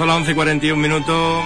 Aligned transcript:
son 0.00 0.08
las 0.08 0.16
11 0.16 0.30
y 0.30 0.34
41 0.34 0.80
minutos. 0.80 1.44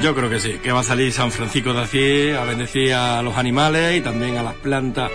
Yo 0.00 0.14
creo 0.14 0.30
que 0.30 0.38
sí, 0.38 0.60
que 0.62 0.70
va 0.70 0.78
a 0.78 0.84
salir 0.84 1.12
San 1.12 1.32
Francisco 1.32 1.72
de 1.72 1.82
Asís 1.82 2.36
a 2.36 2.44
bendecir 2.44 2.94
a 2.94 3.20
los 3.20 3.36
animales 3.36 3.96
y 3.96 4.00
también 4.00 4.36
a 4.36 4.44
las 4.44 4.54
plantas. 4.54 5.10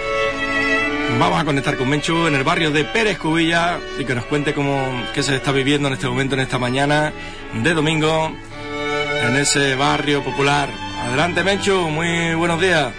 Vamos 1.18 1.40
a 1.40 1.46
conectar 1.46 1.78
con 1.78 1.88
Menchu 1.88 2.28
en 2.28 2.36
el 2.36 2.44
barrio 2.44 2.70
de 2.72 2.84
Pérez 2.84 3.18
Cubilla 3.18 3.80
y 3.98 4.04
que 4.04 4.14
nos 4.14 4.26
cuente 4.26 4.54
cómo 4.54 4.92
qué 5.14 5.24
se 5.24 5.38
está 5.38 5.54
viviendo 5.54 5.88
en 5.88 5.94
este 5.94 6.10
momento, 6.10 6.36
en 6.36 6.42
esta 6.42 6.60
mañana 6.60 7.14
de 7.54 7.74
domingo, 7.74 8.34
en 9.24 9.38
ese 9.38 9.76
barrio 9.76 10.22
popular. 10.22 10.68
Adelante 11.06 11.46
Menchu, 11.46 11.88
muy 11.88 12.34
buenos 12.34 12.60
días. 12.60 12.92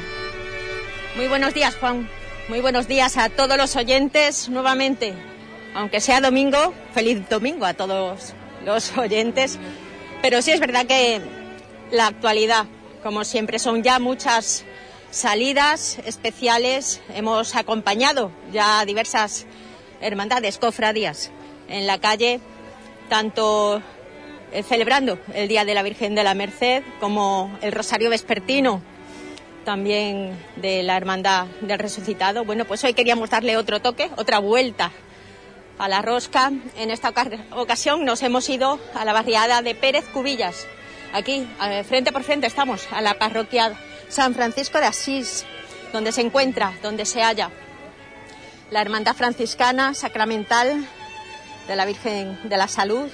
Muy 1.17 1.29
buenos 1.29 1.53
días 1.53 1.77
Juan, 1.77 2.09
muy 2.49 2.61
buenos 2.61 2.89
días 2.89 3.19
a 3.19 3.29
todos 3.29 3.59
los 3.59 3.77
oyentes 3.77 4.49
nuevamente. 4.49 5.13
Aunque 5.75 6.01
sea 6.01 6.23
domingo, 6.23 6.73
feliz 6.95 7.29
domingo 7.29 7.67
a 7.67 7.75
todos 7.75 8.35
los 8.65 8.97
oyentes. 8.97 9.59
Pero 10.21 10.43
sí 10.43 10.53
es 10.53 10.61
verdad 10.61 10.87
que 10.87 11.21
la 11.91 12.07
actualidad, 12.07 12.67
como 13.03 13.25
siempre, 13.25 13.59
son 13.59 13.83
ya 13.83 13.99
muchas 13.99 14.65
salidas 15.11 15.99
especiales. 16.05 17.01
Hemos 17.15 17.55
acompañado 17.57 18.31
ya 18.53 18.85
diversas 18.85 19.47
hermandades, 20.01 20.59
cofradías 20.59 21.31
en 21.69 21.87
la 21.87 21.99
calle, 21.99 22.41
tanto 23.09 23.83
eh, 24.53 24.63
celebrando 24.63 25.19
el 25.35 25.49
Día 25.49 25.65
de 25.65 25.75
la 25.75 25.83
Virgen 25.83 26.15
de 26.15 26.25
la 26.25 26.35
Merced 26.35 26.83
como 27.01 27.57
el 27.63 27.73
Rosario 27.73 28.11
Vespertino 28.11 28.83
también 29.65 30.37
de 30.57 30.83
la 30.83 30.97
Hermandad 30.97 31.47
del 31.61 31.79
Resucitado. 31.79 32.45
Bueno, 32.45 32.65
pues 32.65 32.83
hoy 32.85 32.95
queríamos 32.95 33.31
darle 33.31 33.57
otro 33.57 33.81
toque, 33.81 34.11
otra 34.17 34.41
vuelta 34.41 34.91
a 35.79 35.89
la 35.89 36.03
rosca. 36.03 36.53
En 36.77 36.91
esta 36.91 37.13
ocasión 37.53 38.05
nos 38.05 38.23
hemos 38.23 38.49
ido 38.49 38.79
a 38.95 39.05
la 39.05 39.13
barriada 39.13 39.63
de 39.63 39.75
Pérez 39.75 40.05
Cubillas. 40.13 40.67
Aquí, 41.13 41.47
frente 41.87 42.13
por 42.13 42.23
frente, 42.23 42.47
estamos 42.47 42.89
a 42.91 43.01
la 43.01 43.19
parroquia 43.19 43.73
San 44.09 44.35
Francisco 44.35 44.79
de 44.79 44.87
Asís, 44.87 45.45
donde 45.93 46.13
se 46.13 46.23
encuentra, 46.23 46.73
donde 46.83 47.05
se 47.05 47.23
halla 47.23 47.51
la 48.71 48.81
Hermandad 48.81 49.15
Franciscana 49.15 49.93
Sacramental 49.93 50.87
de 51.69 51.77
la 51.77 51.85
Virgen 51.85 52.41
de 52.45 52.57
la 52.57 52.69
Salud 52.69 53.11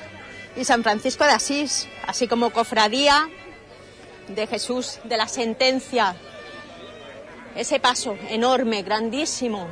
y 0.56 0.64
San 0.64 0.84
Francisco 0.84 1.24
de 1.24 1.32
Asís, 1.32 1.88
así 2.06 2.28
como 2.28 2.50
Cofradía 2.50 3.28
de 4.28 4.46
Jesús 4.46 5.00
de 5.04 5.16
la 5.16 5.26
Sentencia. 5.26 6.14
Ese 7.56 7.80
paso 7.80 8.16
enorme, 8.28 8.82
grandísimo, 8.82 9.68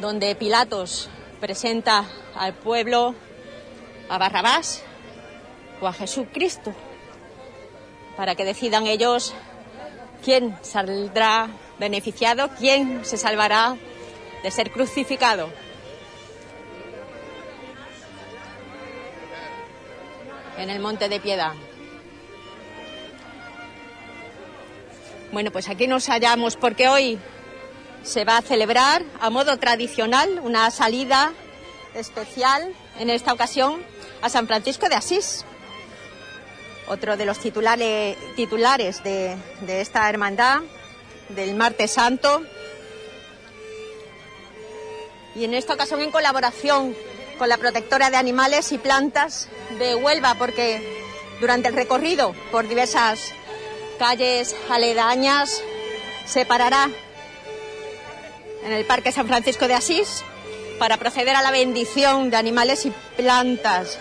donde 0.00 0.34
Pilatos 0.34 1.08
presenta 1.40 2.04
al 2.34 2.54
pueblo 2.54 3.14
a 4.08 4.18
Barrabás 4.18 4.82
o 5.80 5.86
a 5.86 5.92
Jesucristo, 5.92 6.74
para 8.16 8.34
que 8.34 8.44
decidan 8.44 8.86
ellos 8.86 9.34
quién 10.24 10.56
saldrá 10.62 11.48
beneficiado, 11.78 12.50
quién 12.58 13.04
se 13.04 13.16
salvará 13.16 13.76
de 14.42 14.50
ser 14.50 14.70
crucificado. 14.70 15.50
En 20.58 20.70
el 20.70 20.80
monte 20.80 21.08
de 21.08 21.20
piedad. 21.20 21.52
Bueno, 25.32 25.50
pues 25.50 25.68
aquí 25.68 25.86
nos 25.86 26.06
hallamos 26.08 26.56
porque 26.56 26.88
hoy 26.88 27.18
se 28.06 28.24
va 28.24 28.38
a 28.38 28.42
celebrar 28.42 29.02
a 29.20 29.30
modo 29.30 29.58
tradicional 29.58 30.40
una 30.42 30.70
salida 30.70 31.32
especial, 31.94 32.72
en 32.98 33.10
esta 33.10 33.32
ocasión, 33.32 33.82
a 34.22 34.28
San 34.28 34.46
Francisco 34.46 34.88
de 34.88 34.94
Asís, 34.94 35.44
otro 36.86 37.16
de 37.16 37.26
los 37.26 37.38
titulares, 37.38 38.16
titulares 38.36 39.02
de, 39.02 39.36
de 39.62 39.80
esta 39.80 40.08
hermandad 40.08 40.60
del 41.30 41.56
Martes 41.56 41.90
Santo. 41.90 42.42
Y 45.34 45.44
en 45.44 45.54
esta 45.54 45.74
ocasión 45.74 46.00
en 46.00 46.12
colaboración 46.12 46.94
con 47.38 47.48
la 47.48 47.58
protectora 47.58 48.08
de 48.10 48.16
animales 48.16 48.70
y 48.70 48.78
plantas 48.78 49.48
de 49.78 49.96
Huelva, 49.96 50.36
porque 50.38 51.04
durante 51.40 51.68
el 51.68 51.74
recorrido 51.74 52.34
por 52.52 52.68
diversas 52.68 53.32
calles 53.98 54.54
aledañas 54.70 55.60
se 56.24 56.46
parará 56.46 56.88
en 58.66 58.72
el 58.72 58.84
Parque 58.84 59.12
San 59.12 59.28
Francisco 59.28 59.68
de 59.68 59.74
Asís 59.74 60.24
para 60.80 60.96
proceder 60.96 61.36
a 61.36 61.42
la 61.42 61.52
bendición 61.52 62.30
de 62.30 62.36
animales 62.36 62.84
y 62.84 62.92
plantas 63.16 63.98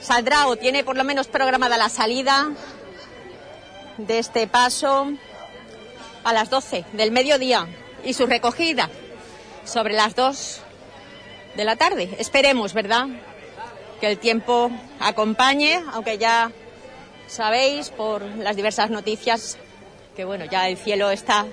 saldrá 0.00 0.48
o 0.48 0.56
tiene 0.56 0.82
por 0.82 0.96
lo 0.96 1.04
menos 1.04 1.28
programada 1.28 1.76
la 1.76 1.88
salida 1.88 2.48
de 3.96 4.18
este 4.18 4.48
paso 4.48 5.12
a 6.24 6.32
las 6.32 6.50
12 6.50 6.84
del 6.94 7.12
mediodía 7.12 7.68
y 8.04 8.14
su 8.14 8.26
recogida 8.26 8.90
sobre 9.64 9.94
las 9.94 10.16
2 10.16 10.60
de 11.56 11.64
la 11.64 11.76
tarde. 11.76 12.16
Esperemos, 12.18 12.74
¿verdad? 12.74 13.06
Que 14.00 14.08
el 14.08 14.18
tiempo 14.18 14.70
acompañe, 14.98 15.80
aunque 15.92 16.18
ya 16.18 16.50
sabéis 17.28 17.90
por 17.90 18.22
las 18.22 18.56
diversas 18.56 18.90
noticias 18.90 19.58
que 20.16 20.24
bueno, 20.24 20.44
ya 20.46 20.68
el 20.68 20.76
cielo 20.76 21.12
está 21.12 21.46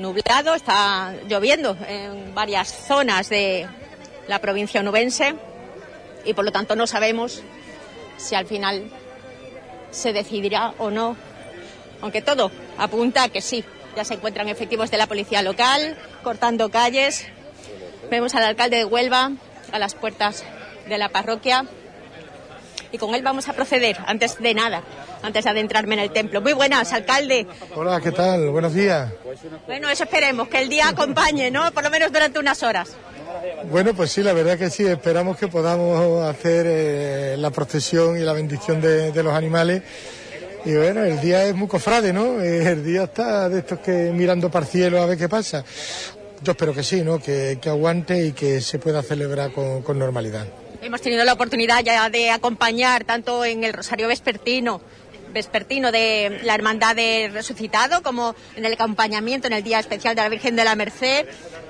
nublado, 0.00 0.54
está 0.54 1.14
lloviendo 1.28 1.76
en 1.86 2.34
varias 2.34 2.72
zonas 2.72 3.28
de 3.28 3.68
la 4.28 4.38
provincia 4.40 4.80
onubense 4.80 5.34
y 6.24 6.34
por 6.34 6.44
lo 6.44 6.52
tanto 6.52 6.76
no 6.76 6.86
sabemos 6.86 7.42
si 8.16 8.34
al 8.34 8.46
final 8.46 8.90
se 9.90 10.12
decidirá 10.12 10.74
o 10.78 10.90
no, 10.90 11.16
aunque 12.00 12.22
todo 12.22 12.50
apunta 12.78 13.24
a 13.24 13.28
que 13.28 13.40
sí. 13.40 13.64
Ya 13.96 14.04
se 14.04 14.14
encuentran 14.14 14.48
efectivos 14.48 14.90
de 14.90 14.98
la 14.98 15.08
policía 15.08 15.42
local 15.42 15.96
cortando 16.22 16.70
calles. 16.70 17.26
Vemos 18.10 18.34
al 18.34 18.44
alcalde 18.44 18.76
de 18.76 18.84
Huelva 18.84 19.32
a 19.72 19.78
las 19.78 19.94
puertas 19.94 20.44
de 20.88 20.98
la 20.98 21.08
parroquia 21.08 21.66
y 22.92 22.98
con 22.98 23.14
él 23.14 23.22
vamos 23.22 23.48
a 23.48 23.52
proceder 23.52 23.96
antes 24.06 24.38
de 24.38 24.54
nada, 24.54 24.82
antes 25.22 25.44
de 25.44 25.50
adentrarme 25.50 25.94
en 25.94 26.00
el 26.00 26.10
templo. 26.10 26.40
Muy 26.40 26.52
buenas, 26.52 26.92
alcalde. 26.92 27.46
Hola, 27.74 28.00
¿qué 28.00 28.12
tal? 28.12 28.50
Buenos 28.50 28.74
días. 28.74 29.12
Bueno, 29.66 29.88
eso 29.88 30.04
esperemos, 30.04 30.48
que 30.48 30.60
el 30.60 30.68
día 30.68 30.88
acompañe, 30.88 31.50
¿no? 31.50 31.70
Por 31.72 31.84
lo 31.84 31.90
menos 31.90 32.12
durante 32.12 32.38
unas 32.38 32.62
horas. 32.62 32.96
Bueno, 33.70 33.94
pues 33.94 34.10
sí, 34.10 34.22
la 34.22 34.32
verdad 34.32 34.58
que 34.58 34.70
sí, 34.70 34.84
esperamos 34.86 35.36
que 35.36 35.48
podamos 35.48 36.24
hacer 36.24 36.66
eh, 36.68 37.36
la 37.38 37.50
procesión 37.50 38.16
y 38.16 38.20
la 38.20 38.32
bendición 38.32 38.80
de, 38.80 39.22
los 39.22 39.32
animales. 39.32 39.82
Y 40.64 40.74
bueno, 40.74 41.04
el 41.04 41.20
día 41.20 41.44
es 41.44 41.54
muy 41.54 41.68
cofrade, 41.68 42.12
¿no? 42.12 42.40
El 42.40 42.84
día 42.84 43.04
está 43.04 43.48
de 43.48 43.60
estos 43.60 43.78
que 43.78 44.10
mirando 44.12 44.50
para 44.50 44.66
el 44.66 44.70
cielo 44.70 45.00
a 45.00 45.06
ver 45.06 45.16
qué 45.16 45.28
pasa. 45.28 45.64
Yo 46.42 46.52
espero 46.52 46.74
que 46.74 46.82
sí, 46.82 47.02
¿no? 47.02 47.18
Que, 47.18 47.58
aguante 47.66 48.26
y 48.26 48.32
que 48.32 48.60
se 48.60 48.78
pueda 48.78 49.02
celebrar 49.02 49.52
con 49.52 49.98
normalidad. 49.98 50.46
Hemos 50.82 51.02
tenido 51.02 51.24
la 51.24 51.34
oportunidad 51.34 51.82
ya 51.84 52.08
de 52.08 52.30
acompañar 52.30 53.04
tanto 53.04 53.44
en 53.44 53.64
el 53.64 53.72
Rosario 53.72 54.08
Vespertino 54.08 54.80
vespertino 55.32 55.92
de 55.92 56.40
la 56.42 56.54
Hermandad 56.54 56.96
de 56.96 57.30
Resucitado, 57.32 58.02
como 58.02 58.34
en 58.56 58.64
el 58.64 58.72
acompañamiento 58.72 59.46
en 59.46 59.52
el 59.52 59.62
Día 59.62 59.78
Especial 59.78 60.14
de 60.14 60.22
la 60.22 60.28
Virgen 60.28 60.56
de 60.56 60.64
la 60.64 60.74
Merced. 60.74 61.26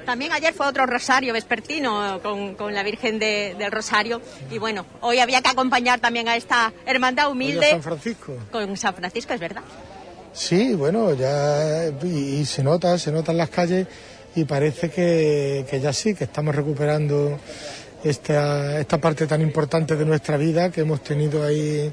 También 0.06 0.32
ayer 0.32 0.54
fue 0.54 0.66
otro 0.66 0.86
Rosario 0.86 1.32
vespertino 1.32 2.20
con, 2.22 2.74
la 2.74 2.82
Virgen 2.82 3.18
del 3.18 3.70
Rosario. 3.70 4.20
Y 4.50 4.58
bueno, 4.58 4.86
hoy 5.00 5.18
había 5.18 5.42
que 5.42 5.50
acompañar 5.50 6.00
también 6.00 6.28
a 6.28 6.36
esta 6.36 6.72
hermandad 6.86 7.30
humilde. 7.30 7.70
San 7.70 7.82
Francisco. 7.82 8.36
Con 8.50 8.76
San 8.76 8.94
Francisco, 8.94 9.34
es 9.34 9.40
verdad. 9.40 9.62
Sí, 10.32 10.74
bueno, 10.74 11.12
ya 11.14 11.88
y, 12.02 12.44
se 12.46 12.62
nota, 12.62 12.96
se 12.98 13.12
nota 13.12 13.32
en 13.32 13.38
las 13.38 13.50
calles 13.50 13.86
y 14.34 14.44
parece 14.44 14.90
que, 14.90 15.66
que 15.68 15.80
ya 15.80 15.92
sí, 15.92 16.14
que 16.14 16.24
estamos 16.24 16.54
recuperando 16.54 17.38
esta, 18.04 18.80
esta 18.80 18.98
parte 18.98 19.26
tan 19.26 19.40
importante 19.42 19.96
de 19.96 20.04
nuestra 20.04 20.36
vida 20.36 20.70
que 20.70 20.82
hemos 20.82 21.02
tenido 21.02 21.44
ahí 21.44 21.92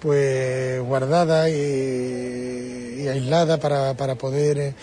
pues 0.00 0.80
guardada 0.82 1.48
y, 1.48 3.06
aislada 3.08 3.58
para, 3.58 3.94
para 3.94 4.16
poder 4.16 4.58
eh, 4.58 4.74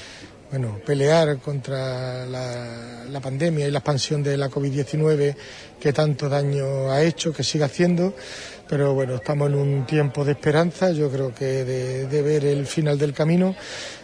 bueno, 0.49 0.79
pelear 0.85 1.39
contra 1.39 2.25
la, 2.25 3.19
pandemia 3.21 3.67
y 3.67 3.71
la 3.71 3.79
expansión 3.79 4.21
de 4.21 4.37
la 4.37 4.49
COVID-19 4.49 5.35
que 5.79 5.93
tanto 5.93 6.29
daño 6.29 6.91
ha 6.91 7.01
hecho, 7.01 7.33
que 7.33 7.43
sigue 7.43 7.63
haciendo. 7.63 8.13
Pero 8.69 8.93
bueno, 8.93 9.15
estamos 9.15 9.49
en 9.49 9.55
un 9.55 9.85
tiempo 9.85 10.23
de 10.23 10.31
esperanza, 10.33 10.91
yo 10.91 11.09
creo 11.09 11.33
que 11.33 11.63
de, 11.65 12.07
de 12.07 12.21
ver 12.21 12.45
el 12.45 12.65
final 12.65 12.97
del 12.97 13.13
camino 13.13 13.55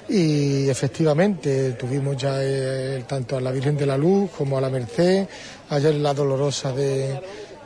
y 0.10 0.68
efectivamente 0.68 1.74
tuvimos 1.74 2.18
ya 2.18 2.38
eh, 2.42 3.04
tanto 3.08 3.38
a 3.38 3.42
la 3.42 3.52
Virgen 3.52 3.78
de 3.78 3.86
la 3.86 3.96
Luz 3.96 4.32
como 4.36 4.58
a 4.58 4.62
la 4.62 4.70
Merced, 4.70 5.28
ayer 5.70 5.96
la 5.96 6.14
Dolorosa 6.14 6.72
de, 6.74 7.22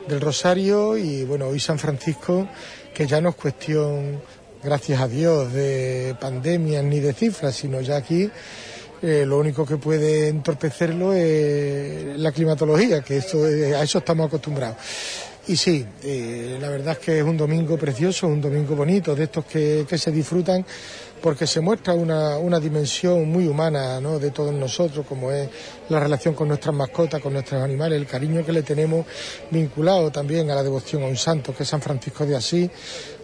del 0.08 0.20
Rosario 0.20 0.96
y 0.96 1.24
bueno, 1.24 1.48
hoy 1.48 1.60
San 1.60 1.78
Francisco, 1.78 2.48
que 2.92 3.06
ya 3.06 3.20
no 3.20 3.30
es 3.30 3.34
cuestión, 3.36 4.20
gracias 4.62 5.00
a 5.00 5.08
Dios, 5.08 5.52
de 5.52 6.16
pandemias 6.20 6.84
ni 6.84 7.00
de 7.00 7.12
cifras, 7.12 7.54
sino 7.54 7.80
ya 7.80 7.96
aquí 7.96 8.30
eh, 9.02 9.24
lo 9.26 9.38
único 9.38 9.66
que 9.66 9.76
puede 9.76 10.28
entorpecerlo 10.28 11.12
es 11.12 12.18
la 12.18 12.32
climatología, 12.32 13.02
que 13.02 13.16
a 13.16 13.82
eso 13.82 13.98
estamos 13.98 14.26
acostumbrados. 14.26 14.76
Y 15.46 15.56
sí, 15.56 15.84
eh, 16.02 16.56
la 16.58 16.70
verdad 16.70 16.96
es 16.98 17.04
que 17.04 17.18
es 17.18 17.24
un 17.24 17.36
domingo 17.36 17.76
precioso, 17.76 18.26
un 18.26 18.40
domingo 18.40 18.74
bonito, 18.74 19.14
de 19.14 19.24
estos 19.24 19.44
que, 19.44 19.86
se 19.98 20.10
disfrutan, 20.10 20.64
porque 21.24 21.46
se 21.46 21.62
muestra 21.62 21.94
una, 21.94 22.36
una 22.36 22.60
dimensión 22.60 23.26
muy 23.32 23.46
humana 23.46 23.98
¿no? 23.98 24.18
de 24.18 24.30
todos 24.30 24.52
nosotros, 24.52 25.06
como 25.06 25.32
es 25.32 25.48
la 25.88 25.98
relación 25.98 26.34
con 26.34 26.48
nuestras 26.48 26.74
mascotas, 26.74 27.18
con 27.18 27.32
nuestros 27.32 27.62
animales, 27.62 27.98
el 27.98 28.06
cariño 28.06 28.44
que 28.44 28.52
le 28.52 28.62
tenemos 28.62 29.06
vinculado 29.50 30.12
también 30.12 30.50
a 30.50 30.54
la 30.54 30.62
devoción 30.62 31.02
a 31.02 31.06
un 31.06 31.16
santo, 31.16 31.56
que 31.56 31.62
es 31.62 31.68
San 31.70 31.80
Francisco 31.80 32.26
de 32.26 32.36
Asís, 32.36 32.70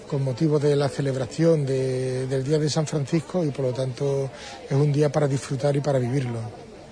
con 0.09 0.25
motivo 0.25 0.59
de 0.59 0.77
la 0.77 0.89
celebración 0.89 1.67
del 1.67 2.43
Día 2.43 2.59
de 2.59 2.71
San 2.71 2.87
Francisco 2.87 3.45
y 3.45 3.51
por 3.51 3.67
lo 3.67 3.75
tanto 3.75 4.31
es 4.65 4.73
un 4.75 4.91
día 4.91 5.13
para 5.13 5.29
disfrutar 5.29 5.77
y 5.77 5.81
para 5.81 5.99
vivirlo. 5.99 6.41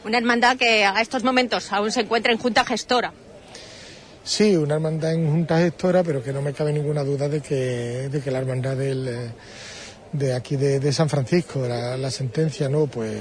Una 0.04 0.18
hermandad 0.18 0.58
que 0.58 0.84
a 0.84 1.00
estos 1.00 1.24
momentos 1.24 1.72
aún 1.72 1.90
se 1.90 2.00
encuentra 2.00 2.32
en 2.32 2.38
junta 2.38 2.66
gestora. 2.66 3.14
Sí, 4.22 4.58
una 4.58 4.74
hermandad 4.74 5.14
en 5.14 5.26
junta 5.26 5.56
gestora, 5.56 6.02
pero 6.04 6.22
que 6.22 6.34
no 6.34 6.42
me 6.42 6.52
cabe 6.52 6.70
ninguna 6.70 7.02
duda 7.02 7.30
de 7.30 7.40
que, 7.40 8.10
de 8.10 8.20
que 8.20 8.30
la 8.30 8.40
hermandad 8.40 8.76
del, 8.76 9.32
de 10.12 10.34
aquí 10.34 10.56
de, 10.56 10.92
San 10.92 11.08
Francisco, 11.08 11.66
la, 11.66 11.96
la, 11.96 12.10
sentencia, 12.10 12.68
no, 12.68 12.86
pues 12.86 13.18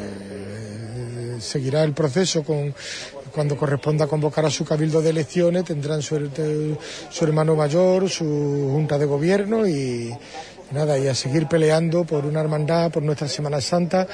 seguirá 1.40 1.84
el 1.84 1.94
proceso 1.94 2.44
con 2.44 2.74
cuando 3.32 3.56
corresponda 3.56 4.08
convocar 4.08 4.46
a 4.46 4.50
su 4.50 4.66
cabildo 4.66 5.00
de 5.00 5.12
elecciones, 5.12 5.66
tendrán 5.66 6.02
su, 6.02 6.30
su 7.12 7.24
hermano 7.24 7.56
mayor, 7.56 8.10
su 8.10 8.26
junta 8.74 8.98
de 8.98 9.06
gobierno 9.06 9.68
y, 9.68 10.12
nada, 10.72 10.98
y 10.98 11.08
a 11.08 11.16
seguir 11.16 11.48
peleando 11.48 12.04
por 12.04 12.26
una 12.26 12.42
hermandad, 12.42 12.92
por 12.92 13.04
nuestra 13.04 13.28
Semana 13.28 13.62
Santa 13.62 14.08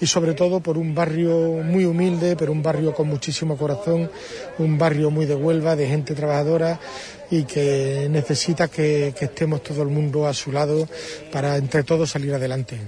y 0.00 0.06
sobre 0.06 0.34
todo 0.34 0.60
por 0.60 0.78
un 0.78 0.94
barrio 0.94 1.62
muy 1.64 1.84
humilde, 1.84 2.36
pero 2.36 2.52
un 2.52 2.62
barrio 2.62 2.94
con 2.94 3.08
muchísimo 3.08 3.56
corazón, 3.56 4.10
un 4.58 4.78
barrio 4.78 5.10
muy 5.10 5.26
de 5.26 5.34
Huelva, 5.34 5.76
de 5.76 5.86
gente 5.86 6.14
trabajadora 6.14 6.78
y 7.30 7.44
que 7.44 8.08
necesita 8.10 8.68
que, 8.68 9.14
que 9.18 9.26
estemos 9.26 9.62
todo 9.62 9.82
el 9.82 9.88
mundo 9.88 10.26
a 10.26 10.34
su 10.34 10.52
lado 10.52 10.88
para 11.32 11.56
entre 11.56 11.82
todos 11.84 12.10
salir 12.10 12.34
adelante. 12.34 12.78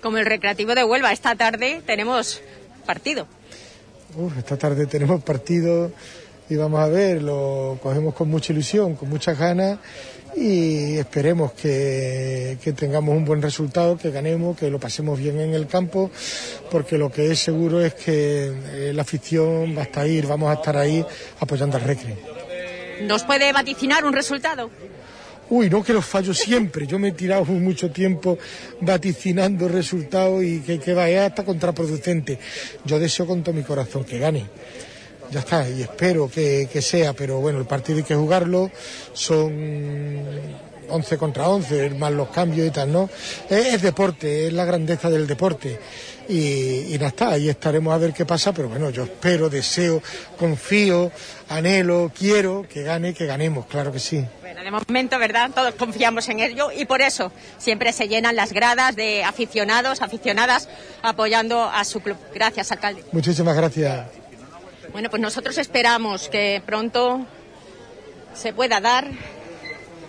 Como 0.00 0.18
el 0.18 0.26
Recreativo 0.26 0.74
de 0.74 0.84
Huelva, 0.84 1.12
esta 1.12 1.36
tarde 1.36 1.82
tenemos 1.86 2.40
partido 2.86 3.26
esta 4.36 4.56
tarde 4.56 4.86
tenemos 4.86 5.22
partido 5.22 5.90
y 6.48 6.56
vamos 6.56 6.80
a 6.80 6.88
ver, 6.88 7.22
lo 7.22 7.78
cogemos 7.82 8.14
con 8.14 8.28
mucha 8.28 8.52
ilusión, 8.52 8.94
con 8.94 9.08
muchas 9.08 9.38
ganas 9.38 9.78
y 10.36 10.96
esperemos 10.98 11.52
que, 11.52 12.56
tengamos 12.76 13.16
un 13.16 13.24
buen 13.24 13.42
resultado, 13.42 13.96
que 13.96 14.10
ganemos, 14.10 14.56
que 14.56 14.70
lo 14.70 14.78
pasemos 14.78 15.18
bien 15.18 15.38
en 15.40 15.54
el 15.54 15.66
campo, 15.66 16.10
porque 16.70 16.98
lo 16.98 17.10
que 17.10 17.30
es 17.30 17.38
seguro 17.38 17.80
es 17.80 17.94
que 17.94 18.52
eh, 18.72 18.92
la 18.94 19.02
afición 19.02 19.76
va 19.76 19.82
a 19.82 19.84
estar 19.84 20.04
ahí, 20.04 20.20
vamos 20.22 20.50
a 20.50 20.54
estar 20.54 20.76
ahí 20.76 21.04
apoyando 21.40 21.76
al 21.76 21.84
Recre. 21.84 22.16
¿Nos 23.02 23.24
puede 23.24 23.52
vaticinar 23.52 24.04
un 24.04 24.12
resultado? 24.12 24.70
Uy, 25.50 25.68
no 25.68 25.82
que 25.82 25.92
los 25.92 26.06
fallo 26.06 26.32
siempre. 26.32 26.86
Yo 26.86 26.98
me 26.98 27.08
he 27.08 27.12
tirado 27.12 27.44
mucho 27.44 27.90
tiempo 27.90 28.38
vaticinando 28.80 29.68
resultados 29.68 30.42
y 30.42 30.60
que, 30.60 30.78
que 30.78 30.94
vaya 30.94 31.26
hasta 31.26 31.44
contraproducente. 31.44 32.38
Yo 32.86 32.98
deseo 32.98 33.26
con 33.26 33.42
todo 33.42 33.54
mi 33.54 33.62
corazón 33.62 34.04
que 34.04 34.18
gane. 34.18 34.46
Ya 35.30 35.40
está, 35.40 35.68
y 35.68 35.82
espero 35.82 36.30
que, 36.30 36.68
sea, 36.82 37.12
pero 37.12 37.40
bueno, 37.40 37.58
el 37.58 37.66
partido 37.66 37.98
hay 37.98 38.04
que 38.04 38.14
jugarlo. 38.14 38.70
Son 39.12 39.52
11 40.88 41.16
contra 41.16 41.48
11, 41.48 41.90
más 41.90 42.12
los 42.12 42.28
cambios 42.28 42.66
y 42.66 42.70
tal, 42.70 42.92
¿no? 42.92 43.08
Es, 43.48 43.80
deporte, 43.80 44.46
es 44.46 44.52
la 44.52 44.64
grandeza 44.64 45.08
del 45.08 45.26
deporte. 45.26 45.78
Y, 46.28 46.94
y 46.94 46.94
nada 46.94 47.08
está, 47.08 47.30
ahí 47.30 47.48
estaremos 47.48 47.94
a 47.94 47.98
ver 47.98 48.12
qué 48.12 48.24
pasa, 48.24 48.52
pero 48.52 48.68
bueno, 48.68 48.90
yo 48.90 49.04
espero, 49.04 49.48
deseo, 49.48 50.02
confío, 50.38 51.10
anhelo, 51.48 52.12
quiero 52.16 52.66
que 52.68 52.82
gane, 52.82 53.14
que 53.14 53.26
ganemos, 53.26 53.66
claro 53.66 53.92
que 53.92 53.98
sí 53.98 54.24
de 54.62 54.70
momento, 54.70 55.18
¿verdad? 55.18 55.50
Todos 55.54 55.74
confiamos 55.74 56.28
en 56.28 56.40
ello 56.40 56.70
y 56.72 56.84
por 56.84 57.02
eso 57.02 57.32
siempre 57.58 57.92
se 57.92 58.08
llenan 58.08 58.36
las 58.36 58.52
gradas 58.52 58.94
de 58.96 59.24
aficionados, 59.24 60.02
aficionadas 60.02 60.68
apoyando 61.02 61.64
a 61.64 61.84
su 61.84 62.00
club. 62.00 62.16
Gracias, 62.34 62.72
alcalde. 62.72 63.04
Muchísimas 63.12 63.56
gracias. 63.56 64.21
Bueno, 64.92 65.08
pues 65.08 65.22
nosotros 65.22 65.56
esperamos 65.56 66.28
que 66.28 66.62
pronto 66.66 67.24
se 68.34 68.52
pueda 68.52 68.78
dar 68.80 69.10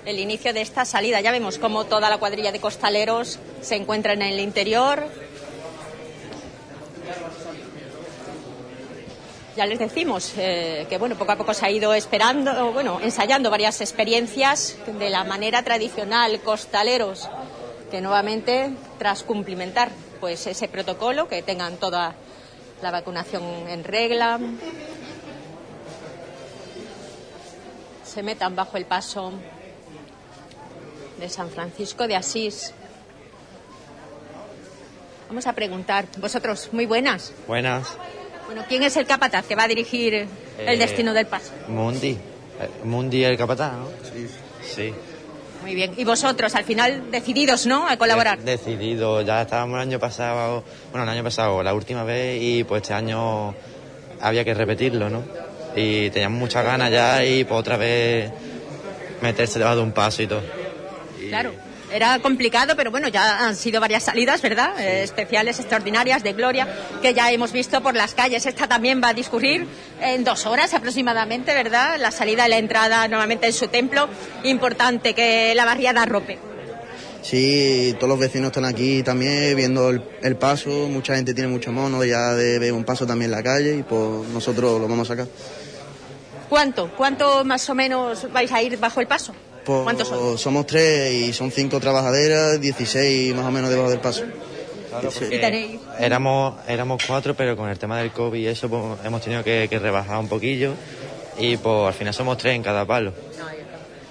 el 0.05 0.19
inicio 0.19 0.53
de 0.53 0.61
esta 0.61 0.83
salida. 0.83 1.21
Ya 1.21 1.31
vemos 1.31 1.57
cómo 1.57 1.85
toda 1.85 2.09
la 2.09 2.17
cuadrilla 2.17 2.51
de 2.51 2.59
costaleros 2.59 3.39
se 3.61 3.75
encuentra 3.75 4.11
en 4.11 4.21
el 4.21 4.41
interior 4.41 5.07
ya 9.55 9.65
les 9.67 9.77
decimos 9.77 10.33
eh, 10.37 10.87
que 10.89 10.97
bueno 10.97 11.15
poco 11.15 11.33
a 11.33 11.35
poco 11.35 11.53
se 11.53 11.65
ha 11.65 11.69
ido 11.69 11.93
esperando 11.93 12.71
bueno 12.71 12.99
ensayando 13.03 13.51
varias 13.51 13.81
experiencias 13.81 14.77
de 14.87 15.09
la 15.09 15.23
manera 15.23 15.61
tradicional 15.61 16.39
costaleros 16.41 17.29
que 17.91 18.01
nuevamente 18.01 18.71
tras 18.97 19.21
cumplimentar 19.21 19.91
pues 20.19 20.47
ese 20.47 20.67
protocolo 20.67 21.27
que 21.27 21.43
tengan 21.43 21.77
toda 21.77 22.15
la 22.81 22.91
vacunación 22.91 23.43
en 23.67 23.83
regla 23.83 24.39
se 28.03 28.23
metan 28.23 28.55
bajo 28.55 28.77
el 28.77 28.85
paso 28.85 29.31
de 31.19 31.29
San 31.29 31.49
Francisco 31.49 32.07
de 32.07 32.15
Asís 32.15 32.73
vamos 35.29 35.47
a 35.47 35.53
preguntar 35.53 36.05
vosotros 36.19 36.69
muy 36.71 36.85
buenas 36.85 37.33
buenas 37.47 37.97
bueno, 38.45 38.63
¿quién 38.67 38.83
es 38.83 38.97
el 38.97 39.05
capataz 39.05 39.45
que 39.45 39.55
va 39.55 39.63
a 39.63 39.67
dirigir 39.67 40.13
el 40.13 40.27
eh, 40.59 40.77
destino 40.77 41.13
del 41.13 41.25
paso? 41.27 41.51
Mundi. 41.67 42.11
Eh, 42.11 42.19
Mundi 42.83 43.23
el 43.23 43.37
capataz, 43.37 43.73
¿no? 43.73 43.87
Sí. 44.03 44.29
Sí. 44.61 44.93
Muy 45.63 45.75
bien. 45.75 45.93
¿Y 45.97 46.03
vosotros, 46.03 46.53
al 46.55 46.65
final, 46.65 47.09
decididos, 47.09 47.65
¿no?, 47.65 47.87
a 47.87 47.97
colaborar? 47.97 48.37
decidido. 48.39 49.21
Ya 49.21 49.41
estábamos 49.41 49.77
el 49.77 49.87
año 49.87 49.99
pasado, 49.99 50.63
bueno, 50.91 51.03
el 51.05 51.09
año 51.09 51.23
pasado, 51.23 51.63
la 51.63 51.73
última 51.73 52.03
vez, 52.03 52.37
y 52.41 52.63
pues 52.65 52.81
este 52.81 52.93
año 52.93 53.55
había 54.19 54.43
que 54.43 54.53
repetirlo, 54.53 55.09
¿no? 55.09 55.23
Y 55.75 56.09
teníamos 56.09 56.37
muchas 56.37 56.65
ganas 56.65 56.91
ya 56.91 57.23
y 57.25 57.45
pues 57.45 57.59
otra 57.59 57.77
vez 57.77 58.29
meterse 59.21 59.57
debajo 59.57 59.77
de 59.77 59.81
un 59.83 59.91
paso 59.93 60.21
y 60.21 60.27
todo. 60.27 60.41
Claro 61.29 61.72
era 61.93 62.17
complicado, 62.19 62.75
pero 62.75 62.89
bueno, 62.89 63.07
ya 63.07 63.45
han 63.45 63.55
sido 63.55 63.79
varias 63.79 64.03
salidas, 64.03 64.41
¿verdad? 64.41 64.79
Eh, 64.79 65.03
especiales, 65.03 65.59
extraordinarias, 65.59 66.23
de 66.23 66.33
gloria, 66.33 66.67
que 67.03 67.13
ya 67.13 67.31
hemos 67.31 67.51
visto 67.51 67.81
por 67.81 67.95
las 67.95 68.15
calles. 68.15 68.45
Esta 68.47 68.67
también 68.67 68.99
va 69.01 69.09
a 69.09 69.13
discurrir 69.13 69.67
en 70.01 70.23
dos 70.23 70.47
horas 70.47 70.73
aproximadamente, 70.73 71.53
¿verdad? 71.53 71.99
La 71.99 72.09
salida 72.09 72.47
y 72.47 72.49
la 72.49 72.57
entrada 72.57 73.07
nuevamente 73.07 73.45
en 73.45 73.53
su 73.53 73.67
templo. 73.67 74.09
Importante 74.43 75.13
que 75.13 75.53
la 75.55 75.65
barriada 75.65 76.03
rope. 76.05 76.39
Sí, 77.21 77.95
todos 77.99 78.09
los 78.09 78.19
vecinos 78.19 78.47
están 78.47 78.65
aquí 78.65 79.03
también 79.03 79.55
viendo 79.55 79.89
el, 79.89 80.35
paso. 80.35 80.89
Mucha 80.89 81.15
gente 81.15 81.35
tiene 81.35 81.49
mucho 81.49 81.71
mono 81.71 82.03
ya 82.03 82.33
de 82.33 82.57
ver 82.57 82.73
un 82.73 82.83
paso 82.83 83.05
también 83.05 83.31
en 83.31 83.37
la 83.37 83.43
calle 83.43 83.77
y 83.77 83.83
pues 83.83 84.27
nosotros 84.33 84.81
lo 84.81 84.87
vamos 84.87 85.09
a 85.09 85.13
sacar. 85.13 85.27
¿Cuánto? 86.49 86.91
¿Cuánto 86.97 87.45
más 87.45 87.69
o 87.69 87.75
menos 87.75 88.31
vais 88.33 88.51
a 88.51 88.61
ir 88.63 88.77
bajo 88.77 88.99
el 88.99 89.07
paso? 89.07 89.33
¿Cuántos 89.65 90.07
son? 90.07 90.37
Somos 90.37 90.65
tres 90.65 91.13
y 91.13 91.33
son 91.33 91.51
cinco 91.51 91.79
trabajaderas, 91.79 92.59
16 92.59 93.35
más 93.35 93.45
o 93.45 93.51
menos 93.51 93.69
debajo 93.69 93.89
del 93.89 93.99
paso. 93.99 94.23
Claro, 94.89 95.09
éramos, 95.99 96.55
éramos 96.67 97.03
cuatro, 97.05 97.33
pero 97.33 97.57
con 97.57 97.69
el 97.69 97.79
tema 97.79 97.97
del 97.97 98.11
COVID 98.11 98.39
y 98.39 98.47
eso 98.47 98.69
pues, 98.69 98.83
hemos 99.03 99.21
tenido 99.21 99.43
que, 99.43 99.67
rebajar 99.81 100.19
un 100.19 100.27
poquillo 100.27 100.73
y 101.39 101.57
pues 101.57 101.87
al 101.87 101.93
final 101.93 102.13
somos 102.13 102.37
tres 102.37 102.55
en 102.55 102.63
cada 102.63 102.85
palo. 102.85 103.13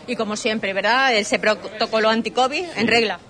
Y 0.06 0.16
como 0.16 0.34
siempre, 0.36 0.72
¿verdad? 0.72 1.14
Ese 1.14 1.38
protocolo 1.38 2.08
anti-COVID 2.08 2.64
en 2.76 2.88
regla. 2.88 3.20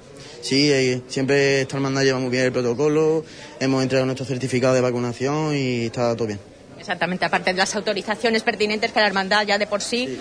Sí, 0.41 0.73
eh, 0.73 1.02
siempre 1.09 1.61
esta 1.61 1.76
hermandad 1.76 2.02
lleva 2.02 2.19
muy 2.19 2.31
bien 2.31 2.45
el 2.45 2.52
protocolo, 2.52 3.25
hemos 3.61 3.83
entregado 3.83 4.07
nuestro 4.07 4.26
certificado 4.26 4.75
de 4.75 4.81
vacunación 4.81 5.55
y 5.55 5.87
está 5.87 6.17
todo 6.17 6.26
bien. 6.26 6.41
Exactamente, 6.79 7.25
aparte 7.25 7.52
de 7.52 7.59
las 7.59 7.76
autorizaciones 7.76 8.43
pertinentes 8.43 8.91
que 8.91 8.99
la 8.99 9.07
hermandad 9.07 9.47
ya 9.47 9.57
de 9.57 9.69
por 9.69 9.83
sí 9.83 10.19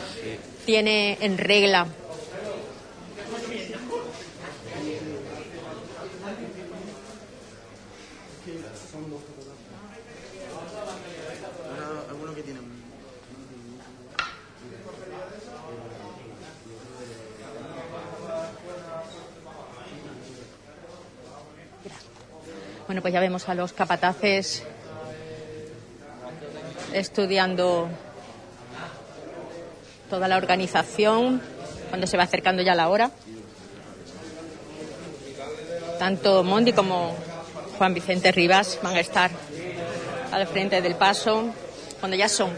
tiene 0.66 1.18
en 1.22 1.38
regla. 1.38 1.88
Bueno, 22.88 23.02
pues 23.02 23.14
ya 23.14 23.22
vemos 23.22 23.48
a 23.48 23.56
los 23.56 23.72
capataces 23.72 24.64
estudiando 26.94 27.88
toda 30.12 30.28
la 30.28 30.36
organización 30.36 31.42
cuando 31.88 32.06
se 32.06 32.18
va 32.18 32.24
acercando 32.24 32.62
ya 32.62 32.76
la 32.76 32.90
hora. 32.90 33.12
Tanto 35.98 36.44
Mondi 36.44 36.74
como 36.74 37.16
Juan 37.78 37.94
Vicente 37.94 38.34
Rivas 38.34 38.78
van 38.84 38.98
a 38.98 39.00
estar 39.00 39.32
al 40.34 40.46
frente 40.48 40.82
del 40.82 40.96
paso, 40.96 41.46
cuando 42.02 42.18
ya 42.18 42.28
son 42.28 42.52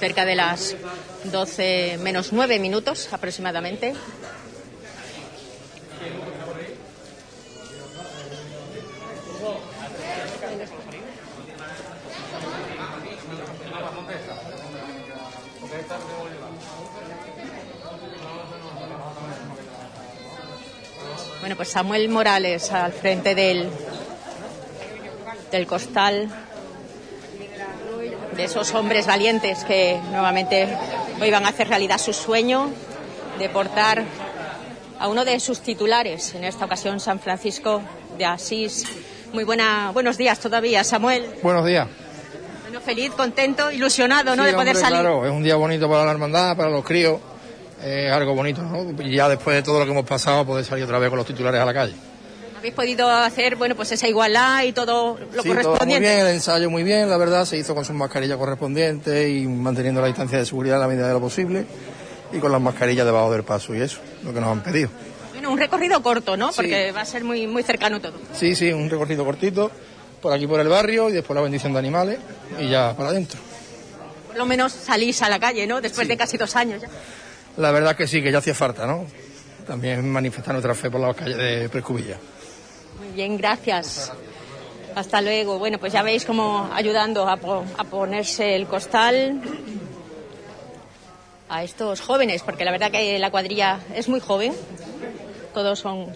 cerca 0.00 0.24
de 0.24 0.34
las 0.34 0.74
12 1.24 1.98
menos 2.02 2.32
9 2.32 2.58
minutos 2.58 3.08
aproximadamente. 3.12 3.94
Bueno, 21.46 21.58
pues 21.58 21.68
Samuel 21.68 22.08
Morales 22.08 22.72
al 22.72 22.92
frente 22.92 23.36
del, 23.36 23.68
del 25.52 25.64
costal, 25.68 26.28
de 28.34 28.42
esos 28.42 28.74
hombres 28.74 29.06
valientes 29.06 29.62
que 29.62 29.96
nuevamente 30.10 30.66
hoy 31.20 31.30
van 31.30 31.46
a 31.46 31.50
hacer 31.50 31.68
realidad 31.68 31.98
su 31.98 32.12
sueño 32.12 32.68
de 33.38 33.48
portar 33.48 34.02
a 34.98 35.06
uno 35.06 35.24
de 35.24 35.38
sus 35.38 35.60
titulares, 35.60 36.34
en 36.34 36.42
esta 36.42 36.64
ocasión 36.64 36.98
San 36.98 37.20
Francisco 37.20 37.80
de 38.18 38.24
Asís. 38.24 38.84
Muy 39.32 39.44
buena, 39.44 39.92
buenos 39.92 40.18
días 40.18 40.40
todavía, 40.40 40.82
Samuel. 40.82 41.30
Buenos 41.44 41.64
días. 41.64 41.86
Bueno, 42.62 42.80
feliz, 42.80 43.12
contento, 43.12 43.70
ilusionado, 43.70 44.34
¿no? 44.34 44.42
Sí, 44.42 44.48
de 44.48 44.54
poder 44.56 44.74
hombre, 44.74 44.82
salir. 44.82 44.98
Claro, 44.98 45.24
es 45.24 45.30
un 45.30 45.44
día 45.44 45.54
bonito 45.54 45.88
para 45.88 46.06
la 46.06 46.10
hermandad, 46.10 46.56
para 46.56 46.70
los 46.70 46.84
críos. 46.84 47.20
Es 47.82 48.10
algo 48.10 48.34
bonito, 48.34 48.62
¿no? 48.62 49.02
Y 49.02 49.16
ya 49.16 49.28
después 49.28 49.56
de 49.56 49.62
todo 49.62 49.80
lo 49.80 49.84
que 49.84 49.90
hemos 49.92 50.06
pasado, 50.06 50.44
poder 50.46 50.64
salir 50.64 50.84
otra 50.84 50.98
vez 50.98 51.10
con 51.10 51.18
los 51.18 51.26
titulares 51.26 51.60
a 51.60 51.64
la 51.64 51.74
calle. 51.74 51.94
Habéis 52.58 52.74
podido 52.74 53.08
hacer, 53.10 53.56
bueno, 53.56 53.74
pues 53.76 53.92
esa 53.92 54.08
igualdad 54.08 54.64
y 54.64 54.72
todo 54.72 55.18
lo 55.18 55.42
sí, 55.42 55.48
todo 55.48 55.54
muy 55.54 55.62
correspondiente. 55.62 56.08
bien, 56.08 56.26
el 56.26 56.34
ensayo 56.34 56.70
muy 56.70 56.82
bien, 56.82 57.10
la 57.10 57.18
verdad, 57.18 57.44
se 57.44 57.58
hizo 57.58 57.74
con 57.74 57.84
sus 57.84 57.94
mascarillas 57.94 58.38
correspondientes 58.38 59.28
y 59.28 59.46
manteniendo 59.46 60.00
la 60.00 60.06
distancia 60.06 60.38
de 60.38 60.46
seguridad 60.46 60.78
a 60.78 60.80
la 60.80 60.88
medida 60.88 61.06
de 61.06 61.12
lo 61.12 61.20
posible 61.20 61.66
y 62.32 62.38
con 62.38 62.50
las 62.50 62.60
mascarillas 62.60 63.04
debajo 63.04 63.30
del 63.30 63.44
paso 63.44 63.74
y 63.74 63.82
eso, 63.82 63.98
lo 64.24 64.32
que 64.32 64.40
nos 64.40 64.50
han 64.50 64.62
pedido. 64.62 64.88
Bueno, 65.32 65.50
un 65.50 65.58
recorrido 65.58 66.02
corto, 66.02 66.36
¿no? 66.36 66.50
Sí. 66.50 66.56
Porque 66.56 66.92
va 66.92 67.02
a 67.02 67.04
ser 67.04 67.24
muy, 67.24 67.46
muy 67.46 67.62
cercano 67.62 68.00
todo. 68.00 68.14
Sí, 68.32 68.54
sí, 68.54 68.72
un 68.72 68.88
recorrido 68.88 69.24
cortito, 69.24 69.70
por 70.22 70.32
aquí 70.32 70.46
por 70.46 70.58
el 70.58 70.68
barrio 70.68 71.10
y 71.10 71.12
después 71.12 71.34
la 71.34 71.42
bendición 71.42 71.74
de 71.74 71.78
animales 71.78 72.18
y 72.58 72.70
ya 72.70 72.94
para 72.96 73.10
adentro. 73.10 73.38
Por 74.28 74.36
lo 74.38 74.46
menos 74.46 74.72
salís 74.72 75.20
a 75.22 75.28
la 75.28 75.38
calle, 75.38 75.66
¿no? 75.66 75.80
Después 75.82 76.08
de 76.08 76.16
casi 76.16 76.38
dos 76.38 76.56
años 76.56 76.80
ya. 76.80 76.88
La 77.56 77.70
verdad 77.70 77.96
que 77.96 78.06
sí, 78.06 78.22
que 78.22 78.30
ya 78.30 78.38
hacía 78.38 78.54
falta, 78.54 78.86
¿no? 78.86 79.06
También 79.66 80.08
manifestar 80.10 80.52
nuestra 80.52 80.74
fe 80.74 80.90
por 80.90 81.00
las 81.00 81.16
calles 81.16 81.36
de 81.36 81.68
Prescubilla. 81.68 82.18
Muy 83.00 83.08
bien, 83.14 83.36
gracias. 83.36 84.12
Hasta 84.94 85.20
luego. 85.20 85.58
Bueno, 85.58 85.78
pues 85.78 85.92
ya 85.92 86.02
veis 86.02 86.24
cómo 86.24 86.70
ayudando 86.72 87.26
a, 87.28 87.32
a 87.32 87.84
ponerse 87.84 88.54
el 88.56 88.66
costal 88.66 89.40
a 91.48 91.62
estos 91.62 92.00
jóvenes, 92.00 92.42
porque 92.42 92.64
la 92.64 92.70
verdad 92.70 92.90
que 92.90 93.18
la 93.18 93.30
cuadrilla 93.30 93.80
es 93.94 94.08
muy 94.08 94.20
joven. 94.20 94.52
Todos 95.54 95.78
son 95.78 96.06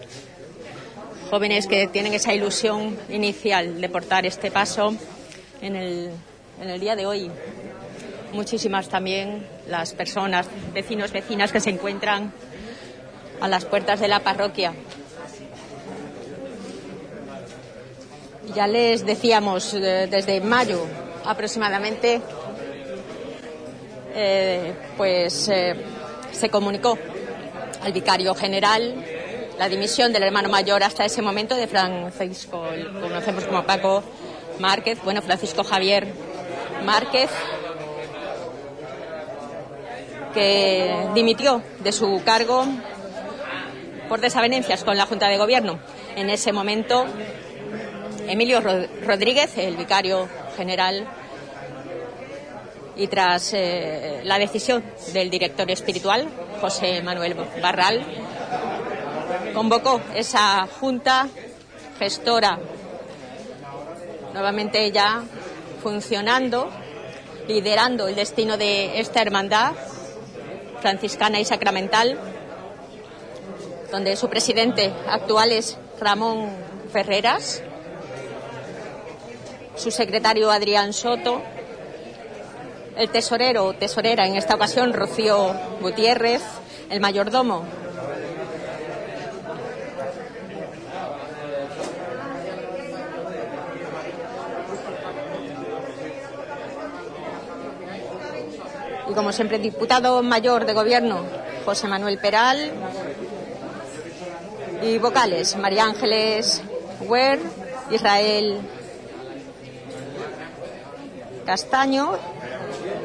jóvenes 1.29 1.67
que 1.67 1.87
tienen 1.87 2.13
esa 2.13 2.33
ilusión 2.33 2.97
inicial 3.09 3.79
de 3.79 3.89
portar 3.89 4.25
este 4.25 4.51
paso 4.51 4.93
en 5.61 5.75
el, 5.75 6.11
en 6.61 6.69
el 6.69 6.79
día 6.79 6.95
de 6.95 7.05
hoy. 7.05 7.31
Muchísimas 8.33 8.87
también 8.87 9.45
las 9.67 9.93
personas, 9.93 10.47
vecinos, 10.73 11.11
vecinas 11.11 11.51
que 11.51 11.59
se 11.59 11.69
encuentran 11.69 12.31
a 13.41 13.47
las 13.47 13.65
puertas 13.65 13.99
de 13.99 14.07
la 14.07 14.21
parroquia. 14.21 14.73
Ya 18.55 18.67
les 18.67 19.05
decíamos 19.05 19.73
eh, 19.73 20.07
desde 20.09 20.39
mayo 20.41 20.85
aproximadamente, 21.25 22.21
eh, 24.13 24.73
pues 24.97 25.47
eh, 25.49 25.75
se 26.31 26.49
comunicó 26.49 26.97
al 27.81 27.93
vicario 27.93 28.33
general 28.35 29.05
la 29.57 29.69
dimisión 29.69 30.11
del 30.11 30.23
hermano 30.23 30.49
mayor 30.49 30.83
hasta 30.83 31.05
ese 31.05 31.21
momento 31.21 31.55
de 31.55 31.67
Francisco, 31.67 32.63
conocemos 32.99 33.45
como 33.45 33.63
Paco 33.63 34.03
Márquez, 34.59 34.99
bueno, 35.03 35.21
Francisco 35.21 35.63
Javier 35.63 36.07
Márquez, 36.83 37.29
que 40.33 41.07
dimitió 41.13 41.61
de 41.79 41.91
su 41.91 42.21
cargo 42.23 42.65
por 44.09 44.19
desavenencias 44.19 44.83
con 44.83 44.97
la 44.97 45.05
Junta 45.05 45.27
de 45.27 45.37
Gobierno. 45.37 45.79
En 46.15 46.29
ese 46.29 46.51
momento, 46.51 47.05
Emilio 48.27 48.61
Ro- 48.61 48.85
Rodríguez, 49.05 49.57
el 49.57 49.77
vicario 49.77 50.27
general, 50.57 51.07
y 52.97 53.07
tras 53.07 53.53
eh, 53.53 54.21
la 54.25 54.37
decisión 54.37 54.83
del 55.13 55.29
director 55.29 55.69
espiritual, 55.71 56.27
José 56.59 57.01
Manuel 57.01 57.35
Barral, 57.61 58.03
convocó 59.53 60.01
esa 60.13 60.67
junta 60.79 61.27
gestora, 61.97 62.59
nuevamente 64.33 64.91
ya 64.91 65.23
funcionando, 65.81 66.69
liderando 67.47 68.07
el 68.07 68.15
destino 68.15 68.57
de 68.57 68.99
esta 68.99 69.21
hermandad 69.21 69.71
franciscana 70.81 71.39
y 71.39 71.45
sacramental, 71.45 72.19
donde 73.91 74.15
su 74.15 74.29
presidente 74.29 74.93
actual 75.07 75.51
es 75.51 75.77
Ramón 75.99 76.49
Ferreras, 76.91 77.63
su 79.75 79.91
secretario 79.91 80.51
Adrián 80.51 80.93
Soto, 80.93 81.41
el 82.97 83.09
tesorero 83.09 83.73
tesorera 83.73 84.27
en 84.27 84.35
esta 84.35 84.55
ocasión 84.55 84.93
Rocío 84.93 85.53
Gutiérrez, 85.81 86.41
el 86.89 86.99
mayordomo 86.99 87.63
y 99.11 99.13
como 99.13 99.33
siempre 99.33 99.59
diputado 99.59 100.23
mayor 100.23 100.65
de 100.65 100.73
gobierno 100.73 101.25
José 101.65 101.87
Manuel 101.87 102.17
Peral 102.17 102.71
y 104.81 104.97
vocales 104.99 105.57
María 105.57 105.83
Ángeles 105.83 106.61
Huer, 107.01 107.39
Israel 107.91 108.61
Castaño 111.45 112.13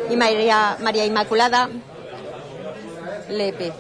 y 0.08 0.16
María, 0.16 0.76
María 0.80 1.04
Inmaculada 1.04 1.68
Lepe. 3.28 3.72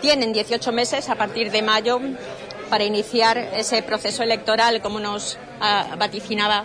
Tienen 0.00 0.32
18 0.32 0.72
meses 0.72 1.08
a 1.08 1.14
partir 1.14 1.52
de 1.52 1.62
mayo 1.62 2.00
para 2.68 2.82
iniciar 2.82 3.38
ese 3.38 3.82
proceso 3.82 4.24
electoral, 4.24 4.82
como 4.82 4.98
nos 4.98 5.38
ah, 5.60 5.94
vaticinaba 5.96 6.64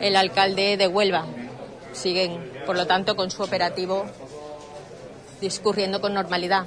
el 0.00 0.16
alcalde 0.16 0.76
de 0.76 0.86
Huelva. 0.86 1.24
Siguen, 1.92 2.57
por 2.68 2.76
lo 2.76 2.86
tanto, 2.86 3.16
con 3.16 3.30
su 3.30 3.42
operativo 3.42 4.04
discurriendo 5.40 6.02
con 6.02 6.12
normalidad. 6.12 6.66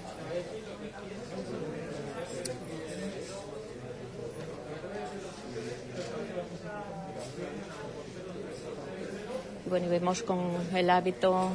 Bueno, 9.69 9.85
y 9.85 9.89
vemos 9.89 10.23
con 10.23 10.39
el 10.75 10.89
hábito 10.89 11.49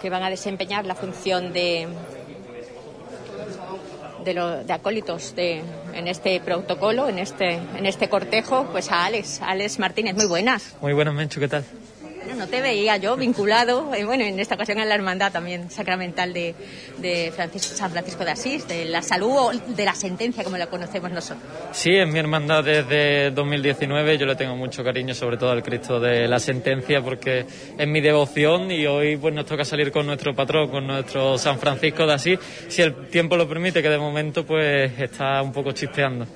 que 0.00 0.10
van 0.10 0.22
a 0.22 0.30
desempeñar 0.30 0.84
la 0.86 0.94
función 0.94 1.52
de 1.52 1.88
de, 4.24 4.32
lo- 4.32 4.64
de 4.64 4.72
acólitos 4.72 5.34
de, 5.36 5.62
en 5.92 6.08
este 6.08 6.40
protocolo, 6.40 7.10
en 7.10 7.18
este, 7.18 7.56
en 7.76 7.84
este 7.84 8.08
cortejo, 8.08 8.64
pues 8.72 8.90
a 8.90 9.04
Alex, 9.04 9.42
Alex 9.42 9.78
Martínez. 9.78 10.14
Muy 10.16 10.24
buenas. 10.26 10.74
Muy 10.80 10.94
buenas, 10.94 11.12
Menchu, 11.12 11.40
¿qué 11.40 11.48
tal? 11.48 11.64
Bueno, 12.24 12.38
no 12.38 12.48
te 12.48 12.62
veía 12.62 12.96
yo 12.96 13.16
vinculado, 13.16 13.92
eh, 13.94 14.04
bueno, 14.04 14.24
en 14.24 14.40
esta 14.40 14.54
ocasión 14.54 14.78
en 14.78 14.88
la 14.88 14.94
hermandad 14.94 15.30
también 15.30 15.70
sacramental 15.70 16.32
de, 16.32 16.54
de 16.96 17.30
Francisco, 17.36 17.76
San 17.76 17.90
Francisco 17.90 18.24
de 18.24 18.30
Asís, 18.30 18.66
de 18.66 18.86
la 18.86 19.02
salud 19.02 19.30
o 19.30 19.52
de 19.52 19.84
la 19.84 19.94
sentencia, 19.94 20.42
como 20.42 20.56
la 20.56 20.68
conocemos 20.68 21.10
nosotros. 21.10 21.44
Sí, 21.72 21.90
es 21.94 22.08
mi 22.08 22.18
hermandad 22.18 22.64
desde 22.64 23.30
2019. 23.30 24.16
Yo 24.16 24.24
le 24.24 24.36
tengo 24.36 24.56
mucho 24.56 24.82
cariño, 24.82 25.12
sobre 25.12 25.36
todo 25.36 25.50
al 25.50 25.62
Cristo 25.62 26.00
de 26.00 26.26
la 26.26 26.38
Sentencia, 26.38 27.02
porque 27.02 27.44
es 27.76 27.86
mi 27.86 28.00
devoción 28.00 28.70
y 28.70 28.86
hoy 28.86 29.18
pues 29.18 29.34
nos 29.34 29.44
toca 29.44 29.66
salir 29.66 29.92
con 29.92 30.06
nuestro 30.06 30.34
patrón, 30.34 30.70
con 30.70 30.86
nuestro 30.86 31.36
San 31.36 31.58
Francisco 31.58 32.06
de 32.06 32.14
Asís, 32.14 32.38
si 32.68 32.80
el 32.80 33.08
tiempo 33.08 33.36
lo 33.36 33.46
permite, 33.46 33.82
que 33.82 33.90
de 33.90 33.98
momento 33.98 34.46
pues 34.46 34.90
está 34.98 35.42
un 35.42 35.52
poco 35.52 35.72
chispeando. 35.72 36.26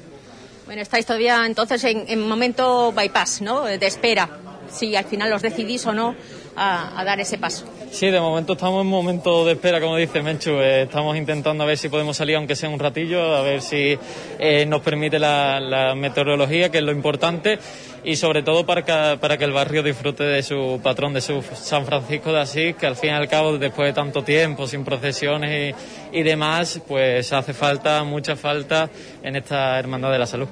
Bueno, 0.66 0.82
estáis 0.82 1.06
todavía 1.06 1.46
entonces 1.46 1.82
en, 1.84 2.04
en 2.08 2.28
momento 2.28 2.92
bypass, 2.92 3.40
¿no? 3.40 3.64
De 3.64 3.86
espera. 3.86 4.28
Si 4.70 4.94
al 4.96 5.04
final 5.04 5.32
os 5.32 5.42
decidís 5.42 5.86
o 5.86 5.92
no 5.92 6.14
a, 6.58 7.02
dar 7.04 7.20
ese 7.20 7.38
paso. 7.38 7.64
Sí, 7.90 8.10
de 8.10 8.20
momento 8.20 8.54
estamos 8.54 8.82
en 8.82 8.88
momento 8.88 9.44
de 9.44 9.52
espera, 9.52 9.80
como 9.80 9.96
dice 9.96 10.22
Menchu. 10.22 10.50
Eh, 10.50 10.82
estamos 10.82 11.16
intentando 11.16 11.64
a 11.64 11.66
ver 11.66 11.78
si 11.78 11.88
podemos 11.88 12.16
salir, 12.16 12.36
aunque 12.36 12.56
sea 12.56 12.68
un 12.68 12.78
ratillo, 12.78 13.36
a 13.36 13.42
ver 13.42 13.62
si 13.62 13.98
eh, 14.38 14.66
nos 14.66 14.82
permite 14.82 15.18
la, 15.18 15.94
meteorología, 15.96 16.70
que 16.70 16.78
es 16.78 16.84
lo 16.84 16.92
importante, 16.92 17.58
y 18.04 18.16
sobre 18.16 18.42
todo 18.42 18.66
para 18.66 18.84
que, 18.84 19.18
para 19.18 19.38
que 19.38 19.44
el 19.44 19.52
barrio 19.52 19.82
disfrute 19.82 20.24
de 20.24 20.42
su 20.42 20.80
patrón, 20.82 21.14
de 21.14 21.20
su 21.20 21.42
San 21.54 21.86
Francisco 21.86 22.32
de 22.32 22.40
Asís, 22.40 22.76
que 22.76 22.86
al 22.86 22.96
fin 22.96 23.10
y 23.10 23.14
al 23.14 23.28
cabo, 23.28 23.56
después 23.56 23.88
de 23.88 23.92
tanto 23.92 24.22
tiempo, 24.22 24.66
sin 24.66 24.84
procesiones 24.84 25.74
y, 26.12 26.18
y 26.18 26.22
demás, 26.22 26.80
pues 26.86 27.32
hace 27.32 27.54
falta, 27.54 28.02
mucha 28.04 28.36
falta 28.36 28.90
en 29.22 29.36
esta 29.36 29.78
Hermandad 29.78 30.12
de 30.12 30.18
la 30.18 30.26
Salud 30.26 30.48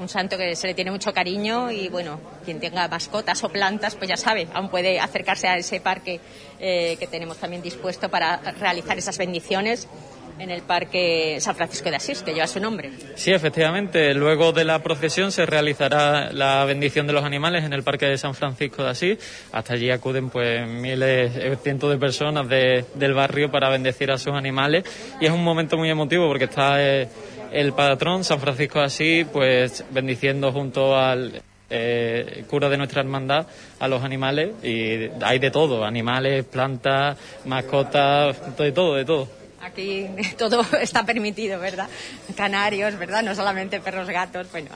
un 0.00 0.08
santo 0.08 0.36
que 0.36 0.56
se 0.56 0.66
le 0.66 0.74
tiene 0.74 0.90
mucho 0.90 1.12
cariño 1.12 1.70
y 1.70 1.88
bueno, 1.88 2.20
quien 2.44 2.58
tenga 2.58 2.88
mascotas 2.88 3.44
o 3.44 3.48
plantas, 3.50 3.94
pues 3.94 4.08
ya 4.08 4.16
sabe, 4.16 4.48
aún 4.54 4.68
puede 4.68 4.98
acercarse 4.98 5.46
a 5.46 5.56
ese 5.56 5.80
parque 5.80 6.20
eh, 6.58 6.96
que 6.98 7.06
tenemos 7.06 7.36
también 7.36 7.62
dispuesto 7.62 8.08
para 8.08 8.38
realizar 8.58 8.96
esas 8.98 9.18
bendiciones 9.18 9.88
en 10.38 10.50
el 10.50 10.62
Parque 10.62 11.36
San 11.38 11.54
Francisco 11.54 11.90
de 11.90 11.96
Asís, 11.96 12.22
que 12.22 12.32
lleva 12.32 12.46
su 12.46 12.60
nombre. 12.60 12.90
Sí, 13.14 13.30
efectivamente. 13.30 14.14
Luego 14.14 14.52
de 14.52 14.64
la 14.64 14.82
procesión 14.82 15.32
se 15.32 15.44
realizará 15.44 16.32
la 16.32 16.64
bendición 16.64 17.06
de 17.06 17.12
los 17.12 17.24
animales 17.24 17.64
en 17.64 17.74
el 17.74 17.82
Parque 17.82 18.06
de 18.06 18.16
San 18.16 18.34
Francisco 18.34 18.82
de 18.82 18.90
Asís. 18.90 19.18
Hasta 19.52 19.74
allí 19.74 19.90
acuden 19.90 20.30
pues 20.30 20.66
miles, 20.66 21.36
eh, 21.36 21.58
cientos 21.62 21.90
de 21.90 21.98
personas 21.98 22.48
del 22.48 23.12
barrio 23.12 23.50
para 23.50 23.68
bendecir 23.68 24.10
a 24.10 24.16
sus 24.16 24.32
animales 24.32 24.84
y 25.20 25.26
es 25.26 25.30
un 25.30 25.44
momento 25.44 25.76
muy 25.76 25.90
emotivo 25.90 26.26
porque 26.26 26.44
está... 26.44 26.82
Eh, 26.82 27.08
el 27.52 27.72
patrón, 27.72 28.24
San 28.24 28.40
Francisco 28.40 28.78
de 28.78 28.84
Asís, 28.84 29.26
pues 29.32 29.84
bendiciendo 29.90 30.52
junto 30.52 30.96
al 30.96 31.42
eh, 31.68 32.44
cura 32.48 32.68
de 32.68 32.76
nuestra 32.76 33.00
hermandad 33.00 33.46
a 33.78 33.88
los 33.88 34.02
animales 34.02 34.50
y 34.62 35.08
hay 35.22 35.38
de 35.38 35.50
todo, 35.50 35.84
animales, 35.84 36.44
plantas, 36.44 37.16
mascotas, 37.44 38.56
de 38.56 38.72
todo, 38.72 38.94
de 38.96 39.04
todo. 39.04 39.28
Aquí 39.60 40.06
todo 40.38 40.64
está 40.80 41.04
permitido, 41.04 41.60
¿verdad? 41.60 41.88
Canarios, 42.34 42.98
¿verdad? 42.98 43.22
No 43.22 43.34
solamente 43.34 43.78
perros, 43.80 44.08
gatos. 44.08 44.50
Bueno, 44.50 44.70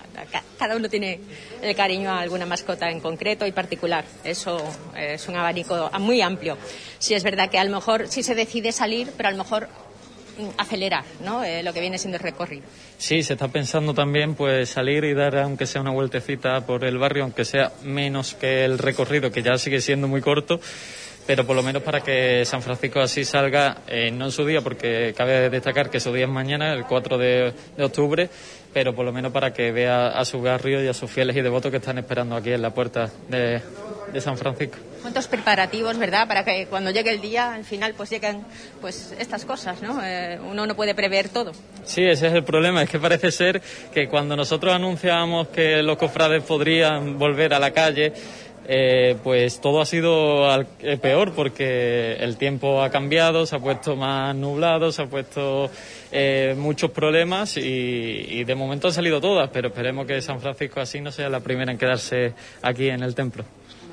cada 0.58 0.76
uno 0.76 0.88
tiene 0.88 1.20
el 1.62 1.74
cariño 1.74 2.10
a 2.10 2.20
alguna 2.20 2.46
mascota 2.46 2.90
en 2.90 3.00
concreto 3.00 3.46
y 3.46 3.52
particular. 3.52 4.04
Eso 4.22 4.58
es 4.96 5.26
un 5.26 5.36
abanico 5.36 5.90
muy 5.98 6.20
amplio. 6.20 6.58
Sí 6.98 7.14
es 7.14 7.24
verdad 7.24 7.50
que 7.50 7.58
a 7.58 7.64
lo 7.64 7.74
mejor 7.74 8.08
sí 8.08 8.22
se 8.22 8.34
decide 8.34 8.72
salir, 8.72 9.10
pero 9.16 9.30
a 9.30 9.32
lo 9.32 9.38
mejor 9.38 9.68
acelerar 10.58 11.04
¿no? 11.24 11.44
Eh, 11.44 11.62
lo 11.62 11.72
que 11.72 11.80
viene 11.80 11.98
siendo 11.98 12.16
el 12.16 12.22
recorrido. 12.22 12.64
Sí, 12.98 13.22
se 13.22 13.34
está 13.34 13.48
pensando 13.48 13.94
también 13.94 14.34
pues 14.34 14.68
salir 14.68 15.04
y 15.04 15.14
dar 15.14 15.36
aunque 15.38 15.66
sea 15.66 15.80
una 15.80 15.90
vueltecita 15.90 16.60
por 16.66 16.84
el 16.84 16.98
barrio, 16.98 17.24
aunque 17.24 17.44
sea 17.44 17.72
menos 17.82 18.34
que 18.34 18.64
el 18.64 18.78
recorrido, 18.78 19.30
que 19.30 19.42
ya 19.42 19.56
sigue 19.58 19.80
siendo 19.80 20.08
muy 20.08 20.20
corto, 20.20 20.60
pero 21.26 21.46
por 21.46 21.56
lo 21.56 21.62
menos 21.62 21.82
para 21.82 22.00
que 22.00 22.44
San 22.44 22.62
Francisco 22.62 23.00
así 23.00 23.24
salga, 23.24 23.78
eh, 23.86 24.10
no 24.10 24.26
en 24.26 24.30
su 24.30 24.44
día, 24.44 24.60
porque 24.60 25.14
cabe 25.16 25.48
destacar 25.50 25.90
que 25.90 26.00
su 26.00 26.12
día 26.12 26.24
es 26.24 26.30
mañana, 26.30 26.72
el 26.72 26.84
4 26.84 27.18
de, 27.18 27.52
octubre, 27.78 28.28
pero 28.72 28.94
por 28.94 29.04
lo 29.04 29.12
menos 29.12 29.32
para 29.32 29.52
que 29.52 29.72
vea 29.72 30.08
a 30.08 30.24
su 30.24 30.40
barrio 30.42 30.82
y 30.82 30.88
a 30.88 30.94
sus 30.94 31.10
fieles 31.10 31.36
y 31.36 31.40
devotos 31.40 31.70
que 31.70 31.78
están 31.78 31.98
esperando 31.98 32.36
aquí 32.36 32.52
en 32.52 32.62
la 32.62 32.70
puerta 32.70 33.10
de, 33.28 33.60
de 34.12 34.20
San 34.20 34.36
Francisco. 34.36 34.78
¿Cuántos 35.04 35.28
preparativos, 35.28 35.98
verdad? 35.98 36.26
Para 36.26 36.46
que 36.46 36.64
cuando 36.64 36.90
llegue 36.90 37.10
el 37.10 37.20
día, 37.20 37.52
al 37.52 37.66
final, 37.66 37.92
pues 37.94 38.08
lleguen 38.08 38.42
pues 38.80 39.14
estas 39.18 39.44
cosas, 39.44 39.82
¿no? 39.82 40.00
Eh, 40.02 40.38
uno 40.50 40.66
no 40.66 40.74
puede 40.74 40.94
prever 40.94 41.28
todo. 41.28 41.52
Sí, 41.84 42.02
ese 42.02 42.28
es 42.28 42.32
el 42.32 42.42
problema. 42.42 42.82
Es 42.82 42.88
que 42.88 42.98
parece 42.98 43.30
ser 43.30 43.60
que 43.92 44.08
cuando 44.08 44.34
nosotros 44.34 44.74
anunciábamos 44.74 45.48
que 45.48 45.82
los 45.82 45.98
cofrades 45.98 46.42
podrían 46.44 47.18
volver 47.18 47.52
a 47.52 47.58
la 47.58 47.72
calle, 47.72 48.14
eh, 48.66 49.16
pues 49.22 49.60
todo 49.60 49.82
ha 49.82 49.84
sido 49.84 50.50
eh, 50.80 50.96
peor 50.96 51.34
porque 51.34 52.14
el 52.14 52.38
tiempo 52.38 52.82
ha 52.82 52.88
cambiado, 52.88 53.44
se 53.44 53.56
ha 53.56 53.58
puesto 53.58 53.96
más 53.96 54.34
nublado, 54.34 54.90
se 54.90 55.02
ha 55.02 55.06
puesto 55.06 55.70
eh, 56.10 56.54
muchos 56.56 56.90
problemas 56.92 57.58
y, 57.58 58.42
de 58.42 58.54
momento 58.54 58.88
han 58.88 58.94
salido 58.94 59.20
todas, 59.20 59.50
pero 59.50 59.68
esperemos 59.68 60.06
que 60.06 60.22
San 60.22 60.40
Francisco 60.40 60.80
así 60.80 61.02
no 61.02 61.12
sea 61.12 61.28
la 61.28 61.40
primera 61.40 61.72
en 61.72 61.76
quedarse 61.76 62.32
aquí 62.62 62.88
en 62.88 63.02
el 63.02 63.14
templo. 63.14 63.44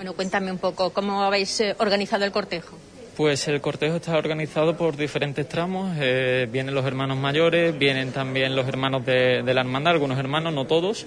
Bueno, 0.02 0.14
cuéntame 0.14 0.52
un 0.52 0.58
poco, 0.58 0.90
¿cómo 0.90 1.22
habéis 1.22 1.62
organizado 1.78 2.26
el 2.26 2.32
cortejo? 2.32 2.76
Pues 3.16 3.48
el 3.48 3.62
cortejo 3.62 3.98
está 3.98 4.18
organizado 4.18 4.76
por 4.76 4.98
diferentes 4.98 5.48
tramos. 5.48 5.96
vienen 5.96 6.74
los 6.74 6.84
hermanos 6.86 7.20
mayores, 7.20 7.78
vienen 7.78 8.12
también 8.12 8.56
los 8.56 8.68
hermanos 8.68 9.06
de, 9.06 9.44
de 9.44 9.54
la 9.54 9.62
hermandad, 9.62 9.94
algunos 9.94 10.18
hermanos, 10.18 10.56
no 10.56 10.66
todos 10.66 11.06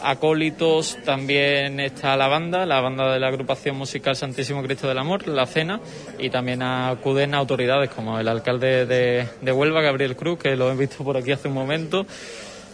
acólitos, 0.00 0.96
también 1.04 1.80
está 1.80 2.16
la 2.16 2.28
banda, 2.28 2.64
la 2.66 2.80
banda 2.80 3.12
de 3.12 3.18
la 3.18 3.26
agrupación 3.26 3.74
musical 3.74 4.14
Santísimo 4.14 4.62
Cristo 4.62 4.86
del 4.86 4.98
Amor, 4.98 5.26
la 5.26 5.46
cena, 5.46 5.80
y 6.16 6.30
también 6.30 6.62
acuden 6.62 7.34
autoridades 7.34 7.90
como 7.90 8.20
el 8.20 8.28
alcalde 8.28 8.86
de, 8.86 9.52
Huelva, 9.52 9.82
Gabriel 9.82 10.14
Cruz, 10.14 10.38
que 10.38 10.54
lo 10.54 10.70
he 10.70 10.76
visto 10.76 11.02
por 11.02 11.16
aquí 11.16 11.32
hace 11.32 11.48
un 11.48 11.54
momento. 11.54 12.06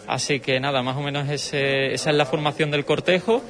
Así 0.06 0.40
que 0.40 0.60
nada, 0.60 0.82
más 0.82 0.98
o 0.98 1.00
menos 1.00 1.30
esa 1.30 1.56
es 1.56 2.06
la 2.14 2.26
formación 2.26 2.70
del 2.70 2.84
cortejo 2.84 3.42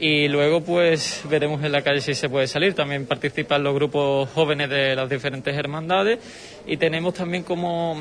y 0.00 0.28
luego 0.28 0.62
pues 0.62 1.22
veremos 1.28 1.62
en 1.62 1.72
la 1.72 1.82
calle 1.82 2.00
si 2.00 2.14
se 2.14 2.30
puede 2.30 2.46
salir. 2.46 2.74
También 2.74 3.04
participan 3.04 3.62
los 3.62 3.74
grupos 3.74 4.30
jóvenes 4.30 4.70
de 4.70 4.96
las 4.96 5.08
diferentes 5.10 5.54
hermandades 5.54 6.18
y 6.66 6.78
tenemos 6.78 7.12
también 7.14 7.42
como, 7.42 8.00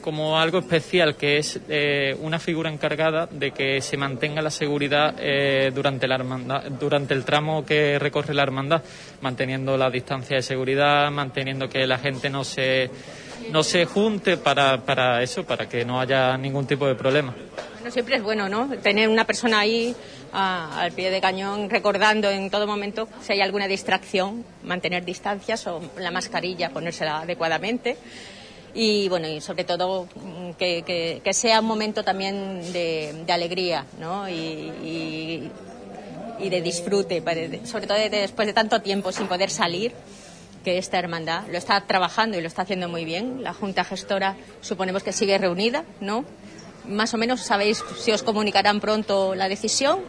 como 0.00 0.38
algo 0.38 0.60
especial 0.60 1.16
que 1.16 1.38
es 1.38 1.60
eh, 1.68 2.16
una 2.20 2.38
figura 2.38 2.70
encargada 2.70 3.26
de 3.26 3.50
que 3.50 3.80
se 3.80 3.96
mantenga 3.96 4.40
la 4.40 4.50
seguridad 4.50 5.16
eh, 5.18 5.72
durante, 5.74 6.06
la 6.06 6.14
hermandad, 6.14 6.62
durante 6.70 7.14
el 7.14 7.24
tramo 7.24 7.64
que 7.64 7.98
recorre 7.98 8.32
la 8.32 8.44
hermandad, 8.44 8.82
manteniendo 9.20 9.76
la 9.76 9.90
distancia 9.90 10.36
de 10.36 10.42
seguridad, 10.42 11.10
manteniendo 11.10 11.68
que 11.68 11.84
la 11.84 11.98
gente 11.98 12.30
no 12.30 12.44
se 12.44 12.90
no 13.50 13.62
se 13.62 13.86
junte 13.86 14.36
para, 14.36 14.84
para 14.84 15.22
eso, 15.22 15.44
para 15.44 15.68
que 15.68 15.84
no 15.84 15.98
haya 15.98 16.36
ningún 16.36 16.66
tipo 16.66 16.86
de 16.86 16.94
problema. 16.94 17.34
Bueno, 17.80 17.92
siempre 17.92 18.16
es 18.16 18.22
bueno, 18.22 18.46
¿no? 18.50 18.68
Tener 18.82 19.08
una 19.08 19.24
persona 19.24 19.60
ahí 19.60 19.96
al 20.32 20.92
pie 20.92 21.10
de 21.10 21.18
cañón 21.18 21.70
recordando 21.70 22.28
en 22.28 22.50
todo 22.50 22.66
momento 22.66 23.08
si 23.22 23.32
hay 23.32 23.40
alguna 23.40 23.66
distracción, 23.68 24.44
mantener 24.64 25.02
distancias 25.02 25.66
o 25.66 25.80
la 25.96 26.10
mascarilla, 26.10 26.68
ponérsela 26.68 27.20
adecuadamente. 27.20 27.96
Y 28.74 29.08
bueno, 29.08 29.28
y 29.28 29.40
sobre 29.40 29.64
todo 29.64 30.04
mm, 30.14 30.50
que, 30.58 31.22
que, 31.24 31.32
sea 31.32 31.60
un 31.60 31.66
momento 31.66 32.04
también 32.04 32.70
de, 32.70 33.24
alegría, 33.30 33.86
¿no? 33.98 34.28
Y, 34.28 35.50
y, 36.38 36.48
de 36.50 36.60
disfrute, 36.60 37.22
sobre 37.64 37.86
todo 37.86 37.96
después 37.96 38.46
de 38.46 38.52
tanto 38.52 38.82
tiempo 38.82 39.10
sin 39.10 39.26
poder 39.26 39.48
salir 39.48 39.92
que 40.62 40.76
esta 40.76 40.98
hermandad 40.98 41.44
lo 41.50 41.56
está 41.56 41.80
trabajando 41.86 42.36
y 42.36 42.42
lo 42.42 42.46
está 42.46 42.62
haciendo 42.62 42.90
muy 42.90 43.06
bien. 43.06 43.42
La 43.42 43.54
Junta 43.54 43.84
Gestora 43.84 44.36
suponemos 44.60 45.02
que 45.02 45.12
sigue 45.12 45.38
reunida, 45.38 45.84
¿no? 46.00 46.26
Más 46.86 47.14
o 47.14 47.18
menos 47.18 47.40
sabéis 47.40 47.84
si 47.98 48.12
os 48.12 48.22
comunicarán 48.22 48.80
pronto 48.80 49.34
la 49.34 49.48
decisión. 49.48 50.00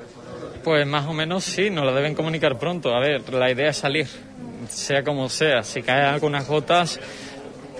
Pues 0.63 0.85
más 0.85 1.07
o 1.07 1.13
menos 1.13 1.43
sí, 1.43 1.69
nos 1.69 1.85
la 1.85 1.91
deben 1.91 2.15
comunicar 2.15 2.57
pronto. 2.57 2.93
A 2.93 2.99
ver, 2.99 3.33
la 3.33 3.51
idea 3.51 3.69
es 3.69 3.77
salir, 3.77 4.07
sea 4.69 5.03
como 5.03 5.27
sea. 5.29 5.63
Si 5.63 5.81
caen 5.81 6.05
algunas 6.05 6.47
gotas, 6.47 6.99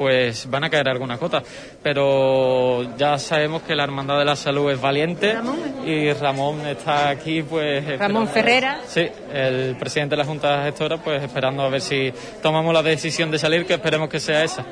pues 0.02 0.50
van 0.50 0.64
a 0.64 0.70
caer 0.72 0.90
algunas 0.90 1.20
gotas. 1.20 1.44
Pero 1.84 2.98
ya 2.98 3.20
sabemos 3.20 3.62
que 3.62 3.76
la 3.76 3.84
Hermandad 3.84 4.18
de 4.18 4.26
la 4.26 4.36
Salud 4.36 4.72
es 4.72 4.82
valiente 4.82 5.38
y 5.86 6.12
Ramón 6.14 6.66
está 6.66 7.10
aquí, 7.10 7.44
pues. 7.44 8.00
Ramón 8.00 8.28
Ferrera. 8.28 8.80
Sí, 8.88 9.08
el 9.32 9.76
presidente 9.78 10.16
de 10.16 10.18
la 10.18 10.26
Junta 10.26 10.64
Gestora, 10.64 10.98
pues 10.98 11.22
esperando 11.22 11.62
a 11.62 11.70
ver 11.70 11.82
si 11.82 12.12
tomamos 12.42 12.74
la 12.74 12.82
decisión 12.82 13.30
de 13.30 13.38
salir, 13.38 13.66
que 13.66 13.76
esperemos 13.76 14.10
que 14.10 14.20
sea 14.20 14.44
esa. 14.44 14.66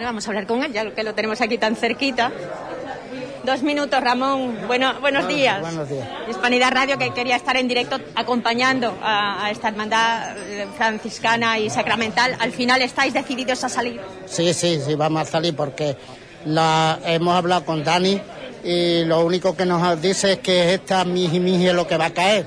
vamos 0.00 0.26
a 0.26 0.30
hablar 0.30 0.46
con 0.46 0.62
él, 0.64 0.72
ya 0.72 0.90
que 0.92 1.02
lo 1.02 1.12
tenemos 1.14 1.42
aquí 1.42 1.58
tan 1.58 1.76
cerquita. 1.76 2.32
Dos 3.48 3.62
minutos, 3.62 3.98
Ramón. 4.02 4.58
Bueno, 4.66 5.00
buenos 5.00 5.26
días. 5.26 5.62
Buenos 5.62 5.88
días. 5.88 6.06
Hispanidad 6.28 6.70
Radio, 6.70 6.98
que 6.98 7.14
quería 7.14 7.34
estar 7.34 7.56
en 7.56 7.66
directo 7.66 7.98
acompañando 8.14 8.94
a, 9.02 9.50
esta 9.50 9.68
hermandad 9.68 10.36
eh, 10.36 10.66
franciscana 10.76 11.58
y 11.58 11.70
sacramental. 11.70 12.36
¿Al 12.40 12.52
final 12.52 12.82
estáis 12.82 13.14
decididos 13.14 13.64
a 13.64 13.70
salir? 13.70 14.02
Sí, 14.26 14.52
sí, 14.52 14.78
sí, 14.84 14.94
vamos 14.96 15.22
a 15.22 15.24
salir 15.24 15.56
porque 15.56 15.96
la, 16.44 16.98
hemos 17.06 17.34
hablado 17.34 17.64
con 17.64 17.82
Dani 17.82 18.20
y 18.62 19.06
lo 19.06 19.24
único 19.24 19.56
que 19.56 19.64
nos 19.64 20.02
dice 20.02 20.32
es 20.32 20.38
que 20.40 20.74
esta 20.74 21.06
miji 21.06 21.40
miji 21.40 21.68
es 21.68 21.74
lo 21.74 21.86
que 21.86 21.96
va 21.96 22.04
a 22.04 22.10
caer 22.10 22.44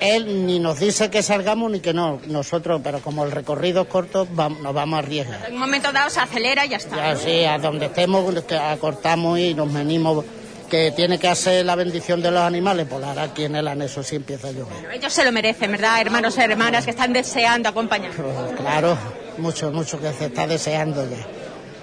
él 0.00 0.46
ni 0.46 0.58
nos 0.58 0.80
dice 0.80 1.10
que 1.10 1.22
salgamos 1.22 1.70
ni 1.70 1.80
que 1.80 1.92
no. 1.92 2.20
Nosotros, 2.26 2.80
pero 2.82 3.00
como 3.00 3.24
el 3.24 3.30
recorrido 3.30 3.82
es 3.82 3.88
corto, 3.88 4.26
nos 4.26 4.74
vamos 4.74 4.96
a 4.96 4.98
arriesgar. 4.98 5.46
En 5.46 5.54
un 5.54 5.60
momento 5.60 5.92
dado 5.92 6.10
se 6.10 6.20
acelera 6.20 6.66
y 6.66 6.70
ya 6.70 6.76
está. 6.76 6.96
Ya, 6.96 7.16
sí, 7.16 7.44
a 7.44 7.58
donde 7.58 7.86
estemos 7.86 8.24
acortamos 8.52 9.38
y 9.38 9.54
nos 9.54 9.72
venimos 9.72 10.24
que 10.68 10.92
tiene 10.92 11.18
que 11.18 11.28
hacer 11.28 11.64
la 11.64 11.74
bendición 11.74 12.20
de 12.20 12.30
los 12.30 12.42
animales, 12.42 12.86
pues 12.88 13.02
ahora 13.02 13.22
aquí 13.22 13.44
en 13.44 13.56
el 13.56 13.66
anexo 13.66 14.02
sí 14.02 14.16
empieza 14.16 14.48
a 14.48 14.52
llover. 14.52 14.92
ellos 14.92 15.12
se 15.12 15.24
lo 15.24 15.32
merecen, 15.32 15.72
¿verdad? 15.72 16.00
Hermanos 16.00 16.36
y 16.36 16.40
hermanas 16.42 16.84
que 16.84 16.90
están 16.90 17.12
deseando 17.12 17.70
acompañar. 17.70 18.12
Pues, 18.12 18.56
claro, 18.56 18.96
mucho, 19.38 19.72
mucho 19.72 19.98
que 19.98 20.12
se 20.12 20.26
está 20.26 20.46
deseando 20.46 21.08
ya. 21.08 21.26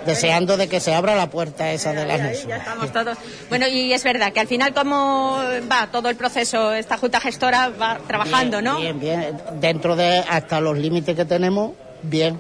Deseando 0.06 0.58
de 0.58 0.68
que 0.68 0.80
se 0.80 0.94
abra 0.94 1.16
la 1.16 1.30
puerta 1.30 1.72
esa 1.72 1.94
de 1.94 2.06
la 2.06 2.18
luz. 2.18 2.46
Ya 2.48 2.58
estamos 2.58 2.92
todos. 2.92 3.18
Bueno, 3.50 3.68
y 3.68 3.94
es 3.94 4.04
verdad 4.04 4.32
que 4.34 4.40
al 4.40 4.48
final, 4.48 4.74
¿cómo 4.74 5.40
va 5.72 5.88
todo 5.92 6.10
el 6.10 6.16
proceso? 6.16 6.74
Esta 6.74 6.98
Junta 6.98 7.20
Gestora 7.20 7.70
va 7.70 8.00
trabajando, 8.08 8.62
¿no? 8.62 8.80
Bien, 8.80 9.00
bien. 9.00 9.38
Dentro 9.60 9.96
de 9.96 10.20
hasta 10.20 10.60
los 10.60 10.78
límites 10.78 11.16
que 11.16 11.26
tenemos, 11.26 11.72
bien. 12.04 12.40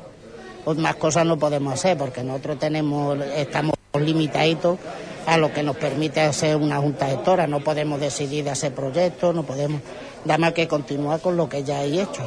Pues 0.63 0.77
más 0.77 0.95
cosas 0.95 1.25
no 1.25 1.37
podemos 1.37 1.73
hacer 1.73 1.95
porque 1.95 2.23
nosotros 2.23 2.57
tenemos, 2.57 3.19
estamos 3.35 3.75
limitaditos 3.93 4.79
a 5.27 5.37
lo 5.37 5.53
que 5.53 5.63
nos 5.63 5.75
permite 5.75 6.21
hacer 6.21 6.55
una 6.55 6.77
Junta 6.77 7.07
Gestora. 7.07 7.47
No 7.47 7.59
podemos 7.59 7.99
decidir 7.99 8.43
de 8.43 8.51
hacer 8.51 8.73
proyectos, 8.73 9.33
no 9.35 9.43
podemos. 9.43 9.81
Nada 10.25 10.37
más 10.39 10.53
que 10.53 10.67
continuar 10.67 11.19
con 11.19 11.37
lo 11.37 11.47
que 11.47 11.63
ya 11.63 11.79
hay 11.79 11.99
hecho. 11.99 12.23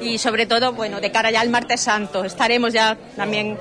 Y 0.00 0.18
sobre 0.18 0.46
todo, 0.46 0.72
bueno, 0.72 1.00
de 1.00 1.12
cara 1.12 1.30
ya 1.30 1.40
al 1.40 1.50
martes 1.50 1.80
santo, 1.80 2.24
estaremos 2.24 2.72
ya 2.72 2.96
también 3.14 3.56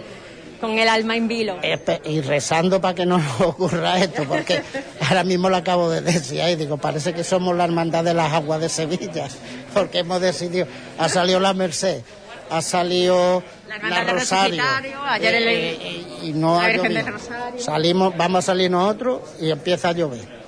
con 0.62 0.78
el 0.80 0.88
alma 0.88 1.16
en 1.18 1.28
vilo. 1.28 1.58
Y 2.06 2.22
rezando 2.22 2.80
para 2.80 2.96
que 2.96 3.06
no 3.06 3.18
nos 3.18 3.42
ocurra 3.42 4.00
esto, 4.00 4.24
porque 4.26 4.62
ahora 5.10 5.24
mismo 5.24 5.50
lo 5.50 5.58
acabo 5.58 5.90
de 5.90 6.02
decir 6.02 6.42
y 6.48 6.56
digo, 6.56 6.78
parece 6.78 7.14
que 7.14 7.24
somos 7.24 7.56
la 7.58 7.66
hermandad 7.66 8.04
de 8.04 8.14
las 8.14 8.32
aguas 8.32 8.62
de 8.62 8.70
Sevilla, 8.70 9.28
porque 9.74 10.00
hemos 10.00 10.22
decidido, 10.22 10.68
ha 10.98 11.10
salido 11.10 11.40
la 11.40 11.54
Merced, 11.54 12.02
ha 12.50 12.62
salido 12.62 13.44
La 13.68 13.78
la, 13.90 14.04
Rosario, 14.14 14.64
ayer 15.08 15.36
el- 15.36 15.48
eh, 15.48 15.72
eh, 15.82 16.06
y 16.24 16.34
no 16.34 16.58
la 16.58 16.64
ha 16.66 16.68
Virgen 16.68 16.92
llovido. 16.94 17.12
Rosario. 17.12 17.60
Salimos, 17.62 18.16
vamos 18.18 18.40
a 18.40 18.42
salir 18.44 18.70
nosotros 18.72 19.22
y 19.40 19.50
empieza 19.50 19.90
a 19.90 19.92
llover. 19.94 20.42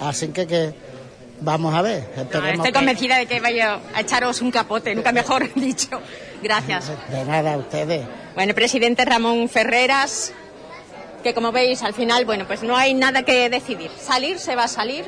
Así 0.00 0.28
que, 0.28 0.46
que 0.46 0.74
vamos 1.40 1.74
a 1.74 1.82
ver, 1.82 2.08
No, 2.16 2.22
estoy 2.22 2.62
que- 2.62 2.72
convencida 2.72 3.18
de 3.18 3.26
que 3.26 3.40
vaya 3.40 3.78
a 3.94 4.00
echaros 4.00 4.40
un 4.40 4.50
capote, 4.50 4.94
nunca 4.94 5.12
mejor 5.12 5.52
dicho. 5.54 6.00
Gracias. 6.42 6.90
De 7.10 7.24
nada, 7.24 7.54
a 7.54 7.56
ustedes. 7.58 8.06
Bueno, 8.36 8.52
presidente 8.52 9.06
Ramón 9.06 9.48
Ferreras, 9.48 10.30
que 11.22 11.32
como 11.32 11.52
veis 11.52 11.82
al 11.82 11.94
final, 11.94 12.26
bueno, 12.26 12.46
pues 12.46 12.62
no 12.62 12.76
hay 12.76 12.92
nada 12.92 13.22
que 13.22 13.48
decidir. 13.48 13.90
Salir 13.98 14.38
se 14.38 14.54
va 14.54 14.64
a 14.64 14.68
salir, 14.68 15.06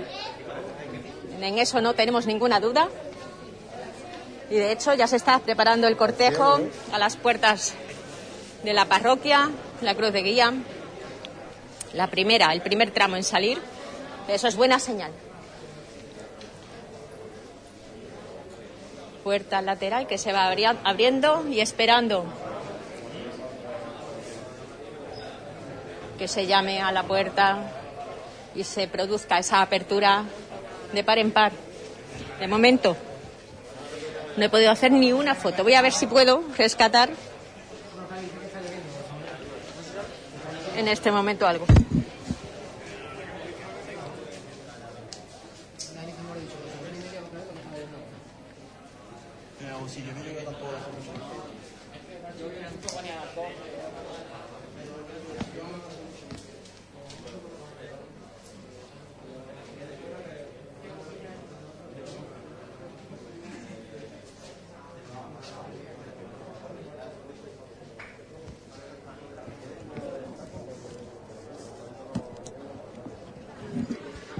en 1.39 1.59
eso 1.59 1.83
no 1.83 1.93
tenemos 1.93 2.25
ninguna 2.25 2.59
duda. 2.59 2.89
Y 4.49 4.55
de 4.55 4.73
hecho 4.73 4.95
ya 4.95 5.07
se 5.07 5.17
está 5.17 5.41
preparando 5.41 5.87
el 5.89 5.99
cortejo 5.99 6.59
a 6.91 6.99
las 6.99 7.19
puertas 7.19 7.75
de 8.65 8.73
la 8.73 8.87
parroquia, 8.87 9.51
la 9.83 9.95
cruz 9.95 10.11
de 10.11 10.23
guía. 10.23 10.55
La 11.93 12.07
primera, 12.07 12.55
el 12.55 12.63
primer 12.63 12.93
tramo 12.93 13.17
en 13.17 13.25
salir, 13.25 13.59
eso 14.27 14.49
es 14.49 14.57
buena 14.57 14.81
señal. 14.81 15.13
Puerta 19.23 19.61
lateral 19.61 20.07
que 20.07 20.17
se 20.17 20.33
va 20.33 20.49
abriendo 20.49 21.47
y 21.47 21.61
esperando 21.61 22.25
que 26.19 26.29
se 26.29 26.47
llame 26.47 26.83
a 26.83 26.91
la 26.91 27.05
puerta 27.05 27.59
y 28.55 28.65
se 28.65 28.89
produzca 28.89 29.39
esa 29.39 29.63
apertura 29.63 30.25
de 30.93 31.05
par 31.05 31.19
en 31.19 31.31
par. 31.31 31.53
De 32.41 32.49
momento 32.49 32.97
no 34.37 34.45
he 34.45 34.49
podido 34.49 34.71
hacer 34.71 34.93
ni 34.93 35.13
una 35.13 35.35
foto. 35.35 35.63
Voy 35.63 35.75
a 35.75 35.83
ver 35.83 35.93
si 35.93 36.07
puedo 36.07 36.43
rescatar 36.57 37.11
en 40.77 40.89
este 40.89 41.11
momento 41.11 41.47
algo. 41.47 41.67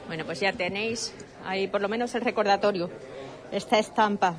Bueno, 0.09 0.25
pues 0.39 0.53
ya 0.53 0.57
tenéis 0.57 1.13
ahí 1.45 1.67
por 1.67 1.81
lo 1.81 1.89
menos 1.89 2.15
el 2.15 2.21
recordatorio, 2.21 2.89
esta 3.51 3.77
estampa 3.77 4.37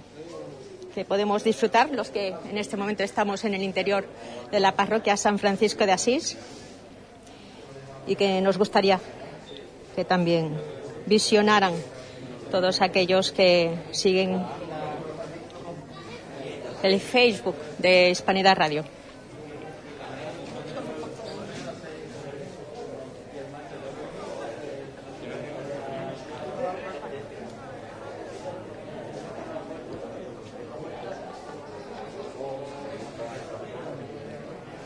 que 0.95 1.03
podemos 1.03 1.43
disfrutar 1.43 1.89
los 1.89 2.09
que 2.09 2.29
en 2.29 2.57
este 2.57 2.77
momento 2.77 3.03
estamos 3.03 3.43
en 3.43 3.53
el 3.53 3.63
interior 3.63 4.05
de 4.49 4.61
la 4.61 4.75
parroquia 4.75 5.17
San 5.17 5.39
Francisco 5.39 5.85
de 5.85 5.91
Asís 5.91 6.37
y 8.07 8.15
que 8.15 8.39
nos 8.39 8.57
gustaría 8.57 8.97
que 9.93 10.05
también 10.05 10.57
visionaran 11.05 11.73
todos 12.49 12.81
aquellos 12.81 13.33
que 13.33 13.73
siguen 13.91 14.41
el 16.81 16.99
Facebook 17.01 17.57
de 17.77 18.09
Hispanidad 18.11 18.55
Radio. 18.55 18.98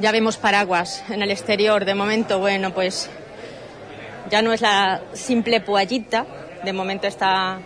Ya 0.04 0.12
vemos 0.12 0.36
paraguas 0.36 1.02
en 1.08 1.22
el 1.22 1.32
exterior. 1.32 1.86
De 1.86 1.96
momento, 1.96 2.38
bueno, 2.38 2.74
pues 2.74 3.10
ya 4.30 4.42
no 4.42 4.52
es 4.52 4.60
la 4.60 5.02
simple 5.14 5.62
puallita. 5.62 6.26
De 6.66 6.74
momento 6.74 7.08
está. 7.08 7.62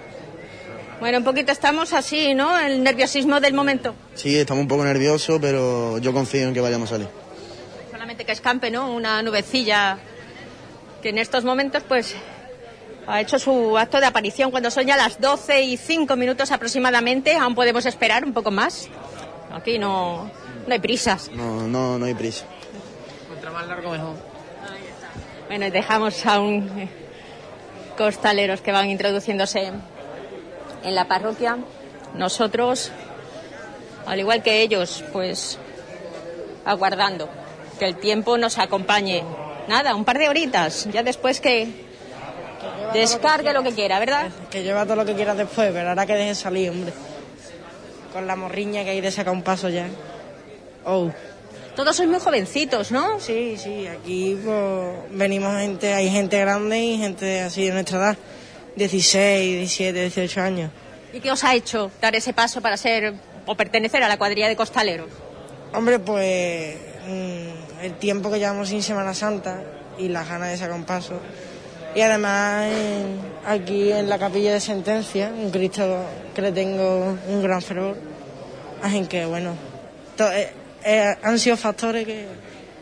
Bueno, 0.99 1.17
un 1.17 1.23
poquito 1.23 1.51
estamos 1.51 1.93
así, 1.93 2.35
¿no? 2.35 2.55
El 2.59 2.83
nerviosismo 2.83 3.39
del 3.39 3.55
momento. 3.55 3.95
Sí, 4.13 4.37
estamos 4.37 4.61
un 4.61 4.67
poco 4.67 4.83
nerviosos, 4.83 5.39
pero 5.41 5.97
yo 5.97 6.13
confío 6.13 6.47
en 6.47 6.53
que 6.53 6.61
vayamos 6.61 6.91
a 6.91 6.97
salir. 6.97 7.07
Solamente 7.89 8.23
que 8.23 8.33
escampe, 8.33 8.69
¿no? 8.69 8.93
Una 8.93 9.23
nubecilla 9.23 9.97
que 11.01 11.09
en 11.09 11.17
estos 11.17 11.43
momentos, 11.43 11.81
pues, 11.87 12.15
ha 13.07 13.19
hecho 13.19 13.39
su 13.39 13.75
acto 13.79 13.99
de 13.99 14.05
aparición 14.05 14.51
cuando 14.51 14.69
son 14.69 14.85
ya 14.85 14.95
las 14.95 15.19
12 15.19 15.63
y 15.63 15.75
5 15.75 16.15
minutos 16.15 16.51
aproximadamente. 16.51 17.35
Aún 17.35 17.55
podemos 17.55 17.87
esperar 17.87 18.23
un 18.23 18.33
poco 18.33 18.51
más. 18.51 18.89
Aquí 19.51 19.79
no, 19.79 20.29
no 20.67 20.73
hay 20.73 20.79
prisas. 20.79 21.31
No, 21.31 21.67
no, 21.67 21.97
no 21.97 22.05
hay 22.05 22.13
prisa. 22.13 22.45
Contra 23.29 23.51
más 23.51 23.67
largo 23.67 23.91
mejor. 23.91 24.15
Bueno, 25.47 25.65
y 25.65 25.69
dejamos 25.71 26.25
a 26.25 26.39
un 26.39 26.67
eh, 26.77 26.89
costaleros 27.97 28.61
que 28.61 28.73
van 28.73 28.89
introduciéndose 28.89 29.71
en 30.83 30.95
la 30.95 31.07
parroquia. 31.07 31.57
Nosotros, 32.15 32.91
al 34.05 34.19
igual 34.19 34.43
que 34.43 34.61
ellos, 34.61 35.03
pues 35.13 35.57
aguardando 36.65 37.29
que 37.79 37.85
el 37.85 37.95
tiempo 37.95 38.37
nos 38.37 38.57
acompañe. 38.57 39.23
Nada, 39.69 39.95
un 39.95 40.03
par 40.03 40.17
de 40.17 40.27
horitas, 40.27 40.87
ya 40.91 41.01
después 41.01 41.39
que 41.39 41.85
descargue 42.93 43.53
lo 43.53 43.63
que 43.63 43.71
quiera, 43.71 43.99
¿verdad? 43.99 44.29
Que 44.49 44.63
lleva 44.63 44.83
todo 44.83 44.97
lo 44.97 45.05
que 45.05 45.13
quieras 45.13 45.37
después, 45.37 45.71
pero 45.71 45.89
ahora 45.89 46.05
que 46.05 46.15
deje 46.15 46.35
salir, 46.35 46.69
hombre. 46.71 46.93
Con 48.11 48.27
la 48.27 48.35
morriña 48.35 48.83
que 48.83 48.91
hay 48.91 49.01
de 49.01 49.11
sacar 49.11 49.33
un 49.33 49.43
paso 49.43 49.69
ya. 49.69 49.87
Oh. 50.87 51.11
Todos 51.75 51.95
sois 51.97 52.09
muy 52.09 52.19
jovencitos, 52.19 52.91
¿no? 52.91 53.19
Sí, 53.19 53.55
sí, 53.57 53.85
aquí 53.85 54.39
pues, 54.43 54.95
venimos 55.11 55.55
gente, 55.59 55.93
hay 55.93 56.09
gente 56.09 56.39
grande 56.39 56.79
y 56.79 56.97
gente 56.97 57.41
así 57.41 57.65
de 57.67 57.73
nuestra 57.73 57.99
edad. 57.99 58.17
16, 58.77 59.57
17, 59.57 59.99
18 60.01 60.41
años. 60.41 60.71
¿Y 61.13 61.19
qué 61.19 61.29
os 61.31 61.43
ha 61.43 61.53
hecho 61.55 61.91
dar 62.01 62.15
ese 62.15 62.33
paso 62.33 62.61
para 62.61 62.77
ser 62.77 63.13
o 63.45 63.55
pertenecer 63.55 64.01
a 64.03 64.07
la 64.07 64.17
cuadrilla 64.17 64.47
de 64.47 64.55
costaleros? 64.55 65.09
Hombre, 65.73 65.99
pues 65.99 66.77
mm, 67.07 67.83
el 67.83 67.93
tiempo 67.99 68.31
que 68.31 68.39
llevamos 68.39 68.69
sin 68.69 68.81
Semana 68.81 69.13
Santa 69.13 69.61
y 69.99 70.07
las 70.07 70.27
ganas 70.27 70.49
de 70.49 70.57
sacar 70.57 70.73
un 70.75 70.85
paso. 70.85 71.19
Y 71.95 72.01
además 72.01 72.67
en- 72.71 73.19
aquí 73.45 73.91
en 73.91 74.07
la 74.09 74.17
capilla 74.17 74.53
de 74.53 74.59
sentencia, 74.59 75.29
un 75.35 75.49
Cristo 75.51 76.05
que 76.33 76.41
le 76.41 76.51
tengo 76.51 77.17
un 77.27 77.41
gran 77.43 77.61
fervor. 77.61 77.97
Así 78.81 79.01
que 79.07 79.25
bueno, 79.25 79.53
eh, 80.19 80.51
eh, 80.87 81.15
han 81.21 81.37
sido 81.39 81.57
factores 81.57 82.05
que, 82.05 82.25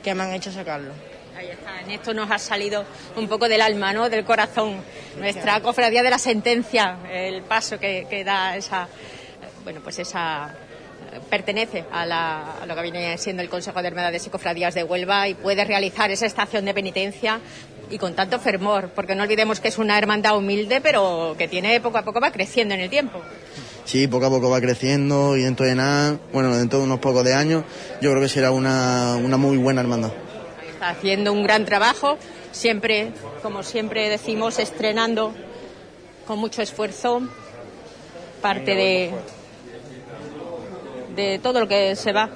que 0.03 0.13
me 0.13 0.23
han 0.23 0.33
hecho 0.33 0.51
sacarlo. 0.51 0.91
Ahí 1.37 1.49
está, 1.49 1.81
en 1.81 1.91
esto 1.91 2.13
nos 2.13 2.29
ha 2.31 2.37
salido 2.39 2.85
un 3.17 3.27
poco 3.27 3.49
del 3.49 3.61
alma, 3.61 3.91
¿no? 3.93 4.09
Del 4.09 4.23
corazón. 4.23 4.81
Nuestra 5.17 5.59
cofradía 5.61 6.03
de 6.03 6.09
la 6.09 6.17
sentencia, 6.17 6.97
el 7.11 7.41
paso 7.43 7.77
que, 7.79 8.23
da 8.25 8.55
esa, 8.55 8.87
bueno, 9.63 9.81
pues 9.83 9.99
esa 9.99 10.53
pertenece 11.29 11.85
a, 11.91 12.05
la- 12.05 12.55
a 12.61 12.65
lo 12.65 12.75
que 12.75 12.81
viene 12.81 13.17
siendo 13.17 13.41
el 13.41 13.49
Consejo 13.49 13.81
de 13.81 13.87
Hermandades 13.87 14.25
y 14.27 14.29
Cofradías 14.29 14.73
de 14.75 14.83
Huelva 14.83 15.27
y 15.27 15.33
puede 15.33 15.63
realizar 15.65 16.11
esa 16.11 16.25
estación 16.25 16.65
de 16.65 16.73
penitencia 16.73 17.39
y 17.89 17.97
con 17.97 18.13
tanto 18.15 18.39
fervor, 18.39 18.89
porque 18.95 19.15
no 19.15 19.23
olvidemos 19.23 19.59
que 19.59 19.67
es 19.69 19.77
una 19.77 19.97
hermandad 19.97 20.37
humilde, 20.37 20.81
pero 20.81 21.35
que 21.37 21.47
tiene 21.47 21.79
poco 21.79 21.97
a 21.99 22.03
poco 22.03 22.19
va 22.19 22.31
creciendo 22.31 22.73
en 22.73 22.81
el 22.81 22.89
tiempo. 22.89 23.21
Sí, 23.85 24.07
poco 24.07 24.25
a 24.25 24.29
poco 24.29 24.49
va 24.49 24.59
creciendo 24.59 25.37
y 25.37 25.43
dentro 25.43 25.65
de 25.65 25.75
nada, 25.75 26.17
bueno, 26.33 26.55
dentro 26.55 26.79
de 26.79 26.85
unos 26.85 26.99
pocos 26.99 27.23
de 27.23 27.33
años, 27.33 27.63
yo 28.01 28.11
creo 28.11 28.21
que 28.21 28.29
será 28.29 28.51
una, 28.51 29.15
una 29.15 29.37
muy 29.37 29.57
buena 29.57 29.81
hermandad. 29.81 30.11
Está 30.67 30.89
haciendo 30.89 31.31
un 31.31 31.43
gran 31.43 31.65
trabajo, 31.65 32.17
siempre, 32.51 33.11
como 33.41 33.63
siempre 33.63 34.09
decimos, 34.09 34.59
estrenando 34.59 35.33
con 36.27 36.39
mucho 36.39 36.61
esfuerzo 36.61 37.21
parte 38.41 38.75
de, 38.75 39.11
de 41.15 41.39
todo 41.39 41.61
lo 41.61 41.67
que 41.67 41.95
se 41.95 42.11
va 42.11 42.29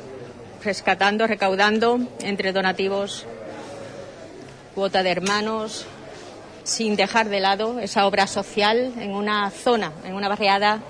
rescatando, 0.63 1.27
recaudando 1.27 1.99
entre 2.21 2.51
donativos, 2.51 3.25
cuota 4.75 5.03
de 5.03 5.11
hermanos, 5.11 5.85
sin 6.63 6.95
dejar 6.95 7.29
de 7.29 7.39
lado 7.39 7.79
esa 7.79 8.05
obra 8.05 8.27
social 8.27 8.93
en 8.99 9.11
una 9.11 9.49
zona, 9.49 9.91
en 10.05 10.13
una 10.13 10.29
barriada 10.29 10.81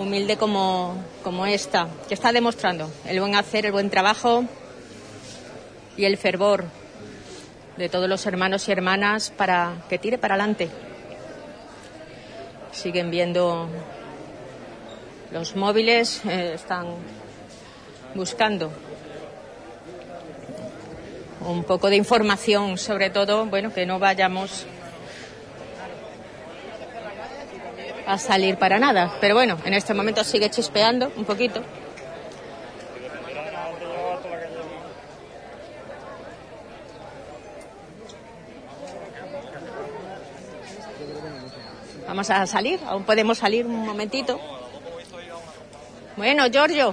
humilde 0.00 0.36
como, 0.36 0.96
como 1.22 1.46
esta, 1.46 1.88
que 2.08 2.14
está 2.14 2.32
demostrando 2.32 2.90
el 3.06 3.20
buen 3.20 3.34
hacer, 3.34 3.66
el 3.66 3.72
buen 3.72 3.90
trabajo 3.90 4.44
y 5.96 6.04
el 6.04 6.16
fervor 6.16 6.64
de 7.76 7.88
todos 7.88 8.08
los 8.08 8.26
hermanos 8.26 8.68
y 8.68 8.72
hermanas 8.72 9.30
para 9.36 9.74
que 9.88 9.98
tire 9.98 10.18
para 10.18 10.34
adelante. 10.34 10.70
Siguen 12.72 13.10
viendo 13.10 13.68
los 15.32 15.54
móviles, 15.54 16.22
eh, 16.24 16.52
están 16.54 16.86
buscando 18.14 18.72
un 21.46 21.64
poco 21.64 21.90
de 21.90 21.96
información, 21.96 22.78
sobre 22.78 23.10
todo, 23.10 23.46
bueno, 23.46 23.72
que 23.72 23.86
no 23.86 23.98
vayamos 23.98 24.66
a 28.10 28.18
salir 28.18 28.56
para 28.56 28.78
nada. 28.78 29.12
Pero 29.20 29.34
bueno, 29.34 29.56
en 29.64 29.74
este 29.74 29.94
momento 29.94 30.24
sigue 30.24 30.50
chispeando 30.50 31.12
un 31.16 31.24
poquito. 31.24 31.62
Vamos 42.08 42.28
a 42.30 42.44
salir, 42.48 42.80
aún 42.86 43.04
podemos 43.04 43.38
salir 43.38 43.64
un 43.66 43.86
momentito. 43.86 44.40
Bueno, 46.16 46.48
Giorgio, 46.50 46.92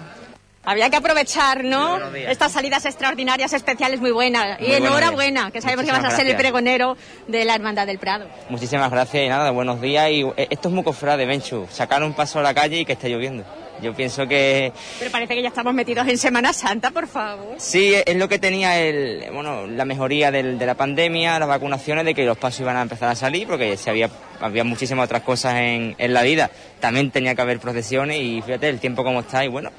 había 0.67 0.89
que 0.89 0.97
aprovechar, 0.97 1.63
¿no? 1.63 1.97
Estas 2.13 2.51
salidas 2.51 2.85
extraordinarias, 2.85 3.53
especiales, 3.53 4.01
muy 4.01 4.11
buenas. 4.11 4.59
y 4.59 4.73
enhorabuena, 4.73 5.49
que 5.49 5.61
sabemos 5.61 5.85
que 5.85 5.91
vas 5.93 6.03
a 6.03 6.11
ser 6.11 6.27
el 6.27 6.35
pregonero 6.35 6.97
de 7.27 7.45
la 7.45 7.55
Hermandad 7.55 7.87
del 7.87 7.99
Prado. 7.99 8.27
Muchísimas 8.49 8.91
gracias 8.91 9.23
y 9.23 9.29
nada, 9.29 9.51
buenos 9.51 9.79
días. 9.79 10.11
Y 10.11 10.23
eh, 10.35 10.47
esto 10.49 10.67
es 10.67 10.75
muy 10.75 10.83
de 10.83 11.25
Benchu, 11.25 11.67
sacar 11.71 12.03
un 12.03 12.13
paso 12.13 12.39
a 12.39 12.41
la 12.41 12.53
calle 12.53 12.79
y 12.79 12.85
que 12.85 12.93
esté 12.93 13.09
lloviendo. 13.09 13.45
Yo 13.81 13.93
pienso 13.93 14.27
que... 14.27 14.73
Pero 14.99 15.11
parece 15.11 15.35
que 15.35 15.41
ya 15.41 15.49
estamos 15.49 15.73
metidos 15.73 16.07
en 16.07 16.17
Semana 16.17 16.51
Santa, 16.51 16.91
por 16.91 17.07
favor. 17.07 17.55
Sí, 17.57 17.93
es 18.05 18.15
lo 18.15 18.27
que 18.27 18.39
tenía 18.39 18.79
el, 18.79 19.25
bueno, 19.31 19.67
la 19.67 19.85
mejoría 19.85 20.31
del, 20.31 20.57
de 20.57 20.65
la 20.65 20.75
pandemia, 20.75 21.39
las 21.39 21.47
vacunaciones, 21.47 22.03
de 22.03 22.13
que 22.13 22.25
los 22.25 22.37
pasos 22.37 22.61
iban 22.61 22.75
a 22.75 22.81
empezar 22.81 23.09
a 23.09 23.15
salir, 23.15 23.47
porque 23.47 23.77
se 23.77 23.89
había, 23.89 24.09
había 24.41 24.63
muchísimas 24.63 25.05
otras 25.05 25.21
cosas 25.21 25.55
en, 25.55 25.95
en 25.97 26.13
la 26.13 26.23
vida. 26.23 26.49
También 26.79 27.11
tenía 27.11 27.35
que 27.35 27.41
haber 27.41 27.59
procesiones 27.59 28.19
y 28.19 28.41
fíjate 28.41 28.67
el 28.67 28.79
tiempo 28.79 29.03
como 29.03 29.19
está 29.19 29.45
y 29.45 29.47
bueno, 29.47 29.69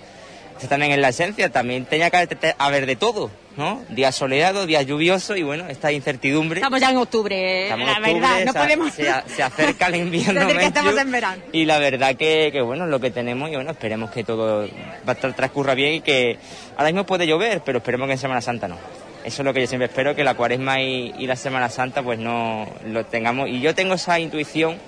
también 0.67 0.93
en 0.93 1.01
la 1.01 1.11
esencia, 1.11 1.51
también 1.51 1.85
tenía 1.85 2.11
que 2.11 2.55
haber 2.59 2.87
de 2.87 2.97
todo, 2.97 3.31
¿no? 3.57 3.83
Días 3.91 4.17
soleados, 4.17 4.67
días 4.67 4.87
lluviosos 4.87 5.37
y 5.37 5.43
bueno, 5.43 5.69
esta 5.69 5.93
incertidure. 5.93 6.57
Estamos 6.57 6.81
ya 6.81 6.91
en 6.91 6.97
octubre, 6.97 7.69
la 7.69 8.01
verdad, 8.01 8.45
no 8.45 8.53
podemos... 8.53 8.93
Se, 8.95 9.43
acerca 9.43 9.87
el 9.87 9.97
invierno. 9.97 10.47
que 10.49 10.65
estamos 10.65 10.97
en 10.97 11.11
verano. 11.13 11.43
Y 11.53 11.65
la 11.65 11.79
verdad 11.79 12.17
que, 12.17 12.51
que, 12.53 12.61
bueno, 12.61 12.87
lo 12.87 12.99
que 12.99 13.11
tenemos 13.11 13.51
y 13.51 13.55
bueno, 13.55 13.71
esperemos 13.71 14.11
que 14.11 14.25
todo 14.25 14.69
va 15.09 15.13
a 15.13 15.15
transcurra 15.15 15.75
bien 15.75 15.95
y 15.95 16.01
que 16.01 16.39
ahora 16.77 16.91
mismo 16.91 17.05
puede 17.05 17.27
llover, 17.27 17.63
pero 17.65 17.79
esperemos 17.79 18.07
que 18.07 18.13
en 18.13 18.19
Semana 18.19 18.41
Santa 18.41 18.67
no. 18.67 18.77
Eso 19.25 19.43
es 19.43 19.45
lo 19.45 19.53
que 19.53 19.61
yo 19.61 19.67
siempre 19.67 19.87
espero, 19.87 20.15
que 20.15 20.25
la 20.25 20.35
cuaresma 20.35 20.81
y, 20.81 21.15
y 21.19 21.27
la 21.27 21.37
Semana 21.37 21.69
Santa 21.69 22.03
pues 22.03 22.19
no 22.19 22.67
lo 22.87 23.05
tengamos. 23.05 23.49
Y 23.49 23.61
yo 23.61 23.75
tengo 23.75 23.95
esa 23.95 24.19
intuición 24.19 24.79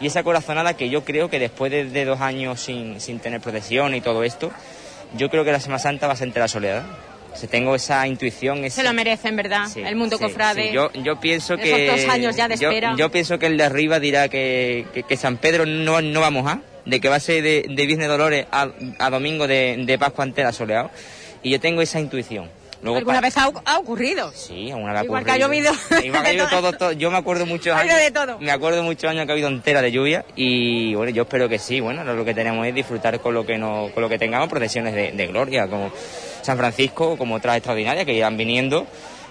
y 0.00 0.06
esa 0.06 0.22
corazonada 0.22 0.74
que 0.74 0.88
yo 0.88 1.04
creo 1.04 1.28
que 1.28 1.38
después 1.38 1.70
de, 1.70 1.84
de 1.84 2.04
dos 2.04 2.20
años 2.20 2.60
sin, 2.60 3.00
sin 3.00 3.20
tener 3.20 3.40
protección 3.40 3.94
y 3.94 4.00
todo 4.00 4.24
esto, 4.24 4.50
yo 5.16 5.30
creo 5.30 5.44
que 5.44 5.52
la 5.52 5.60
Semana 5.60 5.78
Santa 5.78 6.06
va 6.06 6.14
a 6.14 6.16
ser 6.16 6.32
la 6.36 6.48
soledad. 6.48 6.84
O 7.42 7.46
tengo 7.48 7.74
esa 7.74 8.06
intuición. 8.06 8.70
Se 8.70 8.84
lo 8.84 8.92
merecen, 8.92 9.34
¿verdad? 9.34 9.66
el 9.76 9.96
mundo 9.96 10.18
cofrade. 10.18 10.72
Yo, 10.72 10.92
yo 10.92 11.18
pienso 11.18 11.56
que. 11.56 11.88
dos 11.88 12.08
años 12.08 12.36
ya 12.36 12.46
de 12.46 12.54
espera. 12.54 12.94
Yo, 12.96 13.10
pienso 13.10 13.38
que 13.38 13.46
el 13.46 13.56
de 13.56 13.64
arriba 13.64 13.98
dirá 13.98 14.28
que, 14.28 14.86
que, 15.08 15.16
San 15.16 15.38
Pedro 15.38 15.66
no, 15.66 16.00
no 16.00 16.20
va 16.20 16.28
a 16.28 16.30
mojar, 16.30 16.60
de 16.84 17.00
que 17.00 17.08
va 17.08 17.16
a 17.16 17.20
ser 17.20 17.42
de, 17.42 17.66
de 17.68 17.86
Viernes 17.86 18.08
Dolores 18.08 18.46
a, 18.52 18.68
a 18.98 19.10
domingo 19.10 19.48
de, 19.48 19.82
de 19.84 19.98
Pascua 19.98 20.24
entera 20.24 20.52
soleado. 20.52 20.90
Y 21.42 21.50
yo 21.50 21.60
tengo 21.60 21.82
esa 21.82 22.00
intuición. 22.00 22.48
¿Alguna 22.84 23.20
vez 23.20 23.36
ha, 23.36 23.78
ocurrido? 23.78 24.32
Sí, 24.32 24.70
alguna 24.70 24.92
vez 24.92 25.02
ha 25.02 25.04
Igual 25.04 25.24
que 25.24 25.30
ha 25.30 25.38
llovido. 25.38 25.72
Igual 26.02 26.22
que 26.22 26.28
ha 26.28 26.32
llovido 26.32 26.48
todo, 26.48 26.72
todo, 26.72 26.92
Yo 26.92 27.10
me 27.10 27.18
acuerdo 27.18 27.46
muchos 27.46 27.74
años. 27.74 27.96
de 27.96 28.10
todo. 28.10 28.38
Me 28.38 28.50
acuerdo 28.50 28.82
muchos 28.82 29.10
años 29.10 29.24
que 29.24 29.32
ha 29.32 29.34
habido 29.34 29.48
entera 29.48 29.80
de 29.80 29.92
lluvia 29.92 30.24
y 30.36 30.94
bueno, 30.94 31.10
yo 31.12 31.22
espero 31.22 31.48
que 31.48 31.58
sí. 31.58 31.80
Bueno, 31.80 32.04
lo 32.04 32.24
que 32.24 32.34
tenemos 32.34 32.66
es 32.66 32.74
disfrutar 32.74 33.20
con 33.20 33.34
lo 33.34 33.46
que 33.46 33.58
no, 33.58 33.90
con 33.94 34.02
lo 34.02 34.08
que 34.08 34.18
tengamos, 34.18 34.48
procesiones 34.48 34.94
de, 34.94 35.12
de 35.12 35.26
gloria, 35.26 35.68
como 35.68 35.90
San 36.42 36.56
Francisco, 36.56 37.16
como 37.16 37.36
otras 37.36 37.56
extraordinarias 37.56 38.04
que 38.04 38.12
irán 38.12 38.36
viniendo 38.36 38.86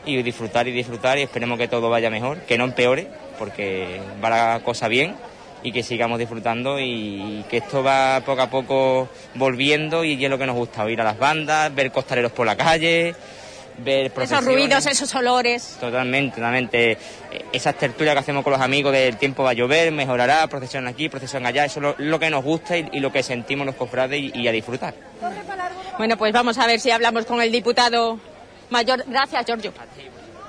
y 0.06 0.22
disfrutar 0.22 0.68
y 0.68 0.72
disfrutar 0.72 1.18
y 1.18 1.22
esperemos 1.22 1.58
que 1.58 1.68
todo 1.68 1.90
vaya 1.90 2.10
mejor, 2.10 2.40
que 2.42 2.58
no 2.58 2.66
empeore, 2.66 3.08
porque 3.38 4.02
va 4.24 4.30
la 4.30 4.62
cosa 4.64 4.88
bien 4.88 5.16
y 5.64 5.72
que 5.72 5.82
sigamos 5.82 6.20
disfrutando 6.20 6.80
y 6.80 7.46
que 7.50 7.58
esto 7.58 7.84
va 7.84 8.22
poco 8.26 8.42
a 8.42 8.50
poco 8.50 9.10
volviendo 9.36 10.04
y 10.04 10.24
es 10.24 10.30
lo 10.30 10.38
que 10.38 10.46
nos 10.46 10.56
gusta, 10.56 10.84
oír 10.84 11.00
a 11.00 11.06
las 11.06 11.18
bandas, 11.18 11.74
ver 11.74 11.92
costaleros 11.92 12.34
por 12.34 12.46
la 12.46 12.58
calle, 12.58 13.16
ver 13.80 14.12
Esos 14.22 14.46
ruidos, 14.46 14.86
esos 14.86 15.14
olores. 15.16 15.78
Totalmente, 15.80 16.36
totalmente. 16.38 16.98
Esas 17.52 17.76
tertulias 17.76 18.16
que 18.16 18.20
hacemos 18.20 18.44
con 18.44 18.54
los 18.54 18.62
amigos 18.62 18.94
del 18.94 19.18
tiempo 19.18 19.44
va 19.44 19.52
a 19.52 19.54
llover, 19.54 19.92
mejorará, 19.92 20.48
procesión 20.48 20.88
aquí, 20.88 21.10
procesión 21.10 21.46
allá, 21.46 21.66
eso 21.66 21.80
es 21.80 21.96
lo, 21.98 22.20
que 22.20 22.30
nos 22.30 22.44
gusta 22.44 22.78
y, 22.78 23.00
lo 23.00 23.12
que 23.12 23.24
sentimos 23.24 23.66
los 23.66 23.76
cofrades 23.76 24.22
y, 24.34 24.48
a 24.48 24.52
disfrutar. 24.52 24.94
Bueno, 25.98 26.18
pues 26.18 26.34
vamos 26.34 26.58
a 26.58 26.68
ver 26.68 26.80
si 26.80 26.92
hablamos 26.92 27.26
con 27.26 27.42
el 27.42 27.52
diputado 27.52 28.20
mayor, 28.70 29.04
gracias 29.08 29.46
Giorgio, 29.46 29.74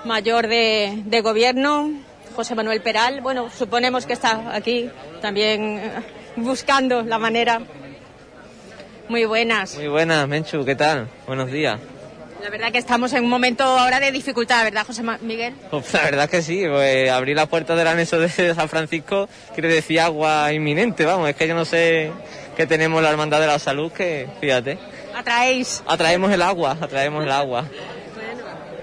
mayor 0.05 0.47
de, 0.47 1.03
de 1.05 1.21
gobierno, 1.21 1.91
José 2.35 2.55
Manuel 2.55 2.81
Peral. 2.81 3.21
Bueno, 3.21 3.49
suponemos 3.51 4.07
que 4.07 4.15
está 4.15 4.55
aquí 4.55 4.91
también 5.21 5.79
eh, 5.79 5.93
buscando 6.37 7.03
la 7.03 7.19
manera. 7.19 7.61
Muy 9.09 9.25
buenas. 9.27 9.77
Muy 9.77 9.89
buenas, 9.89 10.27
Menchu, 10.27 10.65
¿qué 10.65 10.75
tal? 10.75 11.09
Buenos 11.27 11.51
días. 11.51 11.79
La 12.43 12.51
verdad 12.51 12.73
que 12.73 12.79
estamos 12.79 13.13
en 13.13 13.25
un 13.25 13.31
momento 13.31 13.65
ahora 13.65 14.01
de 14.01 14.13
dificultad, 14.13 14.65
¿verdad, 14.65 14.87
José 14.87 15.03
Miguel? 15.23 15.55
Pues 15.71 15.93
la 15.95 16.03
verdad 16.03 16.29
que 16.29 16.43
sí, 16.43 16.65
pues 16.69 17.11
abrir 17.11 17.37
la 17.37 17.47
puerta 17.47 17.75
del 17.75 17.87
anexo 17.87 18.19
de 18.19 18.29
San 18.55 18.69
Francisco 18.69 19.29
quiere 19.55 19.69
decir 19.69 20.01
agua 20.01 20.53
inminente, 20.53 21.05
vamos, 21.05 21.29
es 21.29 21.37
que 21.37 21.49
yo 21.49 21.55
no 21.55 21.65
sé 21.65 22.13
qué 22.57 22.67
tenemos 22.67 23.03
la 23.03 23.11
Hermandad 23.11 23.41
de 23.41 23.47
la 23.47 23.59
Salud, 23.59 23.91
que 23.93 24.29
fíjate. 24.41 24.79
Atraéis. 25.15 25.83
Atraemos 25.87 26.33
el 26.33 26.43
agua, 26.43 26.77
atraemos 26.81 27.25
el 27.25 27.31
agua. 27.31 27.65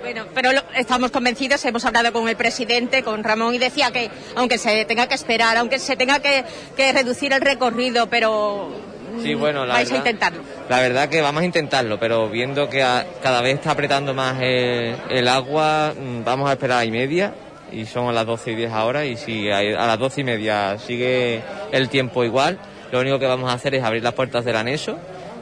Bueno, 0.01 0.25
pero 0.33 0.49
estamos 0.75 1.11
convencidos, 1.11 1.63
hemos 1.63 1.85
hablado 1.85 2.11
con 2.11 2.27
el 2.27 2.35
presidente, 2.35 3.03
con 3.03 3.23
Ramón, 3.23 3.53
y 3.53 3.59
decía 3.59 3.91
que 3.91 4.09
aunque 4.35 4.57
se 4.57 4.83
tenga 4.85 5.07
que 5.07 5.13
esperar, 5.13 5.57
aunque 5.57 5.77
se 5.77 5.95
tenga 5.95 6.19
que, 6.19 6.43
que 6.75 6.91
reducir 6.91 7.31
el 7.33 7.41
recorrido, 7.41 8.09
pero 8.09 8.71
Sí, 9.21 9.33
bueno, 9.33 9.65
la 9.65 9.73
vais 9.73 9.89
verdad, 9.89 10.05
a 10.05 10.09
intentarlo. 10.09 10.43
La 10.69 10.79
verdad 10.79 11.09
que 11.09 11.21
vamos 11.21 11.41
a 11.41 11.45
intentarlo, 11.45 11.99
pero 11.99 12.29
viendo 12.29 12.69
que 12.69 12.79
cada 13.21 13.41
vez 13.41 13.55
está 13.55 13.71
apretando 13.71 14.13
más 14.13 14.37
el, 14.41 15.27
agua, 15.27 15.93
mm, 15.97 16.23
vamos 16.23 16.49
a 16.49 16.53
esperar 16.53 16.79
a 16.79 16.85
y 16.85 16.91
media 16.91 17.33
y 17.71 17.85
son 17.85 18.07
a 18.09 18.11
las 18.11 18.25
12 18.25 18.51
y 18.51 18.55
10 18.55 18.71
ahora 18.71 19.05
y 19.05 19.17
si 19.17 19.49
a, 19.49 19.61
las 19.61 19.99
12 19.99 20.21
y 20.21 20.23
media 20.23 20.77
sigue 20.77 21.41
el 21.71 21.89
tiempo 21.89 22.23
igual, 22.23 22.57
lo 22.91 22.99
único 22.99 23.19
que 23.19 23.25
vamos 23.25 23.49
a 23.49 23.53
hacer 23.53 23.75
es 23.75 23.83
abrir 23.83 24.03
las 24.03 24.13
puertas 24.13 24.43
del 24.43 24.55
anexo, 24.55 24.97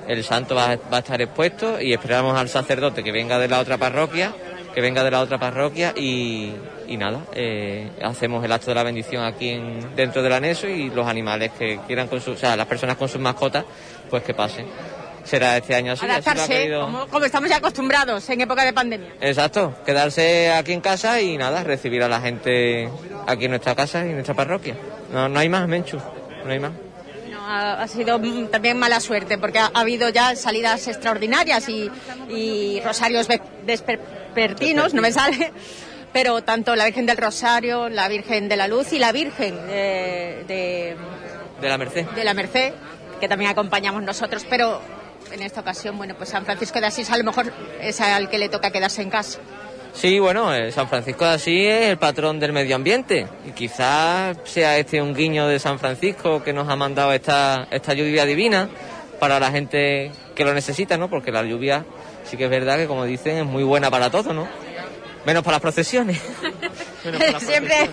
el 0.08 0.24
santo 0.24 0.56
va, 0.56 0.76
va 0.92 0.98
a 0.98 1.00
estar 1.00 1.22
expuesto 1.22 1.82
y 1.82 1.94
esperamos 1.94 2.38
al 2.38 2.50
sacerdote 2.50 3.04
que 3.04 3.12
venga 3.12 3.40
de 3.40 3.48
la 3.48 3.60
otra 3.60 3.78
parroquia 3.78 4.34
que 4.74 4.82
venga 4.82 5.04
de 5.04 5.12
la 5.12 5.22
otra 5.22 5.38
parroquia 5.38 5.94
y, 5.96 6.54
nada, 6.98 7.22
eh, 7.34 7.92
hacemos 8.04 8.44
el 8.44 8.52
acto 8.52 8.72
de 8.72 8.76
la 8.76 8.84
bendición 8.84 9.24
aquí 9.24 9.50
en, 9.50 9.96
dentro 9.96 10.22
del 10.22 10.34
anexo 10.34 10.68
y 10.68 10.90
los 10.90 11.08
animales 11.08 11.52
que 11.58 11.80
quieran 11.88 12.08
con 12.08 12.22
sus, 12.22 12.36
o 12.36 12.40
sea, 12.40 12.56
las 12.56 12.68
personas 12.68 12.98
con 12.98 13.10
sus 13.10 13.22
mascotas, 13.22 13.66
pues 14.10 14.24
que 14.24 14.34
pasen. 14.34 14.68
Será 15.24 15.58
este 15.58 15.76
año 15.76 15.94
así. 15.94 16.06
Adaptarse, 16.06 16.72
como, 17.12 17.26
estamos 17.26 17.50
ya 17.50 17.58
acostumbrados 17.58 18.28
en 18.30 18.42
época 18.42 18.64
de 18.64 18.74
pandemia. 18.74 19.10
Exacto, 19.22 19.76
quedarse 19.86 20.52
aquí 20.52 20.74
en 20.74 20.82
casa 20.82 21.22
y 21.22 21.38
nada, 21.38 21.64
recibir 21.64 22.02
a 22.02 22.08
la 22.08 22.22
gente 22.22 22.90
aquí 23.28 23.46
en 23.46 23.52
nuestra 23.52 23.76
casa 23.76 24.06
y 24.06 24.10
en 24.10 24.16
nuestra 24.16 24.34
parroquia. 24.34 24.76
No, 25.12 25.30
no 25.30 25.40
hay 25.40 25.50
más, 25.50 25.68
Menchu, 25.68 25.98
no 26.46 26.52
hay 26.52 26.60
más 26.60 26.72
ha, 27.50 27.88
sido 27.88 28.20
también 28.52 28.78
mala 28.78 29.00
suerte 29.00 29.38
porque 29.38 29.60
ha, 29.60 29.72
habido 29.74 30.10
ya 30.10 30.36
salidas 30.36 30.88
extraordinarias 30.88 31.68
y, 31.70 31.90
y 32.30 32.80
rosarios 32.82 33.28
vespertinos, 34.34 34.94
no 34.94 35.02
me 35.02 35.12
sale, 35.12 35.52
pero 36.14 36.42
tanto 36.42 36.76
la 36.76 36.86
Virgen 36.86 37.06
del 37.06 37.18
Rosario, 37.18 37.90
la 37.90 38.08
Virgen 38.08 38.50
de 38.50 38.58
la 38.58 38.68
Luz 38.68 38.94
y 38.94 39.00
la 39.00 39.12
Virgen 39.12 39.56
de, 39.68 40.96
de, 41.62 41.70
la 41.70 41.78
Merced. 41.78 42.06
De 42.08 42.24
la 42.24 42.34
Merced 42.34 42.74
que 43.20 43.28
también 43.28 43.52
acompañamos 43.52 44.02
nosotros, 44.02 44.46
pero 44.50 44.82
en 45.32 45.42
esta 45.44 45.62
ocasión, 45.62 45.98
bueno, 45.98 46.16
pues 46.16 46.30
San 46.30 46.46
Francisco 46.46 46.80
de 46.80 46.88
Asís 46.88 47.12
a 47.12 47.18
lo 47.18 47.24
mejor 47.24 47.52
es 47.82 48.02
al 48.02 48.30
que 48.30 48.38
le 48.38 48.50
toca 48.50 48.72
quedarse 48.72 49.02
en 49.02 49.10
casa. 49.10 49.40
Sí, 49.94 50.20
bueno, 50.20 50.54
eh, 50.54 50.72
San 50.72 50.88
Francisco 50.88 51.26
de 51.26 51.32
Asís 51.32 51.68
es 51.68 51.90
el 51.90 51.98
patrón 51.98 52.40
del 52.40 52.54
medio 52.54 52.76
ambiente 52.76 53.28
y 53.46 53.52
quizás 53.52 54.38
sea 54.46 54.78
este 54.78 55.02
un 55.02 55.14
guiño 55.14 55.48
de 55.48 55.60
San 55.60 55.80
Francisco 55.80 56.44
que 56.44 56.54
nos 56.54 56.70
ha 56.70 56.76
mandado 56.76 57.12
esta, 57.12 57.68
esta 57.72 57.94
lluvia 57.94 58.26
divina 58.26 58.70
para 59.20 59.40
la 59.40 59.52
gente 59.52 60.12
que 60.36 60.46
lo 60.46 60.54
necesita, 60.54 60.98
¿no? 60.98 61.10
Porque 61.10 61.32
la 61.32 61.44
lluvia 61.44 61.86
sí 62.30 62.38
que 62.38 62.46
es 62.46 62.50
verdad 62.50 62.78
que, 62.78 62.88
como 62.88 63.06
dicen, 63.06 63.38
es 63.38 63.46
muy 63.46 63.64
buena 63.64 63.90
para 63.90 64.10
todo, 64.10 64.34
¿no? 64.34 64.48
Menos 65.26 65.44
para 65.44 65.56
las 65.56 65.62
procesiones. 65.62 66.22
Siempre 67.40 67.90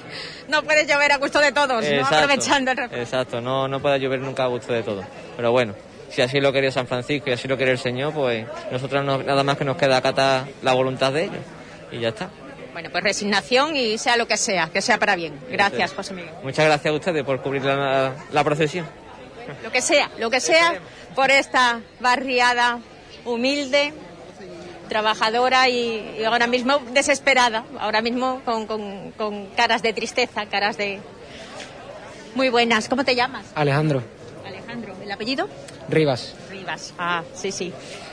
no 0.49 0.63
puede 0.63 0.87
llover 0.87 1.13
a 1.13 1.19
gusto 1.19 1.39
de 1.41 1.53
todos, 1.53 1.69
¿no? 1.69 1.89
Exacto, 1.91 2.17
aprovechando 2.17 2.71
el 2.71 2.77
refresco. 2.77 3.03
Exacto, 3.03 3.41
no, 3.41 3.69
no 3.69 3.81
puede 3.81 3.99
llover 4.01 4.21
nunca 4.21 4.45
a 4.45 4.47
gusto 4.47 4.73
de 4.73 4.83
todo. 4.83 5.03
Pero 5.37 5.53
bueno, 5.53 5.75
si 6.11 6.23
así 6.23 6.41
lo 6.41 6.53
quería 6.53 6.71
San 6.71 6.87
Francisco 6.87 7.29
y 7.31 7.33
así 7.33 7.49
lo 7.49 7.57
quiere 7.57 7.73
el 7.73 7.79
Señor, 7.79 8.13
pues 8.13 8.47
nosotros 8.71 9.05
no- 9.05 9.19
nada 9.23 9.43
más 9.43 9.57
que 9.59 9.65
nos 9.65 9.77
queda 9.77 9.97
acatar 9.97 10.47
la 10.63 10.73
voluntad 10.73 11.13
de 11.13 11.25
ellos. 11.25 11.37
Y 11.91 12.01
ya 12.01 12.09
está. 12.09 12.29
Bueno, 12.73 12.91
pues 12.91 13.03
resignación 13.03 13.75
y 13.77 13.97
sea 13.99 14.17
lo 14.17 14.27
que 14.29 14.37
sea, 14.37 14.69
que 14.73 14.83
sea 14.83 14.99
para 14.99 15.17
bien. 15.17 15.39
Gracias, 15.51 15.95
José 15.95 16.15
Miguel. 16.15 16.33
Muchas 16.43 16.65
gracias 16.67 16.93
a 16.93 16.97
ustedes 16.97 17.25
por 17.25 17.41
cubrir 17.43 17.65
la, 17.65 18.13
la 18.33 18.45
procesión. 18.45 18.87
Lo 19.63 19.71
que 19.73 19.81
sea, 19.81 20.11
lo 20.19 20.29
que 20.31 20.41
sea 20.41 20.75
por 21.15 21.31
esta 21.31 21.81
barriada 22.01 22.79
humilde, 23.25 23.93
trabajadora 24.89 25.69
y, 25.69 26.17
y 26.21 26.25
ahora 26.25 26.47
mismo 26.47 26.79
desesperada, 26.93 27.65
ahora 27.79 28.01
mismo 28.03 28.41
con, 28.45 28.67
con- 28.67 29.13
con 29.13 29.47
caras 29.57 29.83
de 29.83 29.93
tristeza, 29.93 30.47
caras 30.47 30.77
de... 30.77 31.01
Muy 32.35 32.49
buenas. 32.51 32.89
¿Cómo 32.89 33.05
te 33.05 33.15
llamas? 33.15 33.47
Alejandro 33.55 34.03
Alejandro. 34.47 34.95
¿El 35.03 35.11
apellido? 35.11 35.49
Rivas. 35.89 36.35
Rivas. 36.51 36.93
Ah, 36.99 37.23
sí, 37.35 37.51
sí. 37.51 37.73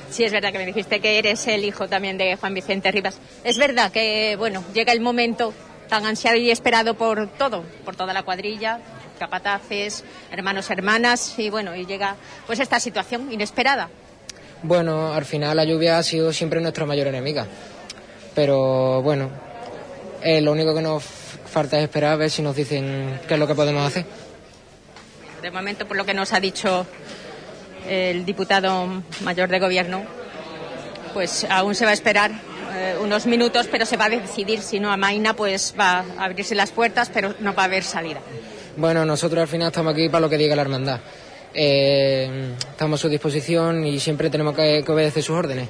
Sí, 0.09 0.23
es 0.23 0.31
verdad 0.31 0.51
que 0.51 0.59
me 0.59 0.65
dijiste 0.65 0.99
que 0.99 1.17
eres 1.17 1.47
el 1.47 1.65
hijo 1.65 1.87
también 1.87 2.17
de 2.17 2.35
Juan 2.37 2.53
Vicente 2.53 2.91
Rivas. 2.91 3.19
Es 3.43 3.57
verdad 3.57 3.91
que, 3.91 4.35
bueno, 4.37 4.63
llega 4.73 4.93
el 4.93 5.01
momento 5.01 5.53
tan 5.89 6.05
ansiado 6.05 6.37
y 6.37 6.51
esperado 6.51 6.93
por 6.93 7.27
todo, 7.29 7.63
por 7.83 7.95
toda 7.95 8.13
la 8.13 8.23
cuadrilla, 8.23 8.79
capataces, 9.19 10.03
hermanos, 10.31 10.69
hermanas, 10.69 11.37
y 11.37 11.49
bueno, 11.49 11.75
y 11.75 11.85
llega 11.85 12.15
pues 12.47 12.59
esta 12.59 12.79
situación 12.79 13.31
inesperada. 13.31 13.89
Bueno, 14.63 15.13
al 15.13 15.25
final 15.25 15.57
la 15.57 15.65
lluvia 15.65 15.97
ha 15.97 16.03
sido 16.03 16.31
siempre 16.31 16.61
nuestra 16.61 16.85
mayor 16.85 17.07
enemiga. 17.07 17.45
Pero 18.33 19.01
bueno, 19.01 19.29
eh, 20.21 20.41
lo 20.41 20.53
único 20.53 20.73
que 20.73 20.81
nos 20.81 21.03
falta 21.03 21.77
es 21.77 21.83
esperar 21.83 22.13
a 22.13 22.15
ver 22.15 22.31
si 22.31 22.41
nos 22.41 22.55
dicen 22.55 23.19
qué 23.27 23.33
es 23.33 23.39
lo 23.39 23.45
que 23.45 23.55
podemos 23.55 23.85
hacer. 23.85 24.05
De 25.41 25.51
momento, 25.51 25.85
por 25.85 25.97
lo 25.97 26.05
que 26.05 26.13
nos 26.13 26.31
ha 26.31 26.39
dicho 26.39 26.85
el 27.87 28.25
diputado 28.25 29.03
mayor 29.21 29.49
de 29.49 29.59
gobierno, 29.59 30.03
pues 31.13 31.45
aún 31.49 31.75
se 31.75 31.83
va 31.83 31.91
a 31.91 31.93
esperar 31.93 32.31
eh, 32.73 32.95
unos 33.01 33.25
minutos, 33.25 33.67
pero 33.69 33.85
se 33.85 33.97
va 33.97 34.05
a 34.05 34.09
decidir 34.09 34.61
si 34.61 34.79
no 34.79 34.91
amaina, 34.91 35.35
pues 35.35 35.75
va 35.77 36.05
a 36.17 36.23
abrirse 36.23 36.55
las 36.55 36.71
puertas, 36.71 37.11
pero 37.13 37.35
no 37.39 37.53
va 37.53 37.63
a 37.63 37.65
haber 37.65 37.83
salida. 37.83 38.21
Bueno, 38.77 39.05
nosotros 39.05 39.41
al 39.41 39.47
final 39.47 39.67
estamos 39.67 39.93
aquí 39.93 40.07
para 40.07 40.21
lo 40.21 40.29
que 40.29 40.37
diga 40.37 40.55
la 40.55 40.63
hermandad. 40.63 41.01
Eh, 41.53 42.53
estamos 42.71 42.99
a 42.99 43.01
su 43.01 43.09
disposición 43.09 43.85
y 43.85 43.99
siempre 43.99 44.29
tenemos 44.29 44.55
que, 44.55 44.83
que 44.85 44.91
obedecer 44.91 45.21
sus 45.23 45.35
órdenes. 45.35 45.69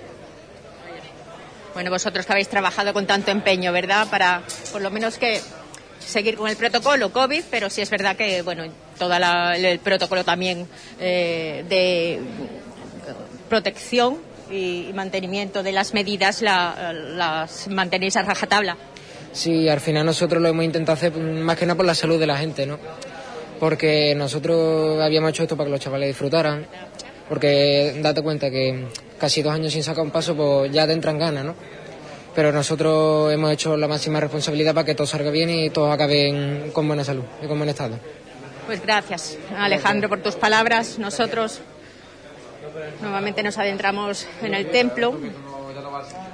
Bueno, 1.73 1.89
vosotros 1.89 2.25
que 2.25 2.31
habéis 2.31 2.47
trabajado 2.49 2.93
con 2.93 3.05
tanto 3.07 3.31
empeño, 3.31 3.71
¿verdad? 3.71 4.07
Para 4.09 4.43
por 4.71 4.81
lo 4.81 4.91
menos 4.91 5.17
que 5.17 5.41
seguir 5.99 6.35
con 6.35 6.49
el 6.49 6.55
protocolo 6.55 7.11
COVID, 7.11 7.43
pero 7.49 7.69
sí 7.69 7.81
es 7.81 7.89
verdad 7.89 8.15
que, 8.15 8.41
bueno, 8.43 8.63
todo 8.99 9.13
el 9.55 9.79
protocolo 9.79 10.23
también 10.23 10.67
eh, 10.99 11.65
de 11.67 12.19
protección 13.49 14.17
y, 14.51 14.87
y 14.89 14.93
mantenimiento 14.93 15.63
de 15.63 15.71
las 15.71 15.93
medidas 15.93 16.41
la- 16.41 16.93
las 16.93 17.67
mantenéis 17.69 18.15
a 18.17 18.21
rajatabla. 18.21 18.77
Sí, 19.31 19.67
al 19.67 19.79
final 19.79 20.05
nosotros 20.05 20.41
lo 20.41 20.49
hemos 20.49 20.63
intentado 20.63 20.93
hacer 20.95 21.11
más 21.17 21.57
que 21.57 21.65
nada 21.65 21.75
por 21.75 21.85
la 21.87 21.95
salud 21.95 22.19
de 22.19 22.27
la 22.27 22.37
gente, 22.37 22.67
¿no? 22.67 22.77
Porque 23.63 24.13
nosotros 24.13 24.99
habíamos 25.01 25.29
hecho 25.29 25.43
esto 25.43 25.55
para 25.55 25.67
que 25.67 25.71
los 25.71 25.79
chavales 25.79 26.09
disfrutaran. 26.09 26.67
Porque 27.29 27.97
date 28.01 28.21
cuenta 28.21 28.51
que 28.51 28.87
casi 29.17 29.41
dos 29.41 29.53
años 29.53 29.71
sin 29.71 29.81
sacar 29.81 30.03
un 30.03 30.11
paso, 30.11 30.35
pues 30.35 30.69
ya 30.69 30.85
te 30.85 30.91
entran 30.91 31.17
ganas, 31.17 31.45
¿no? 31.45 31.55
Pero 32.35 32.51
nosotros 32.51 33.31
hemos 33.31 33.53
hecho 33.53 33.77
la 33.77 33.87
máxima 33.87 34.19
responsabilidad 34.19 34.73
para 34.73 34.83
que 34.83 34.95
todo 34.95 35.07
salga 35.07 35.31
bien 35.31 35.49
y 35.49 35.69
todos 35.69 35.93
acaben 35.93 36.71
con 36.73 36.85
buena 36.87 37.05
salud 37.05 37.23
y 37.41 37.47
con 37.47 37.57
buen 37.57 37.69
estado. 37.69 37.95
Pues 38.65 38.81
gracias, 38.81 39.37
Alejandro, 39.57 40.09
por 40.09 40.19
tus 40.19 40.35
palabras. 40.35 40.99
Nosotros 40.99 41.61
nuevamente 43.01 43.43
nos 43.43 43.57
adentramos 43.57 44.27
en 44.41 44.55
el 44.55 44.71
templo 44.71 45.17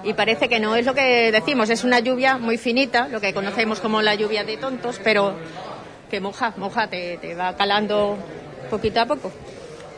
y 0.03 0.13
parece 0.13 0.49
que 0.49 0.59
no 0.59 0.75
es 0.75 0.83
lo 0.83 0.95
que 0.95 1.31
decimos, 1.31 1.69
es 1.69 1.83
una 1.83 1.99
lluvia 1.99 2.39
muy 2.39 2.57
finita, 2.57 3.07
lo 3.07 3.21
que 3.21 3.35
conocemos 3.35 3.81
como 3.81 4.01
la 4.01 4.15
lluvia 4.15 4.43
de 4.43 4.57
tontos, 4.57 4.99
pero 5.03 5.35
que 6.10 6.19
moja, 6.19 6.54
moja, 6.58 6.88
te, 6.88 7.17
te 7.17 7.36
va 7.36 7.56
calando 7.56 8.17
poquito 8.69 9.02
a 9.02 9.06
poco. 9.06 9.32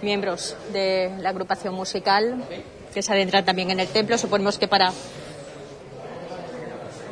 Miembros 0.02 0.56
de 0.74 1.12
la 1.19 1.30
agrupación 1.30 1.74
musical 1.74 2.43
que 2.93 3.02
se 3.02 3.13
adentran 3.13 3.45
también 3.45 3.71
en 3.71 3.80
el 3.80 3.88
templo, 3.88 4.17
suponemos 4.17 4.58
que 4.58 4.67
para 4.67 4.91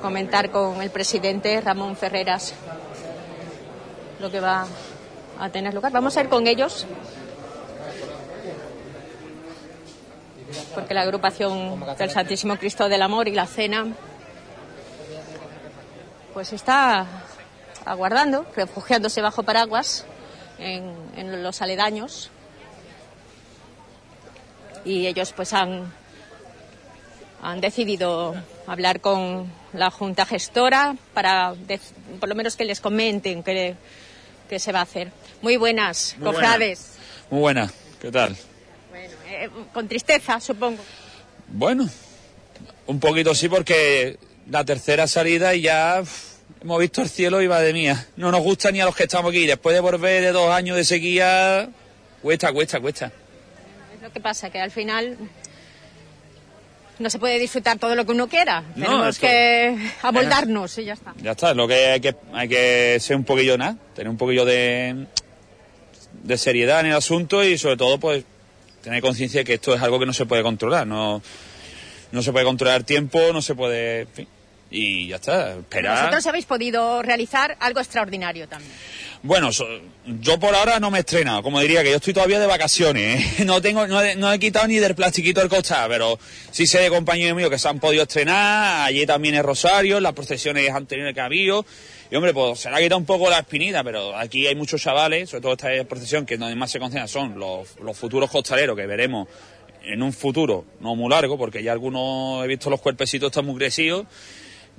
comentar 0.02 0.50
con 0.50 0.82
el 0.82 0.90
presidente 0.90 1.62
Ramón 1.62 1.96
Ferreras 1.96 2.54
lo 4.20 4.30
que 4.30 4.40
va 4.40 4.66
a 5.40 5.50
tener 5.50 5.74
lugar. 5.74 5.92
Vamos 5.92 6.18
a 6.18 6.22
ir 6.22 6.30
con 6.30 6.48
ellos. 6.48 6.86
Porque 10.74 10.94
la 10.94 11.02
agrupación 11.02 11.84
del 11.98 12.10
Santísimo 12.10 12.58
Cristo 12.58 12.90
del 12.90 13.02
Amor 13.02 13.28
y 13.28 13.34
la 13.34 13.46
Cena 13.46 13.88
pues 16.34 16.54
está 16.54 17.06
aguardando, 17.90 18.46
refugiándose 18.56 19.22
bajo 19.22 19.44
paraguas 19.44 20.06
en, 20.60 20.94
en 21.16 21.44
los 21.44 21.62
aledaños. 21.62 22.30
Y 24.86 25.08
ellos 25.08 25.34
pues 25.36 25.54
han, 25.54 25.92
han 27.42 27.62
decidido 27.62 28.36
hablar 28.68 29.02
con 29.02 29.52
la 29.74 29.92
Junta 29.92 30.26
Gestora 30.26 30.96
para 31.14 31.54
por 32.20 32.30
lo 32.30 32.36
menos 32.36 32.56
que 32.56 32.66
les 32.66 32.80
comenten 32.80 33.44
qué, 33.44 33.76
qué 34.50 34.60
se 34.60 34.72
va 34.72 34.80
a 34.80 34.84
hacer. 34.84 35.12
Muy 35.42 35.58
buenas, 35.58 36.16
Muy 36.18 36.26
buenas. 36.26 36.42
cofrades. 36.42 36.92
Muy 37.30 37.40
buena, 37.42 37.72
¿qué 38.02 38.12
tal? 38.12 38.36
Eh, 39.28 39.50
con 39.74 39.88
tristeza, 39.88 40.40
supongo. 40.40 40.82
Bueno, 41.48 41.88
un 42.88 43.00
poquito 43.00 43.36
sí 43.36 43.48
porque 43.50 44.18
la 44.50 44.64
tercera 44.66 45.08
salida 45.08 45.54
y 45.56 45.62
ya 45.62 46.02
hemos 46.62 46.80
visto 46.80 47.02
el 47.02 47.10
cielo 47.10 47.42
y 47.42 47.48
va 47.48 47.60
de 47.62 47.74
mía. 47.74 48.08
No 48.18 48.32
nos 48.32 48.42
gusta 48.42 48.72
ni 48.72 48.80
a 48.82 48.86
los 48.86 48.96
que 48.96 49.04
estamos 49.04 49.30
aquí. 49.32 49.46
Después 49.48 49.74
de 49.76 49.80
volver 49.80 50.22
de 50.22 50.32
dos 50.32 50.50
años 50.52 50.76
de 50.78 50.84
sequía, 50.84 51.70
cuesta, 52.22 52.52
cuesta, 52.54 52.80
cuesta. 52.80 53.12
Es 53.96 54.02
lo 54.02 54.12
que 54.12 54.20
pasa, 54.20 54.50
que 54.50 54.60
al 54.60 54.72
final 54.72 55.18
no 57.00 57.10
se 57.10 57.18
puede 57.20 57.40
disfrutar 57.40 57.78
todo 57.80 57.96
lo 57.96 58.06
que 58.06 58.12
uno 58.12 58.28
quiera. 58.28 58.62
No, 58.76 58.86
Tenemos 58.86 59.08
esto- 59.10 59.22
que 59.28 59.92
amoldarnos 60.02 60.78
y 60.80 60.86
ya 60.86 60.94
está. 60.94 61.14
Ya 61.22 61.32
está, 61.32 61.54
lo 61.54 61.68
que 61.68 61.88
hay 61.88 62.00
que, 62.02 62.16
hay 62.34 62.48
que 62.50 62.98
ser 63.00 63.16
un 63.16 63.24
poquillo 63.24 63.58
nada, 63.58 63.78
tener 63.96 64.10
un 64.10 64.18
poquillo 64.18 64.44
de, 64.44 65.06
de 66.24 66.38
seriedad 66.38 66.82
en 66.82 66.88
el 66.88 66.96
asunto 66.96 67.42
y 67.44 67.58
sobre 67.58 67.78
todo 67.78 68.00
pues 68.00 68.26
tener 68.84 69.02
conciencia 69.02 69.40
de 69.42 69.46
que 69.46 69.54
esto 69.54 69.74
es 69.74 69.82
algo 69.82 69.98
que 70.00 70.06
no 70.06 70.14
se 70.14 70.26
puede 70.26 70.44
controlar, 70.44 70.86
no, 70.88 71.22
no 72.12 72.22
se 72.22 72.32
puede 72.34 72.44
controlar 72.46 72.78
el 72.82 72.86
tiempo, 72.86 73.20
no 73.32 73.42
se 73.42 73.56
puede... 73.56 74.02
en 74.02 74.08
fin, 74.10 74.28
y 74.72 75.08
ya 75.08 75.16
está, 75.16 75.54
esperar. 75.58 75.98
Vosotros 75.98 76.28
habéis 76.28 76.46
podido 76.46 77.02
realizar 77.02 77.58
algo 77.60 77.80
extraordinario 77.80 78.48
también. 78.48 78.72
Bueno, 79.22 79.52
so- 79.52 79.68
yo 80.22 80.40
por 80.40 80.56
ahora 80.56 80.80
no 80.80 80.92
me 80.92 81.00
he 81.00 81.02
estrenado, 81.02 81.44
como 81.44 81.60
diría 81.60 81.84
que 81.84 81.90
yo 81.90 81.98
estoy 81.98 82.14
todavía 82.14 82.40
de 82.40 82.48
vacaciones, 82.48 83.40
¿eh? 83.40 83.44
no 83.46 83.62
tengo, 83.62 83.86
no 83.88 84.02
he, 84.02 84.16
no 84.16 84.32
he 84.32 84.40
quitado 84.40 84.68
ni 84.68 84.78
del 84.78 84.96
plastiquito 84.96 85.42
del 85.42 85.50
costal, 85.50 85.90
pero 85.90 86.18
sí 86.52 86.66
sé 86.68 86.80
de 86.80 86.90
compañeros 86.90 87.36
míos 87.36 87.50
que 87.50 87.60
se 87.60 87.68
han 87.68 87.80
podido 87.80 88.04
estrenar, 88.04 88.88
allí 88.88 89.06
también 89.06 89.36
en 89.36 89.44
Rosario, 89.44 90.00
las 90.00 90.14
procesiones 90.14 90.70
anteriores 90.72 91.14
que 91.14 91.20
ha 91.20 91.26
habido, 91.26 91.66
y 92.12 92.16
hombre, 92.16 92.34
pues 92.34 92.60
se 92.62 92.70
le 92.70 92.78
ha 92.78 92.80
quitado 92.80 92.98
un 92.98 93.06
poco 93.06 93.30
la 93.30 93.40
espinita, 93.40 93.84
pero 93.84 94.16
aquí 94.16 94.48
hay 94.48 94.56
muchos 94.56 94.82
chavales, 94.82 95.30
sobre 95.30 95.42
todo 95.42 95.52
esta 95.54 95.84
procesión 95.88 96.26
que 96.26 96.38
donde 96.38 96.56
más 96.56 96.72
se 96.72 96.80
concentra 96.80 97.08
son 97.08 97.38
los, 97.38 97.78
los 97.84 97.98
futuros 97.98 98.32
costaleros 98.32 98.76
que 98.78 98.86
veremos 98.88 99.28
en 99.84 100.02
un 100.02 100.14
futuro 100.14 100.66
no 100.80 100.96
muy 100.96 101.10
largo, 101.10 101.38
porque 101.38 101.62
ya 101.62 101.72
algunos 101.72 102.44
he 102.46 102.48
visto 102.48 102.70
los 102.70 102.80
cuerpecitos 102.82 103.28
están 103.28 103.46
muy 103.46 103.56
crecidos, 103.58 104.06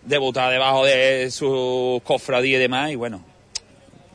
debutar 0.04 0.50
debajo 0.50 0.84
de 0.84 1.30
sus 1.30 2.02
cofradías 2.02 2.58
y 2.58 2.62
demás, 2.62 2.90
y 2.90 2.96
bueno, 2.96 3.24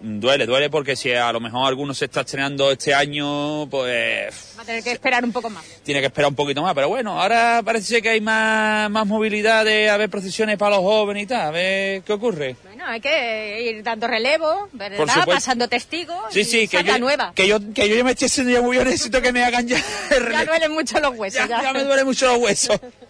duele, 0.01 0.45
duele 0.45 0.69
porque 0.69 0.95
si 0.95 1.11
a 1.13 1.31
lo 1.31 1.39
mejor 1.39 1.67
alguno 1.67 1.93
se 1.93 2.05
está 2.05 2.21
estrenando 2.21 2.71
este 2.71 2.93
año, 2.93 3.67
pues 3.69 4.55
Va 4.57 4.61
a 4.61 4.65
tener 4.65 4.83
que 4.83 4.91
esperar 4.91 5.23
un 5.23 5.31
poco 5.31 5.49
más. 5.49 5.65
tiene 5.83 5.99
que 5.99 6.07
esperar 6.07 6.29
un 6.29 6.36
poquito 6.36 6.61
más. 6.61 6.73
Pero 6.73 6.89
bueno, 6.89 7.19
ahora 7.19 7.61
parece 7.63 8.01
que 8.01 8.09
hay 8.09 8.21
más, 8.21 8.89
más 8.89 9.05
movilidad 9.07 9.65
de 9.65 9.89
haber 9.89 10.09
procesiones 10.09 10.57
para 10.57 10.75
los 10.75 10.83
jóvenes 10.86 11.23
y 11.23 11.27
tal. 11.27 11.41
A 11.47 11.51
ver 11.51 12.01
qué 12.03 12.13
ocurre. 12.13 12.55
Bueno, 12.63 12.86
hay 12.86 13.01
que 13.01 13.61
ir 13.63 13.83
dando 13.83 14.07
relevo, 14.07 14.69
¿verdad? 14.73 14.97
Por 14.97 15.09
supuesto. 15.09 15.33
Pasando 15.33 15.67
testigos. 15.67 16.17
Sí, 16.29 16.41
y 16.41 16.45
sí, 16.45 16.67
que 16.67 16.83
yo, 16.83 16.97
nueva. 16.99 17.33
que 17.36 17.47
yo 17.47 17.59
que 17.73 17.89
yo 17.89 17.95
ya 17.95 18.03
me 18.03 18.11
estoy 18.11 18.27
haciendo 18.27 18.53
ya 18.53 18.61
muy 18.61 18.77
bien, 18.77 18.88
necesito 18.88 19.21
que 19.21 19.31
me 19.31 19.43
hagan 19.43 19.67
ya 19.67 19.77
el 20.11 20.23
Ya 20.31 20.45
duelen 20.45 20.71
mucho 20.71 20.99
los 20.99 21.17
huesos. 21.17 21.47
Ya, 21.49 21.61
ya 21.61 21.73
me 21.73 21.83
duelen 21.83 22.05
mucho 22.05 22.27
los 22.27 22.38
huesos. 22.38 22.79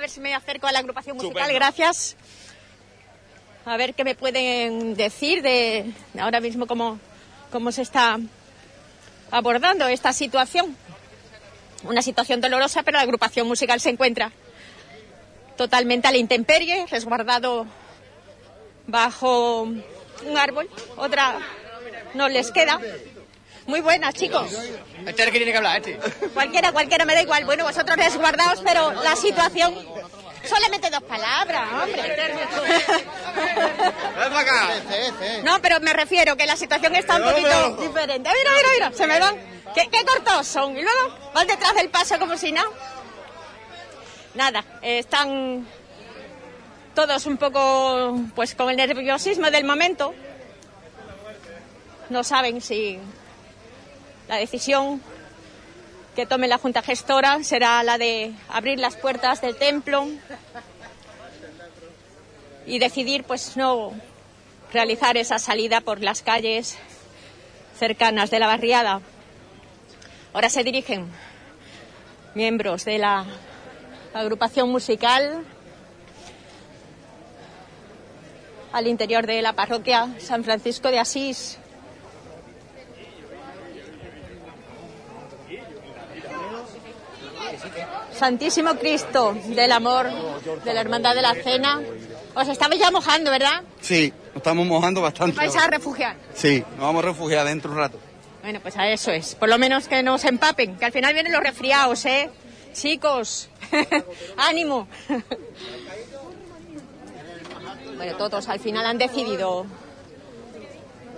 A, 0.00 0.04
ver 0.08 0.08
si 0.08 0.20
me 0.20 0.34
acerco 0.34 0.66
a 0.66 0.72
la 0.72 0.78
agrupación 0.78 1.14
musical, 1.18 1.52
gracias. 1.52 2.16
A 3.66 3.76
ver 3.76 3.92
qué 3.92 4.02
me 4.02 4.14
pueden 4.14 4.94
decir 4.94 5.42
de 5.42 5.92
ahora 6.18 6.40
mismo 6.40 6.66
cómo, 6.66 6.98
cómo 7.52 7.70
se 7.70 7.82
está 7.82 8.18
abordando 9.30 9.86
esta 9.88 10.14
situación. 10.14 10.74
Una 11.82 12.00
situación 12.00 12.40
dolorosa, 12.40 12.82
pero 12.82 12.96
la 12.96 13.02
agrupación 13.02 13.46
musical 13.46 13.78
se 13.78 13.90
encuentra 13.90 14.32
totalmente 15.58 16.08
a 16.08 16.12
la 16.12 16.16
intemperie, 16.16 16.86
resguardado 16.86 17.66
bajo 18.86 19.64
un 19.64 20.38
árbol. 20.38 20.70
Otra 20.96 21.40
no 22.14 22.26
les 22.30 22.50
queda. 22.52 22.80
Muy 23.70 23.80
buenas, 23.82 24.12
chicos. 24.14 24.50
Este 25.06 25.22
es 25.22 25.28
el 25.28 25.32
que 25.32 25.38
tiene 25.38 25.52
que 25.52 25.58
hablar, 25.58 25.76
este. 25.76 25.96
Cualquiera, 26.30 26.72
cualquiera, 26.72 27.04
me 27.04 27.14
da 27.14 27.22
igual. 27.22 27.44
Bueno, 27.44 27.64
vosotros 27.64 27.96
resguardaos, 27.96 28.60
pero 28.64 28.90
la 28.90 29.14
situación... 29.14 29.72
Solamente 30.44 30.90
dos 30.90 31.02
palabras, 31.02 31.68
hombre. 31.82 32.02
No, 35.44 35.62
pero 35.62 35.78
me 35.80 35.92
refiero 35.92 36.36
que 36.36 36.46
la 36.46 36.56
situación 36.56 36.96
está 36.96 37.16
un 37.16 37.22
poquito 37.22 37.76
diferente. 37.76 38.28
Mira, 38.30 38.50
mira, 38.56 38.68
mira, 38.74 38.92
se 38.92 39.06
me 39.06 39.20
van. 39.20 39.36
¿Qué, 39.74 39.88
qué 39.88 40.04
cortos 40.04 40.46
son? 40.48 40.76
Y 40.76 40.82
luego 40.82 41.14
van 41.32 41.46
detrás 41.46 41.74
del 41.74 41.90
paso 41.90 42.18
como 42.18 42.36
si 42.36 42.50
nada. 42.50 42.68
Nada, 44.34 44.64
eh, 44.82 44.98
están 44.98 45.68
todos 46.94 47.26
un 47.26 47.36
poco 47.36 48.18
pues 48.34 48.54
con 48.54 48.70
el 48.70 48.76
nerviosismo 48.76 49.50
del 49.50 49.64
momento. 49.64 50.14
No 52.08 52.24
saben 52.24 52.60
si 52.62 52.98
la 54.30 54.36
decisión 54.36 55.02
que 56.14 56.24
tome 56.24 56.46
la 56.46 56.56
Junta 56.56 56.82
Gestora 56.82 57.42
será 57.42 57.82
la 57.82 57.98
de 57.98 58.32
abrir 58.48 58.78
las 58.78 58.94
puertas 58.94 59.40
del 59.40 59.56
templo 59.56 60.06
y 62.64 62.78
decidir 62.78 63.24
pues 63.24 63.56
no 63.56 63.92
realizar 64.72 65.16
esa 65.16 65.40
salida 65.40 65.80
por 65.80 66.00
las 66.00 66.22
calles 66.22 66.78
cercanas 67.76 68.30
de 68.30 68.38
la 68.38 68.46
barriada. 68.46 69.00
Ahora 70.32 70.48
se 70.48 70.62
dirigen 70.62 71.08
miembros 72.36 72.84
de 72.84 72.98
la 72.98 73.26
agrupación 74.14 74.70
musical 74.70 75.44
al 78.72 78.86
interior 78.86 79.26
de 79.26 79.42
la 79.42 79.54
parroquia 79.54 80.14
San 80.20 80.44
Francisco 80.44 80.88
de 80.92 81.00
Asís. 81.00 81.59
Santísimo 88.20 88.74
Cristo 88.74 89.34
del 89.46 89.72
amor, 89.72 90.06
de 90.62 90.74
la 90.74 90.82
hermandad 90.82 91.14
de 91.14 91.22
la 91.22 91.32
cena. 91.32 91.80
Os 92.34 92.48
estabais 92.48 92.78
ya 92.78 92.90
mojando, 92.90 93.30
¿verdad? 93.30 93.62
Sí, 93.80 94.12
nos 94.26 94.36
estamos 94.36 94.66
mojando 94.66 95.00
bastante. 95.00 95.38
Vais 95.38 95.56
a 95.56 95.66
refugiar. 95.68 96.16
Sí, 96.34 96.62
nos 96.72 96.80
vamos 96.80 97.02
a 97.02 97.08
refugiar 97.08 97.46
dentro 97.46 97.70
un 97.70 97.78
rato. 97.78 97.98
Bueno, 98.42 98.60
pues 98.60 98.76
a 98.76 98.90
eso 98.90 99.10
es. 99.10 99.34
Por 99.36 99.48
lo 99.48 99.56
menos 99.56 99.88
que 99.88 100.02
no 100.02 100.18
se 100.18 100.28
empapen, 100.28 100.76
que 100.76 100.84
al 100.84 100.92
final 100.92 101.14
vienen 101.14 101.32
los 101.32 101.42
resfriados, 101.42 102.04
¿eh? 102.04 102.28
Chicos, 102.74 103.48
ánimo. 104.36 104.86
bueno, 107.96 108.16
todos 108.18 108.50
al 108.50 108.60
final 108.60 108.84
han 108.84 108.98
decidido 108.98 109.64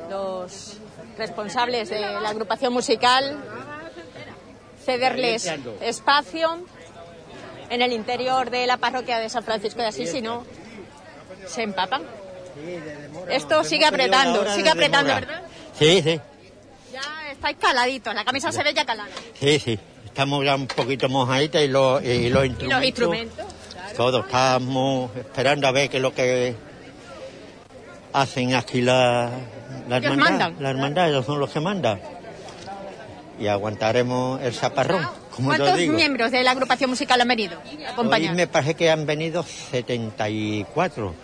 los 0.09 0.77
responsables 1.19 1.91
de 1.91 1.99
la 1.99 2.29
agrupación 2.29 2.73
musical 2.73 3.43
cederles 4.85 5.51
espacio 5.81 6.65
en 7.73 7.81
el 7.83 7.93
interior 7.93 8.51
de 8.51 8.67
la 8.67 8.77
parroquia 8.77 9.19
de 9.19 9.29
San 9.31 9.43
Francisco 9.43 9.81
de 9.81 9.89
Asís, 9.89 10.11
si 10.11 10.21
no 10.21 10.45
se 11.47 11.63
empapan. 11.63 12.03
Esto 13.31 13.65
sigue 13.65 13.87
apretando, 13.87 14.45
sigue 14.55 14.69
apretando, 14.69 15.15
¿verdad? 15.15 15.43
Sí, 15.79 16.03
sí, 16.03 16.21
Ya 16.93 17.01
estáis 17.33 17.57
caladitos, 17.59 18.15
la 18.15 18.25
camisa 18.25 18.53
se 18.53 18.63
ve 18.63 18.75
ya 18.75 18.85
calada. 18.85 19.09
sí, 19.41 19.59
sí. 19.59 19.79
Estamos 20.05 20.45
ya 20.45 20.55
un 20.55 20.67
poquito 20.67 21.09
mojaditas 21.09 21.63
y 21.63 21.69
los, 21.69 22.03
y 22.05 22.29
los 22.29 22.45
Y 22.45 22.49
instrumentos. 22.49 22.69
los 22.79 22.85
instrumentos. 22.85 23.47
Todos 23.97 24.27
estamos 24.27 25.17
esperando 25.17 25.67
a 25.67 25.73
ver 25.73 25.89
qué 25.89 25.97
es 25.97 26.03
lo 26.03 26.13
que 26.15 26.55
hacen 28.13 28.55
aquí 28.55 28.83
la, 28.83 29.31
la 29.89 29.97
hermandad. 29.97 30.19
mandan. 30.31 30.57
La 30.61 30.69
hermandad, 30.71 31.09
ellos 31.09 31.25
son 31.25 31.41
los 31.41 31.49
que 31.51 31.61
mandan. 31.61 31.99
Y 33.41 33.47
aguantaremos 33.47 34.43
el 34.43 34.53
yo 34.53 35.01
¿Cuántos 35.37 35.77
digo. 35.79 35.95
miembros 35.95 36.31
de 36.31 36.43
la 36.43 36.51
agrupación 36.53 36.91
musical 36.91 37.21
han 37.21 37.29
venido? 37.29 37.59
Hoy 37.97 38.29
me 38.31 38.47
parece 38.47 38.75
que 38.75 38.91
han 38.91 39.07
venido 39.07 39.43
74. 39.43 41.15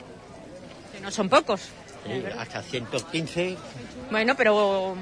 Que 0.92 1.00
no 1.00 1.10
son 1.10 1.28
pocos. 1.28 1.60
Sí, 2.06 2.22
hasta 2.38 2.62
115. 2.62 3.56
Bueno, 4.10 4.34
pero 4.36 4.94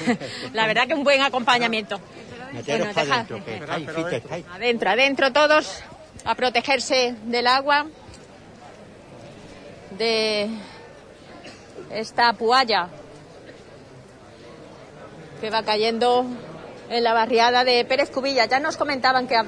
la 0.54 0.66
verdad 0.66 0.86
que 0.86 0.94
un 0.94 1.04
buen 1.04 1.20
acompañamiento. 1.22 2.00
Meteros 2.52 2.78
Bueno, 2.80 2.94
para 2.94 3.04
deja- 3.04 3.74
adentro, 3.74 4.08
que 4.08 4.16
estáis. 4.16 4.44
Adentro, 4.52 4.90
adentro 4.90 5.32
todos, 5.32 5.80
a 6.24 6.34
protegerse 6.34 7.14
del 7.24 7.46
agua, 7.46 7.86
de 9.98 10.48
esta 11.90 12.32
pualla 12.32 12.88
que 15.40 15.50
va 15.50 15.62
cayendo 15.62 16.24
en 16.90 17.04
la 17.04 17.12
barriada 17.12 17.64
de 17.64 17.84
Pérez 17.84 18.10
Cubilla. 18.10 18.46
Ya 18.46 18.60
nos 18.60 18.76
comentaban 18.76 19.26
que 19.26 19.40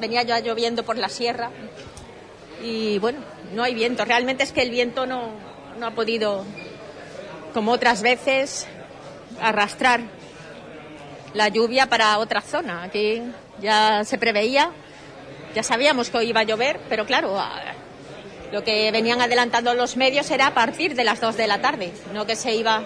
venía 0.00 0.22
ya 0.22 0.40
lloviendo 0.40 0.84
por 0.84 0.96
la 0.96 1.08
sierra 1.08 1.50
y 2.62 2.98
bueno, 2.98 3.18
no 3.52 3.62
hay 3.62 3.74
viento. 3.74 4.04
Realmente 4.04 4.44
es 4.44 4.52
que 4.52 4.62
el 4.62 4.70
viento 4.70 5.06
no, 5.06 5.30
no 5.78 5.86
ha 5.86 5.90
podido, 5.92 6.44
como 7.52 7.72
otras 7.72 8.02
veces, 8.02 8.66
arrastrar 9.40 10.00
la 11.34 11.48
lluvia 11.48 11.88
para 11.88 12.18
otra 12.18 12.40
zona. 12.40 12.82
Aquí 12.84 13.22
ya 13.60 14.04
se 14.04 14.18
preveía, 14.18 14.70
ya 15.54 15.62
sabíamos 15.62 16.10
que 16.10 16.24
iba 16.24 16.40
a 16.40 16.44
llover, 16.44 16.80
pero 16.88 17.04
claro, 17.06 17.36
lo 18.52 18.64
que 18.64 18.90
venían 18.92 19.20
adelantando 19.20 19.74
los 19.74 19.96
medios 19.96 20.30
era 20.30 20.48
a 20.48 20.54
partir 20.54 20.94
de 20.94 21.04
las 21.04 21.20
2 21.20 21.36
de 21.36 21.46
la 21.46 21.60
tarde, 21.60 21.92
no 22.12 22.26
que 22.26 22.36
se 22.36 22.54
iba 22.54 22.82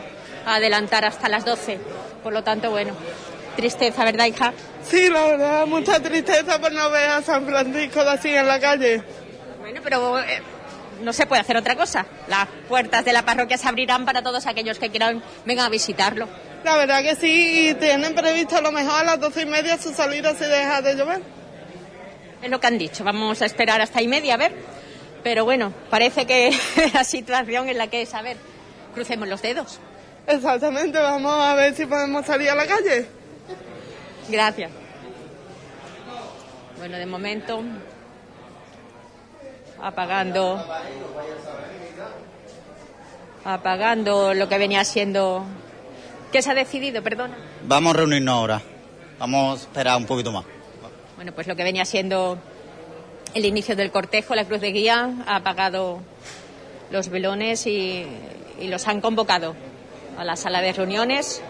a 0.46 0.54
adelantar 0.54 1.04
hasta 1.04 1.28
las 1.28 1.44
12. 1.44 1.78
Por 2.22 2.32
lo 2.32 2.42
tanto, 2.42 2.70
bueno, 2.70 2.94
tristeza, 3.58 4.04
¿verdad, 4.04 4.26
hija? 4.26 4.52
Sí, 4.84 5.08
la 5.10 5.24
verdad, 5.24 5.66
mucha 5.66 6.00
tristeza 6.00 6.60
por 6.60 6.70
no 6.70 6.90
ver 6.90 7.10
a 7.10 7.22
San 7.22 7.44
Francisco 7.44 8.00
así 8.02 8.28
en 8.28 8.46
la 8.46 8.60
calle. 8.60 9.02
Bueno, 9.58 9.80
pero 9.82 10.20
eh, 10.20 10.40
no 11.02 11.12
se 11.12 11.26
puede 11.26 11.40
hacer 11.40 11.56
otra 11.56 11.74
cosa. 11.74 12.06
Las 12.28 12.46
puertas 12.68 13.04
de 13.04 13.12
la 13.12 13.24
parroquia 13.24 13.58
se 13.58 13.66
abrirán 13.66 14.04
para 14.04 14.22
todos 14.22 14.46
aquellos 14.46 14.78
que 14.78 14.90
quieran 14.90 15.20
vengan 15.44 15.66
a 15.66 15.70
visitarlo. 15.70 16.28
La 16.62 16.76
verdad 16.76 17.02
que 17.02 17.16
sí, 17.16 17.70
y 17.70 17.74
tienen 17.74 18.14
previsto 18.14 18.58
a 18.58 18.60
lo 18.60 18.70
mejor 18.70 19.00
a 19.00 19.02
las 19.02 19.18
doce 19.18 19.42
y 19.42 19.46
media 19.46 19.76
su 19.76 19.92
salida 19.92 20.36
si 20.36 20.44
deja 20.44 20.80
de 20.80 20.94
llover. 20.94 21.20
Es 22.40 22.50
lo 22.50 22.60
que 22.60 22.66
han 22.68 22.78
dicho. 22.78 23.02
Vamos 23.02 23.42
a 23.42 23.46
esperar 23.46 23.80
hasta 23.80 24.00
y 24.00 24.06
media 24.06 24.34
a 24.34 24.36
ver. 24.36 24.52
Pero 25.24 25.44
bueno, 25.44 25.72
parece 25.90 26.26
que 26.26 26.56
la 26.94 27.02
situación 27.02 27.68
en 27.68 27.76
la 27.76 27.88
que 27.88 28.02
es, 28.02 28.14
a 28.14 28.22
ver, 28.22 28.36
crucemos 28.94 29.26
los 29.26 29.42
dedos. 29.42 29.80
Exactamente, 30.28 30.96
vamos 31.00 31.34
a 31.34 31.54
ver 31.54 31.74
si 31.74 31.86
podemos 31.86 32.24
salir 32.24 32.50
a 32.50 32.54
la 32.54 32.66
calle. 32.66 33.17
Gracias. 34.28 34.70
Bueno, 36.78 36.96
de 36.96 37.06
momento 37.06 37.62
apagando 39.80 40.64
apagando 43.44 44.34
lo 44.34 44.48
que 44.48 44.58
venía 44.58 44.84
siendo 44.84 45.44
¿Qué 46.32 46.42
se 46.42 46.50
ha 46.50 46.54
decidido? 46.54 47.02
Perdona. 47.02 47.36
Vamos 47.62 47.94
a 47.94 47.96
reunirnos 47.96 48.34
ahora. 48.34 48.62
Vamos 49.18 49.60
a 49.60 49.62
esperar 49.62 49.96
un 49.96 50.04
poquito 50.04 50.30
más. 50.30 50.44
Bueno, 51.16 51.32
pues 51.32 51.46
lo 51.46 51.56
que 51.56 51.64
venía 51.64 51.86
siendo 51.86 52.38
el 53.34 53.46
inicio 53.46 53.74
del 53.74 53.90
cortejo, 53.90 54.34
la 54.34 54.44
cruz 54.44 54.60
de 54.60 54.70
guía, 54.70 55.10
ha 55.26 55.36
apagado 55.36 56.00
los 56.90 57.08
velones 57.08 57.66
y, 57.66 58.06
y 58.60 58.68
los 58.68 58.86
han 58.88 59.00
convocado 59.00 59.56
a 60.18 60.24
la 60.24 60.36
sala 60.36 60.60
de 60.60 60.74
reuniones. 60.74 61.42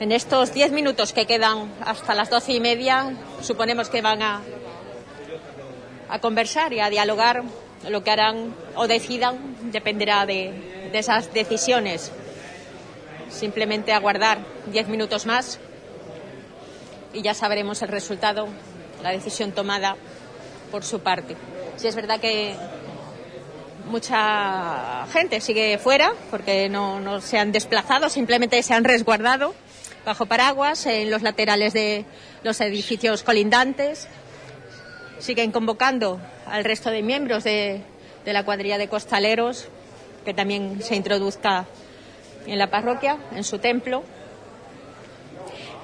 En 0.00 0.12
estos 0.12 0.54
diez 0.54 0.72
minutos 0.72 1.12
que 1.12 1.26
quedan 1.26 1.70
hasta 1.84 2.14
las 2.14 2.30
doce 2.30 2.54
y 2.54 2.60
media, 2.60 3.14
suponemos 3.42 3.90
que 3.90 4.00
van 4.00 4.22
a, 4.22 4.40
conversar 6.22 6.72
y 6.72 6.80
a 6.80 6.88
dialogar. 6.88 7.42
Lo 7.86 8.02
que 8.02 8.10
harán 8.10 8.54
o 8.76 8.86
decidan 8.86 9.56
dependerá 9.70 10.24
de, 10.24 10.90
esas 10.94 11.32
decisiones 11.34 12.12
simplemente 13.28 13.92
aguardar 13.92 14.38
diez 14.72 14.88
minutos 14.88 15.26
más 15.26 15.60
y 17.12 17.20
ya 17.20 17.34
sabremos 17.34 17.82
el 17.82 17.88
resultado, 17.88 18.48
la 19.02 19.10
decisión 19.10 19.52
tomada 19.52 19.96
por 20.70 20.82
su 20.82 21.00
parte. 21.00 21.36
Si 21.76 21.88
es 21.88 21.94
verdad 21.94 22.20
que 22.20 22.56
mucha 23.90 25.06
gente 25.12 25.42
sigue 25.42 25.76
fuera 25.76 26.14
porque 26.30 26.70
no 26.70 27.20
se 27.20 27.38
han 27.38 27.52
desplazado, 27.52 28.08
simplemente 28.08 28.62
se 28.62 28.72
han 28.72 28.84
resguardado 28.84 29.54
bajo 30.04 30.26
paraguas 30.26 30.86
en 30.86 31.10
los 31.10 31.22
laterales 31.22 31.72
de 31.72 32.04
los 32.42 32.60
edificios 32.60 33.22
colindantes. 33.22 34.08
Siguen 35.18 35.52
convocando 35.52 36.20
al 36.46 36.64
resto 36.64 36.90
de 36.90 37.02
miembros 37.02 37.44
de, 37.44 37.82
de 38.24 38.32
la 38.32 38.44
cuadrilla 38.44 38.78
de 38.78 38.88
costaleros 38.88 39.68
que 40.24 40.34
también 40.34 40.82
se 40.82 40.96
introduzca 40.96 41.66
en 42.46 42.58
la 42.58 42.70
parroquia, 42.70 43.18
en 43.34 43.44
su 43.44 43.58
templo. 43.58 44.02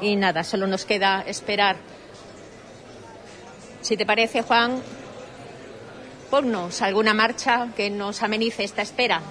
Y 0.01 0.17
nada, 0.17 0.45
solo 0.45 0.67
nos 0.67 0.85
queda 0.85 1.23
esperar. 1.27 1.77
Si 3.81 3.97
te 3.97 4.05
parece, 4.05 4.43
Juan, 4.43 4.83
ponnos 6.31 6.83
alguna 6.83 7.15
marcha 7.15 7.69
que 7.77 7.89
nos 7.89 8.23
amenice 8.23 8.65
esta 8.65 8.83
espera. 8.83 9.23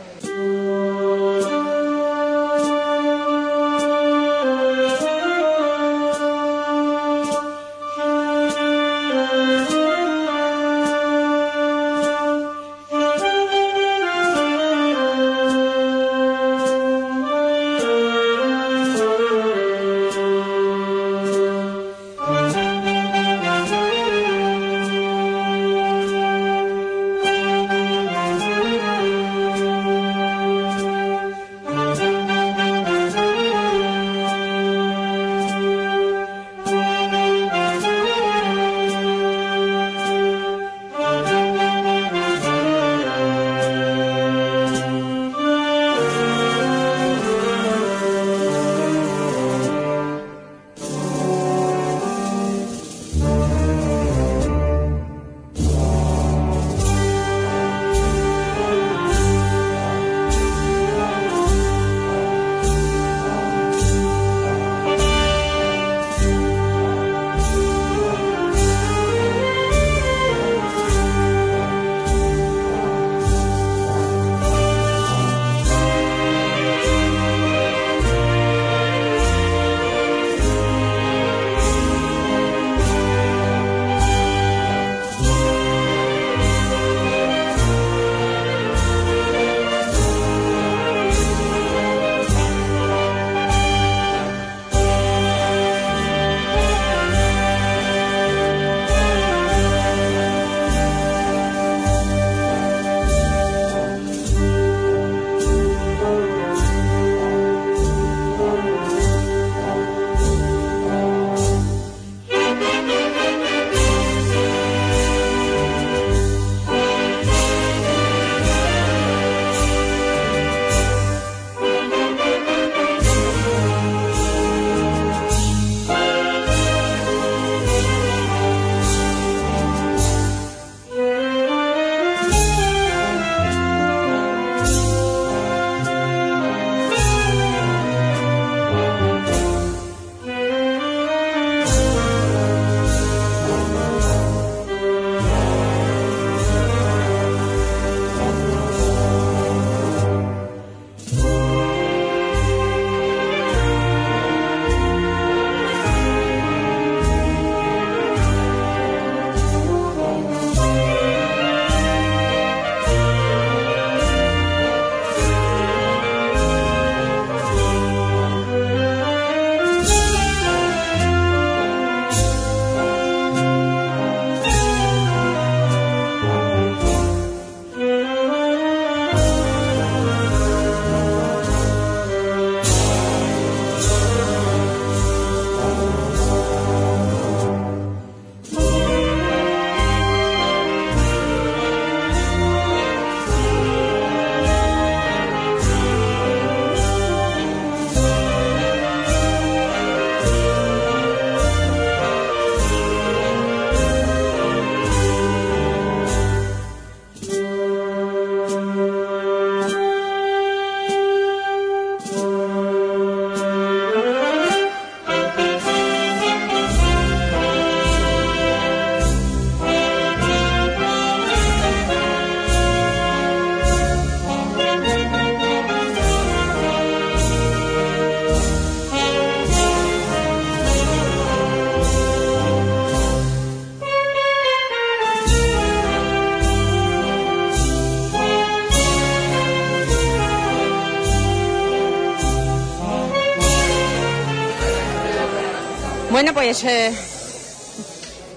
Pues 246.45 246.63
eh, 246.63 246.93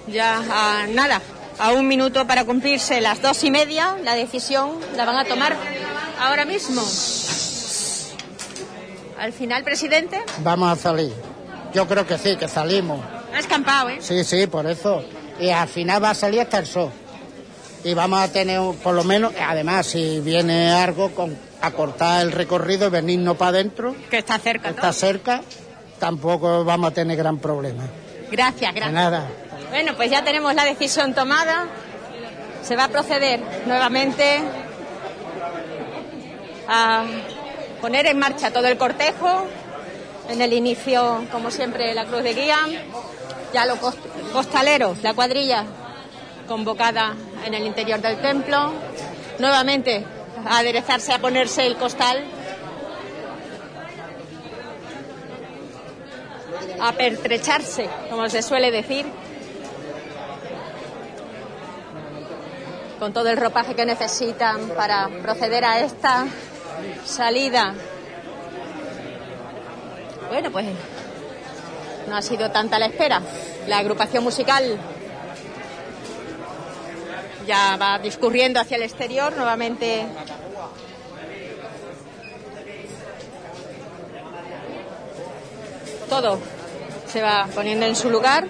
ya 0.07 0.37
a 0.39 0.87
nada, 0.87 1.21
a 1.59 1.73
un 1.73 1.87
minuto 1.87 2.25
para 2.25 2.43
cumplirse 2.43 3.01
las 3.01 3.21
dos 3.21 3.43
y 3.43 3.51
media, 3.51 3.97
la 4.03 4.15
decisión 4.15 4.79
la 4.95 5.05
van 5.05 5.17
a 5.17 5.25
tomar 5.25 5.55
ahora 6.19 6.43
mismo. 6.43 6.81
Al 9.19 9.31
final, 9.31 9.63
presidente, 9.63 10.19
Vamos 10.39 10.71
a 10.71 10.75
salir. 10.81 11.13
Yo 11.71 11.87
creo 11.87 12.07
que 12.07 12.17
sí, 12.17 12.35
que 12.35 12.47
salimos. 12.47 12.99
ha 13.31 13.37
escampado, 13.37 13.89
¿eh? 13.89 13.99
Sí, 14.01 14.23
sí, 14.23 14.47
por 14.47 14.65
eso. 14.65 15.03
Y 15.39 15.51
al 15.51 15.67
final 15.67 16.03
va 16.03 16.09
a 16.09 16.15
salir 16.15 16.41
hasta 16.41 16.57
el 16.57 16.65
sol. 16.65 16.91
Y 17.83 17.93
vamos 17.93 18.21
a 18.21 18.31
tener, 18.31 18.59
por 18.81 18.95
lo 18.95 19.03
menos, 19.03 19.33
además, 19.39 19.85
si 19.85 20.19
viene 20.21 20.71
algo 20.71 21.11
con, 21.11 21.37
a 21.61 21.69
cortar 21.69 22.21
el 22.21 22.31
recorrido 22.31 22.87
y 22.87 22.89
venirnos 22.89 23.37
para 23.37 23.49
adentro, 23.49 23.95
Que 24.09 24.17
está 24.17 24.39
cerca, 24.39 24.71
está 24.71 24.91
cerca, 24.93 25.41
tampoco 25.99 26.63
vamos 26.63 26.91
a 26.91 26.93
tener 26.93 27.17
gran 27.17 27.37
problema. 27.37 27.83
Gracias, 28.31 28.73
De 28.73 28.79
gracias. 28.79 28.91
nada. 28.93 29.27
Bueno, 29.69 29.93
pues 29.95 30.09
ya 30.09 30.23
tenemos 30.23 30.53
la 30.55 30.63
decisión 30.65 31.13
tomada. 31.13 31.65
Se 32.63 32.75
va 32.75 32.85
a 32.85 32.87
proceder 32.89 33.39
nuevamente 33.65 34.39
a 36.67 37.03
poner 37.81 38.05
en 38.07 38.19
marcha 38.19 38.51
todo 38.51 38.67
el 38.67 38.77
cortejo. 38.77 39.45
En 40.29 40.41
el 40.41 40.53
inicio, 40.53 41.23
como 41.31 41.49
siempre, 41.49 41.93
la 41.95 42.05
cruz 42.05 42.23
de 42.23 42.33
guía. 42.33 42.57
Ya 43.53 43.65
los 43.65 43.79
cost- 43.79 43.97
costaleros, 44.31 45.01
la 45.01 45.13
cuadrilla 45.15 45.65
convocada 46.47 47.13
en 47.45 47.53
el 47.55 47.65
interior 47.65 47.99
del 47.99 48.17
templo. 48.21 48.73
Nuevamente 49.39 50.05
a 50.47 50.59
aderezarse, 50.59 51.13
a 51.13 51.19
ponerse 51.19 51.65
el 51.65 51.75
costal. 51.77 52.23
A 56.79 56.91
pertrecharse, 56.93 57.89
como 58.09 58.29
se 58.29 58.41
suele 58.41 58.71
decir. 58.71 59.05
con 62.99 63.13
todo 63.13 63.29
el 63.29 63.37
ropaje 63.37 63.75
que 63.75 63.85
necesitan 63.85 64.69
para 64.71 65.07
proceder 65.21 65.63
a 65.63 65.79
esta 65.79 66.27
salida. 67.05 67.73
Bueno, 70.27 70.51
pues 70.51 70.65
no 72.07 72.17
ha 72.17 72.21
sido 72.21 72.51
tanta 72.51 72.77
la 72.77 72.87
espera. 72.87 73.21
La 73.67 73.77
agrupación 73.77 74.23
musical 74.23 74.77
ya 77.47 77.77
va 77.77 77.97
discurriendo 77.99 78.59
hacia 78.59 78.77
el 78.77 78.83
exterior, 78.83 79.35
nuevamente 79.35 80.05
todo 86.09 86.39
se 87.11 87.21
va 87.21 87.47
poniendo 87.53 87.85
en 87.85 87.95
su 87.95 88.09
lugar 88.09 88.45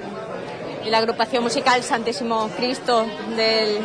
y 0.85 0.89
la 0.89 0.97
agrupación 0.99 1.43
musical 1.43 1.83
Santísimo 1.83 2.49
Cristo 2.57 3.05
del 3.35 3.79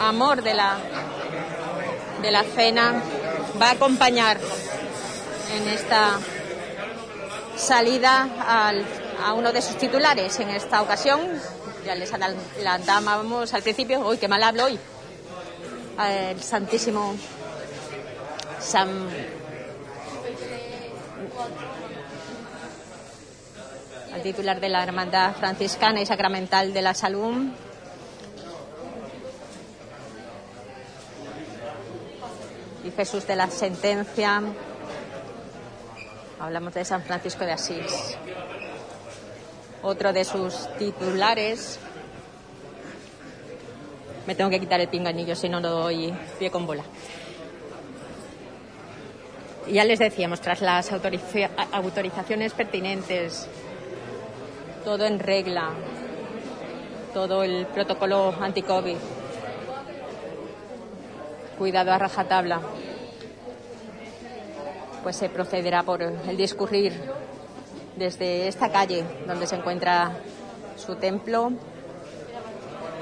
Amor 0.00 0.42
de 0.42 0.54
la, 0.54 0.76
de 2.22 2.30
la 2.30 2.42
Cena 2.44 3.02
va 3.60 3.68
a 3.68 3.72
acompañar 3.72 4.38
en 5.56 5.68
esta 5.68 6.18
salida 7.56 8.28
al- 8.46 8.84
a 9.24 9.32
uno 9.34 9.52
de 9.52 9.60
sus 9.60 9.76
titulares 9.76 10.38
en 10.40 10.48
esta 10.50 10.80
ocasión. 10.82 11.20
Ya 11.84 11.94
les 11.94 12.12
adelantábamos 12.12 13.52
al 13.54 13.62
principio, 13.62 14.00
uy, 14.06 14.18
qué 14.18 14.28
mal 14.28 14.42
hablo 14.42 14.64
hoy, 14.64 14.78
el 16.30 16.42
Santísimo 16.42 17.14
San 18.58 19.08
al 24.12 24.22
titular 24.22 24.60
de 24.60 24.68
la 24.68 24.82
Hermandad 24.82 25.34
Franciscana 25.36 26.00
y 26.00 26.06
Sacramental 26.06 26.72
de 26.72 26.82
la 26.82 26.94
Salud. 26.94 27.48
Y 32.84 32.90
Jesús 32.90 33.26
de 33.26 33.36
la 33.36 33.48
Sentencia. 33.48 34.42
Hablamos 36.40 36.72
de 36.74 36.84
San 36.84 37.02
Francisco 37.02 37.44
de 37.44 37.52
Asís. 37.52 38.16
Otro 39.82 40.12
de 40.12 40.24
sus 40.24 40.68
titulares. 40.78 41.78
Me 44.26 44.34
tengo 44.34 44.50
que 44.50 44.60
quitar 44.60 44.80
el 44.80 44.88
pinganillo, 44.88 45.34
si 45.34 45.48
no, 45.48 45.60
no 45.60 45.70
doy 45.70 46.14
pie 46.38 46.50
con 46.50 46.66
bola. 46.66 46.84
Ya 49.70 49.84
les 49.84 49.98
decíamos, 49.98 50.40
tras 50.40 50.60
las 50.62 50.90
autoriza- 50.92 51.50
autorizaciones 51.72 52.52
pertinentes, 52.54 53.46
todo 54.84 55.04
en 55.04 55.18
regla, 55.18 55.70
todo 57.12 57.42
el 57.42 57.66
protocolo 57.66 58.34
anti-COVID, 58.40 58.96
cuidado 61.58 61.92
a 61.92 61.98
rajatabla, 61.98 62.60
pues 65.02 65.16
se 65.16 65.28
procederá 65.28 65.82
por 65.82 66.02
el 66.02 66.36
discurrir 66.36 66.92
desde 67.96 68.48
esta 68.48 68.70
calle 68.70 69.04
donde 69.26 69.46
se 69.46 69.56
encuentra 69.56 70.12
su 70.76 70.96
templo, 70.96 71.52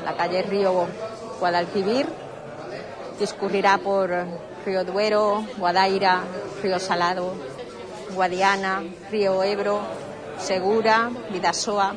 la 0.04 0.16
calle 0.16 0.42
Río 0.42 0.86
Guadalquivir, 1.38 2.06
discurrirá 3.18 3.78
por 3.78 4.10
Río 4.66 4.84
Duero, 4.84 5.44
Guadaira, 5.56 6.22
Río 6.62 6.78
Salado, 6.78 7.34
Guadiana, 8.14 8.82
Río 9.10 9.42
Ebro, 9.44 9.80
Segura, 10.38 11.10
Vidasoa, 11.30 11.94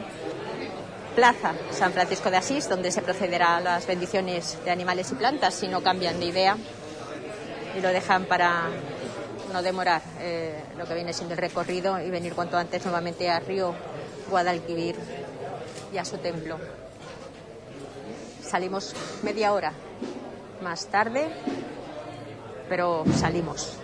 Plaza 1.16 1.54
San 1.72 1.92
Francisco 1.92 2.32
de 2.32 2.38
Asís, 2.38 2.70
donde 2.70 2.92
se 2.92 3.02
procederá 3.02 3.58
a 3.58 3.62
las 3.62 3.86
bendiciones 3.86 4.58
de 4.64 4.72
animales 4.72 5.12
y 5.12 5.16
plantas 5.16 5.54
si 5.54 5.68
no 5.68 5.82
cambian 5.82 6.20
de 6.20 6.26
idea 6.26 6.58
y 7.78 7.82
lo 7.82 7.90
dejan 7.90 8.26
para 8.26 8.64
no 9.52 9.62
demorar 9.62 10.02
eh, 10.20 10.64
lo 10.78 10.86
que 10.86 10.94
viene 10.94 11.14
siendo 11.14 11.34
el 11.34 11.40
recorrido 11.40 12.00
y 12.00 12.10
venir 12.10 12.34
cuanto 12.34 12.58
antes 12.58 12.84
nuevamente 12.86 13.30
a 13.30 13.40
Río 13.40 13.76
Guadalquivir 14.30 14.96
y 15.94 15.98
a 15.98 16.06
su 16.06 16.18
templo. 16.18 16.58
Salimos 18.42 18.94
media 19.24 19.54
hora 19.54 19.74
más 20.62 20.88
tarde, 20.88 21.30
pero 22.70 23.04
salimos. 23.18 23.78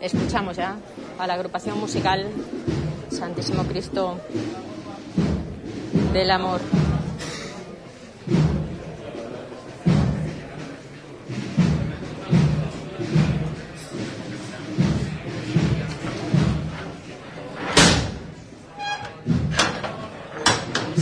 Escuchamos 0.00 0.56
ya 0.56 0.76
a 1.18 1.26
la 1.26 1.34
agrupación 1.34 1.78
musical 1.78 2.28
Santísimo 3.10 3.64
Cristo 3.64 4.20
del 6.12 6.30
Amor. 6.30 6.60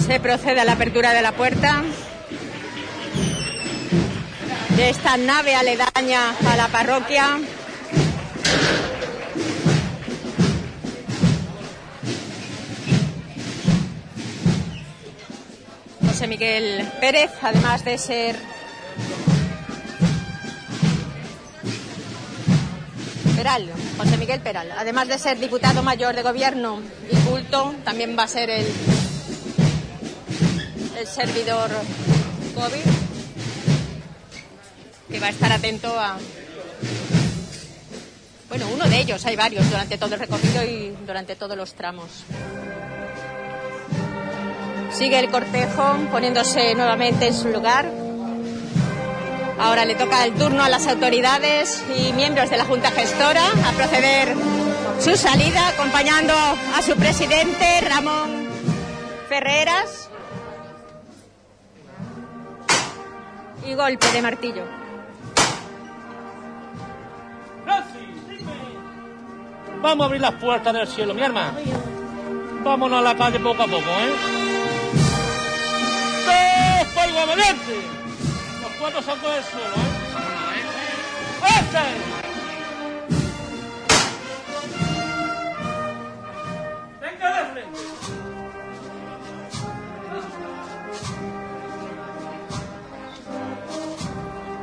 Se 0.07 0.21
procede 0.21 0.61
a 0.61 0.65
la 0.65 0.73
apertura 0.73 1.13
de 1.13 1.23
la 1.23 1.33
puerta 1.33 1.83
de 4.77 4.91
esta 4.91 5.17
nave 5.17 5.55
aledaña 5.55 6.35
a 6.47 6.57
la 6.57 6.69
parroquia. 6.69 7.39
José 16.27 16.39
Miguel 16.39 16.93
Pérez, 16.99 17.31
además 17.41 17.85
de 17.85 17.97
ser 17.99 18.35
Peral, 23.37 23.71
José 23.97 24.17
Miguel 24.17 24.41
Peral, 24.41 24.73
además 24.77 25.07
de 25.07 25.21
ser 25.21 25.39
diputado 25.39 25.85
mayor 25.85 26.17
de 26.17 26.23
gobierno 26.23 26.83
y 27.13 27.15
culto, 27.29 27.77
también 27.85 28.17
va 28.19 28.25
a 28.25 28.27
ser 28.27 28.51
el, 28.51 28.67
el 30.99 31.07
servidor 31.07 31.71
COVID, 32.57 32.91
que 35.09 35.21
va 35.21 35.27
a 35.29 35.31
estar 35.31 35.53
atento 35.53 35.97
a... 35.97 36.19
Bueno, 38.49 38.67
uno 38.75 38.89
de 38.89 38.99
ellos, 38.99 39.25
hay 39.27 39.37
varios 39.37 39.71
durante 39.71 39.97
todo 39.97 40.15
el 40.15 40.21
recorrido 40.21 40.65
y 40.65 40.93
durante 41.07 41.37
todos 41.37 41.57
los 41.57 41.75
tramos. 41.75 42.25
Sigue 44.91 45.19
el 45.19 45.31
cortejo 45.31 45.97
poniéndose 46.11 46.75
nuevamente 46.75 47.27
en 47.27 47.35
su 47.35 47.49
lugar. 47.49 47.87
Ahora 49.59 49.85
le 49.85 49.95
toca 49.95 50.25
el 50.25 50.35
turno 50.35 50.63
a 50.63 50.69
las 50.69 50.87
autoridades 50.87 51.83
y 51.97 52.13
miembros 52.13 52.51
de 52.51 52.59
la 52.59 52.65
Junta 52.65 52.91
Gestora 52.91 53.43
a 53.67 53.73
proceder 53.73 54.35
su 55.01 55.17
salida, 55.17 55.69
acompañando 55.69 56.35
a 56.35 56.83
su 56.83 56.95
presidente, 56.97 57.81
Ramón 57.83 58.49
Ferreras. 59.29 60.11
Y 63.67 63.75
golpe 63.75 64.07
de 64.13 64.23
martillo. 64.23 64.65
Vamos 69.83 70.05
a 70.05 70.07
abrir 70.07 70.21
las 70.21 70.33
puertas 70.35 70.73
del 70.73 70.87
cielo, 70.87 71.15
mi 71.15 71.23
hermano. 71.23 71.59
Vámonos 72.63 72.99
a 72.99 73.03
la 73.03 73.17
calle 73.17 73.39
poco 73.41 73.63
a 73.63 73.67
poco, 73.67 73.79
¿eh? 73.79 74.46
Por 76.27 77.09
Los 77.13 78.73
cuatro 78.81 79.03
saltos 79.03 79.35
del 79.35 79.45
suelo, 79.45 79.77
¿eh? 79.77 80.07
¡Este! 81.47 81.79
¡Venga 87.01 87.29
de 87.33 87.45
frente! 87.53 87.79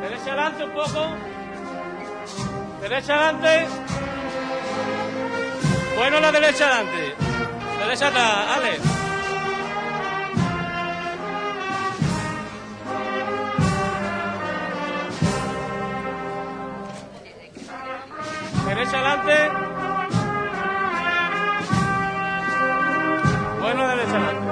Derecha 0.01 0.31
adelante 0.33 0.63
un 0.65 0.71
poco. 0.73 1.01
Derecha 2.81 3.13
adelante. 3.13 3.67
Bueno, 5.95 6.19
la 6.19 6.31
derecha 6.31 6.67
adelante. 6.67 7.15
Derecha 7.79 8.07
atrás, 8.07 8.47
Ale. 8.57 9.02
Adelante. 18.91 19.49
Bueno, 23.61 23.87
derecha 23.87 24.17
adelante. 24.17 24.47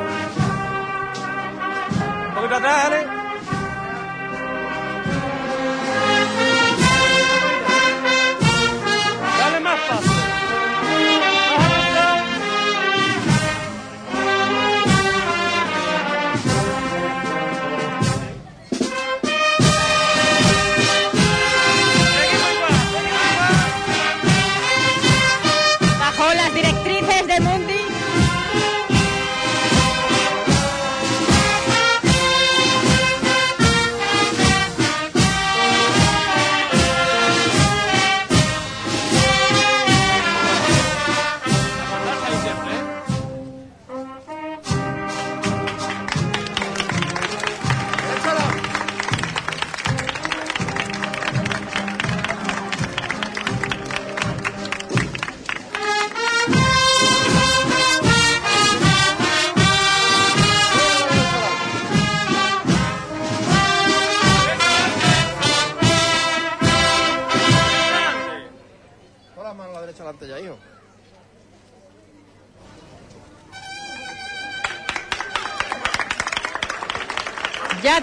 Un 2.30 2.36
poquito. 2.36 3.21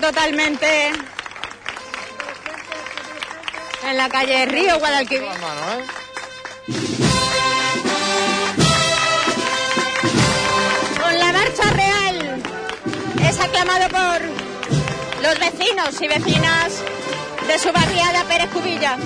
Totalmente 0.08 0.88
en 3.82 3.96
la 3.98 4.08
calle 4.08 4.46
Río 4.46 4.78
Guadalquivir. 4.78 5.28
Con 11.02 11.18
la 11.18 11.32
marcha 11.32 11.70
real 11.74 12.42
es 13.22 13.38
aclamado 13.38 13.88
por 13.90 15.22
los 15.22 15.38
vecinos 15.40 16.00
y 16.00 16.08
vecinas 16.08 16.82
de 17.46 17.58
su 17.58 17.70
barriada 17.70 18.24
Pérez 18.24 18.48
Cubilla. 18.48 18.96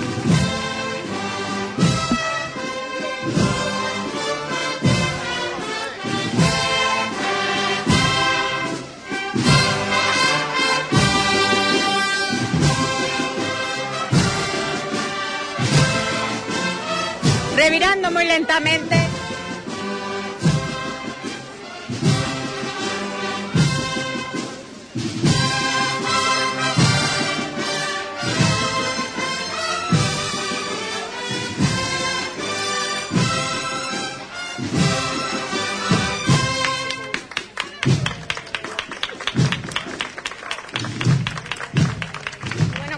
Revirando 17.73 18.11
muy 18.11 18.25
lentamente. 18.25 18.95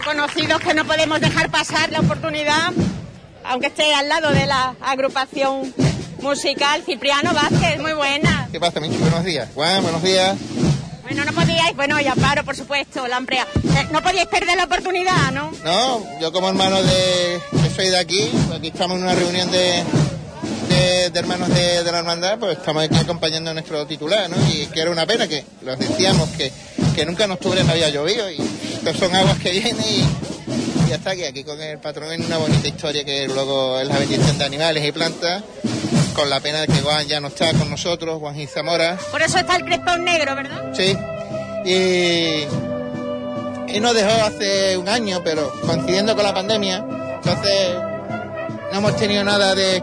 Conocidos 0.04 0.60
que 0.60 0.74
no 0.74 0.84
podemos 0.84 1.18
dejar 1.22 1.50
pasar 1.50 1.90
la 1.90 2.00
oportunidad, 2.00 2.72
aunque 3.48 3.68
esté 3.68 3.94
al 3.94 4.08
lado 4.08 4.30
de 4.30 4.46
la 4.46 4.74
agrupación 4.80 5.72
musical 6.20 6.82
Cipriano 6.84 7.32
Vázquez, 7.32 7.80
muy 7.80 7.92
buena. 7.92 8.48
¿Qué 8.50 8.58
pasa, 8.58 8.80
Michu? 8.80 8.96
Buenos 8.98 9.24
días. 9.24 9.48
Juan, 9.54 9.82
buenos 9.82 10.02
días. 10.02 10.36
Bueno, 11.02 11.24
no 11.24 11.32
podíais, 11.32 11.76
bueno, 11.76 12.00
y 12.00 12.06
Amparo, 12.08 12.44
por 12.44 12.56
supuesto, 12.56 13.06
la 13.06 13.16
Amprea. 13.16 13.46
Eh, 13.76 13.86
no 13.92 14.02
podíais 14.02 14.26
perder 14.26 14.56
la 14.56 14.64
oportunidad, 14.64 15.30
¿no? 15.32 15.52
No, 15.64 16.04
yo 16.20 16.32
como 16.32 16.48
hermano 16.48 16.82
de... 16.82 17.40
que 17.62 17.70
soy 17.70 17.90
de 17.90 17.98
aquí, 17.98 18.28
aquí 18.52 18.68
estamos 18.68 18.96
en 18.96 19.04
una 19.04 19.14
reunión 19.14 19.48
de, 19.52 19.84
de, 20.68 21.10
de 21.10 21.18
hermanos 21.20 21.48
de, 21.50 21.84
de 21.84 21.92
la 21.92 21.98
hermandad, 21.98 22.38
pues 22.40 22.58
estamos 22.58 22.82
aquí 22.82 22.96
acompañando 22.96 23.50
a 23.50 23.54
nuestro 23.54 23.86
titular, 23.86 24.28
¿no? 24.28 24.36
Y 24.50 24.66
que 24.66 24.80
era 24.80 24.90
una 24.90 25.06
pena 25.06 25.28
que 25.28 25.44
los 25.62 25.78
decíamos 25.78 26.28
que, 26.30 26.50
que 26.96 27.06
nunca 27.06 27.24
en 27.24 27.30
octubre 27.30 27.62
no 27.62 27.70
había 27.70 27.88
llovido 27.90 28.28
y 28.28 28.38
estas 28.74 28.96
son 28.96 29.14
aguas 29.14 29.38
que 29.38 29.52
vienen 29.52 29.76
y 29.88 30.04
ya 30.88 30.96
está 30.96 31.10
aquí, 31.10 31.24
aquí 31.24 31.44
con 31.44 31.60
el 31.60 31.78
patrón 31.78 32.12
en 32.12 32.24
una 32.24 32.38
bonita 32.38 32.68
historia 32.68 33.04
que 33.04 33.26
luego 33.28 33.78
es 33.80 33.88
la 33.88 33.98
bendición 33.98 34.38
de 34.38 34.44
animales 34.44 34.84
y 34.84 34.92
plantas, 34.92 35.42
con 36.14 36.30
la 36.30 36.40
pena 36.40 36.60
de 36.60 36.66
que 36.68 36.80
Juan 36.80 37.06
ya 37.06 37.20
no 37.20 37.28
está 37.28 37.52
con 37.52 37.68
nosotros, 37.70 38.18
Juan 38.20 38.38
y 38.38 38.46
Zamora. 38.46 38.96
Por 39.10 39.22
eso 39.22 39.38
está 39.38 39.56
el 39.56 39.64
crespón 39.64 40.04
negro, 40.04 40.34
¿verdad? 40.34 40.72
Sí. 40.74 40.96
Y, 41.64 42.44
y 43.74 43.80
nos 43.80 43.94
dejó 43.94 44.10
hace 44.24 44.76
un 44.76 44.88
año, 44.88 45.22
pero 45.24 45.52
coincidiendo 45.62 46.14
con 46.14 46.24
la 46.24 46.32
pandemia, 46.32 46.84
entonces 47.16 47.74
no 48.72 48.78
hemos 48.78 48.96
tenido 48.96 49.24
nada 49.24 49.54
de, 49.54 49.82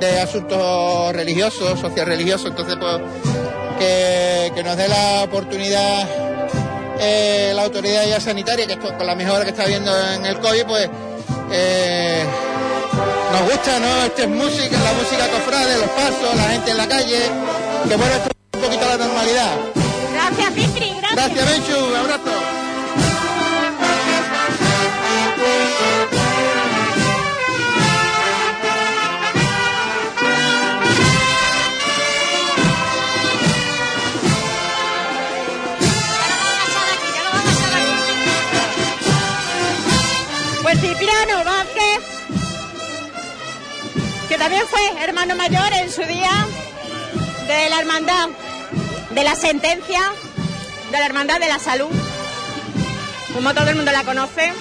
de 0.00 0.20
asuntos 0.20 1.12
religiosos, 1.12 1.80
social 1.80 2.06
religiosos, 2.06 2.50
entonces 2.50 2.76
pues 2.78 3.00
que, 3.78 4.52
que 4.54 4.62
nos 4.62 4.76
dé 4.76 4.88
la 4.88 5.24
oportunidad 5.24 6.25
eh, 6.98 7.52
la 7.54 7.62
autoridad 7.62 8.06
ya 8.06 8.20
sanitaria, 8.20 8.66
que 8.66 8.74
esto, 8.74 8.96
con 8.96 9.06
la 9.06 9.14
mejora 9.14 9.44
que 9.44 9.50
está 9.50 9.64
habiendo 9.64 9.92
en 10.12 10.26
el 10.26 10.38
COVID, 10.38 10.64
pues 10.66 10.90
eh, 11.50 12.24
nos 13.32 13.42
gusta, 13.42 13.78
¿no? 13.78 14.04
Esta 14.04 14.22
es 14.22 14.28
música, 14.28 14.78
la 14.78 14.92
música 14.92 15.28
cofrade, 15.28 15.78
los 15.78 15.90
pasos, 15.90 16.36
la 16.36 16.44
gente 16.44 16.70
en 16.70 16.76
la 16.76 16.88
calle, 16.88 17.20
que 17.88 17.96
vuelve 17.96 18.16
esto 18.16 18.30
un 18.54 18.60
poquito 18.60 18.84
a 18.84 18.88
la 18.88 18.96
normalidad. 18.96 19.52
Gracias, 20.12 20.52
Pitri, 20.52 20.94
gracias. 21.00 21.14
Gracias, 21.14 21.50
Benchu, 21.50 21.96
abrazo. 21.96 22.66
Cipriano 41.16 41.44
Vázquez, 41.44 42.00
que 44.28 44.36
también 44.36 44.62
fue 44.66 45.02
hermano 45.02 45.34
mayor 45.34 45.72
en 45.72 45.90
su 45.90 46.02
día 46.02 46.46
de 47.46 47.70
la 47.70 47.80
hermandad, 47.80 48.28
de 49.10 49.24
la 49.24 49.34
sentencia, 49.34 50.00
de 50.90 50.98
la 50.98 51.06
hermandad 51.06 51.40
de 51.40 51.48
la 51.48 51.58
salud, 51.58 51.90
como 53.32 53.54
todo 53.54 53.68
el 53.70 53.76
mundo 53.76 53.92
la 53.92 54.04
conoce. 54.04 54.52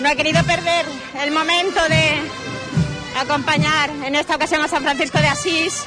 No 0.00 0.10
ha 0.10 0.14
querido 0.16 0.42
perder 0.44 0.84
el 1.22 1.30
momento 1.30 1.80
de 1.88 2.20
acompañar 3.18 3.90
en 4.04 4.16
esta 4.16 4.36
ocasión 4.36 4.60
a 4.60 4.68
San 4.68 4.82
Francisco 4.82 5.18
de 5.18 5.28
Asís 5.28 5.86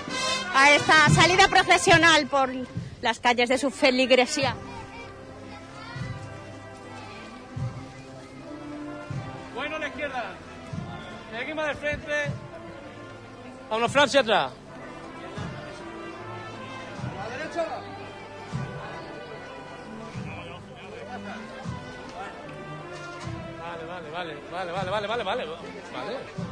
a 0.56 0.72
esta 0.72 1.08
salida 1.10 1.48
procesional 1.50 2.26
por 2.28 2.50
las 3.02 3.20
calles 3.20 3.50
de 3.50 3.58
su 3.58 3.70
feligresía. 3.70 4.56
Seguimos 11.52 11.68
de 11.68 11.76
frente. 11.76 12.32
Vámonos, 13.70 13.92
Francia 13.92 14.22
atrás. 14.22 14.54
vale, 23.86 24.12
vale, 24.12 24.36
vale, 24.72 24.74
vale, 24.92 25.08
vale, 25.08 25.24
vale. 25.24 25.46
Vale. 25.92 26.52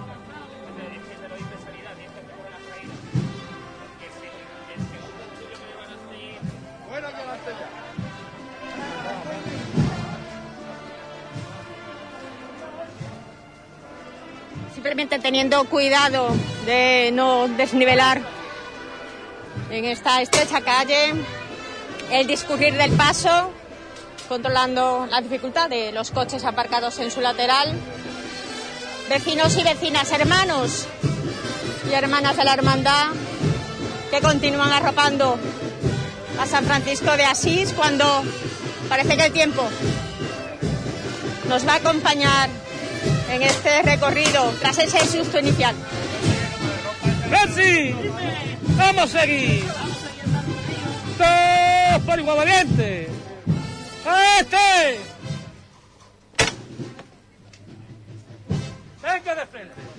Simplemente 14.80 15.20
teniendo 15.20 15.66
cuidado 15.66 16.30
de 16.66 17.12
no 17.12 17.50
desnivelar 17.50 18.22
en 19.70 19.84
esta 19.84 20.22
estrecha 20.22 20.62
calle 20.62 21.16
el 22.10 22.26
discurrir 22.28 22.76
del 22.76 22.92
paso, 22.94 23.52
controlando 24.30 25.06
la 25.12 25.20
dificultad 25.20 25.70
de 25.70 25.92
los 25.92 26.12
coches 26.12 26.46
aparcados 26.46 26.98
en 27.00 27.12
su 27.12 27.20
lateral. 27.20 27.78
Vecinos 29.10 29.58
y 29.58 29.64
vecinas, 29.64 30.14
hermanos 30.14 30.88
y 31.92 31.94
hermanas 31.94 32.38
de 32.38 32.46
la 32.46 32.54
hermandad 32.54 33.08
que 34.10 34.22
continúan 34.22 34.72
arropando 34.72 35.38
a 36.40 36.46
San 36.46 36.64
Francisco 36.64 37.18
de 37.18 37.26
Asís 37.26 37.74
cuando 37.74 38.06
parece 38.88 39.18
que 39.18 39.26
el 39.26 39.34
tiempo 39.34 39.68
nos 41.50 41.68
va 41.68 41.74
a 41.74 41.76
acompañar 41.76 42.50
en 43.30 43.44
este 43.44 43.82
recorrido 43.84 44.52
tras 44.60 44.78
ese 44.80 45.06
susto 45.06 45.40
inicial. 45.40 45.76
¡Messi! 47.30 47.96
¡Vamos 48.76 49.16
a 49.16 49.20
seguir! 49.20 49.66
¡Todos 51.18 52.04
por 52.06 52.20
igual 52.20 52.38
valiente! 52.38 53.10
¡A 54.06 54.40
este! 54.40 55.00
¡Venga 59.02 59.36
de 59.36 59.46
frente! 59.46 59.99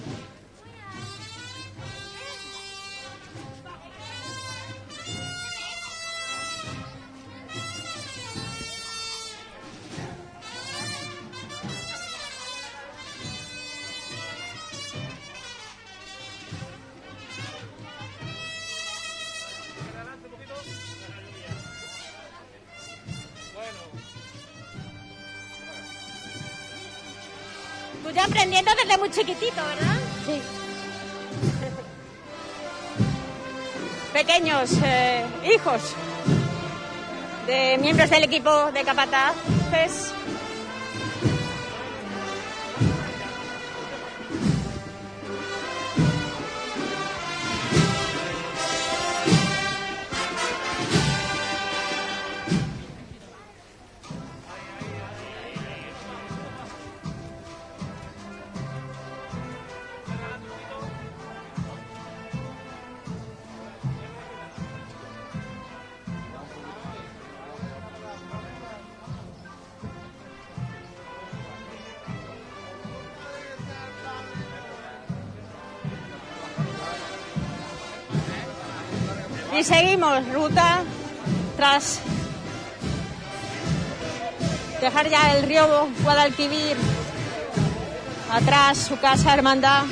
Aprendiendo 28.25 28.71
desde 28.75 28.99
muy 28.99 29.11
chiquitito, 29.11 29.57
¿verdad? 29.57 29.97
Sí. 30.27 30.41
Pequeños 34.13 34.71
eh, 34.85 35.25
hijos 35.55 35.95
de 37.47 37.79
miembros 37.79 38.11
del 38.11 38.25
equipo 38.25 38.71
de 38.73 38.85
capataces. 38.85 40.13
Y 79.61 79.63
seguimos 79.63 80.27
ruta 80.33 80.85
tras 81.55 82.01
dejar 84.81 85.11
ya 85.11 85.37
el 85.37 85.43
río 85.43 85.87
Guadalquivir 86.03 86.79
atrás, 88.33 88.79
su 88.79 88.99
casa 88.99 89.35
hermandad. 89.35 89.83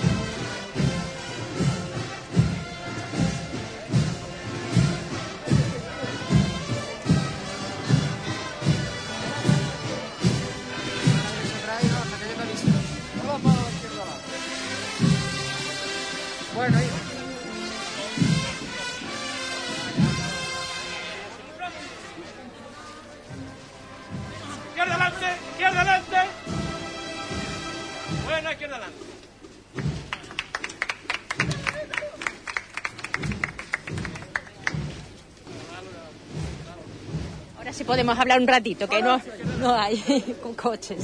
Podemos 37.88 38.16
hablar 38.18 38.38
un 38.40 38.46
ratito, 38.46 38.86
que 38.86 39.00
no, 39.02 39.20
no 39.60 39.74
hay 39.74 39.96
con 40.42 40.54
coches. 40.54 40.98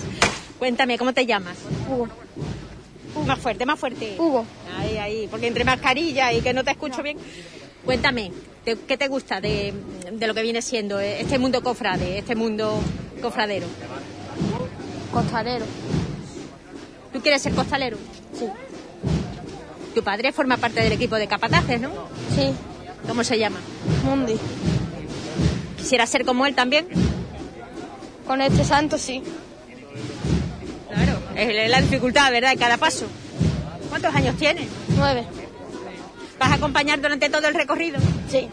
Cuéntame, 0.59 0.99
¿cómo 0.99 1.12
te 1.14 1.24
llamas? 1.26 1.57
Hugo. 1.91 2.07
Más 3.26 3.39
fuerte, 3.39 3.64
más 3.64 3.80
fuerte. 3.80 4.16
Hugo. 4.18 4.45
Ahí, 4.78 4.97
ahí, 4.99 5.28
porque 5.28 5.47
entre 5.47 5.64
mascarilla 5.64 6.32
y 6.32 6.41
que 6.43 6.53
no 6.53 6.62
te 6.62 6.72
escucho 6.72 7.03
bien. 7.03 7.16
Cuéntame, 7.87 8.30
¿te- 8.64 8.76
¿qué 8.76 8.97
te 8.99 9.09
gusta 9.09 9.41
de, 9.41 9.72
de 10.12 10.26
lo 10.26 10.35
que 10.35 10.43
viene 10.43 10.61
siendo 10.62 11.01
este 11.01 11.39
mundo 11.39 11.62
cofrade, 11.62 12.18
este 12.18 12.35
mundo 12.37 12.78
cofradero? 13.22 13.66
Costalero. 15.12 15.64
¿Tú 17.12 17.20
quieres 17.20 17.41
ser 17.41 17.55
costalero? 17.55 17.97
Sí. 18.39 18.47
Tu 19.95 20.03
padre 20.03 20.32
forma 20.32 20.57
parte 20.59 20.82
del 20.82 20.93
equipo 20.93 21.14
de 21.16 21.28
capataces, 21.28 21.80
¿no? 21.80 21.91
Sí. 22.35 22.53
¿Cómo 23.07 23.22
se 23.24 23.39
llama? 23.39 23.59
Mundi. 24.05 24.37
¿Quisiera 25.85 26.07
ser 26.07 26.24
como 26.24 26.47
él 26.47 26.55
también? 26.55 26.87
Con 28.26 28.41
este 28.41 28.64
santo, 28.64 28.97
sí. 28.97 29.22
Claro, 30.89 31.18
es 31.37 31.70
la 31.70 31.78
dificultad, 31.82 32.32
¿verdad? 32.32 32.53
En 32.53 32.59
cada 32.59 32.78
paso. 32.78 33.05
¿Cuántos 33.91 34.14
años 34.14 34.35
tienes? 34.39 34.66
Nueve. 34.97 35.26
¿Vas 36.39 36.53
a 36.53 36.55
acompañar 36.55 37.03
durante 37.03 37.28
todo 37.28 37.47
el 37.49 37.53
recorrido? 37.53 37.99
Sí. 38.30 38.49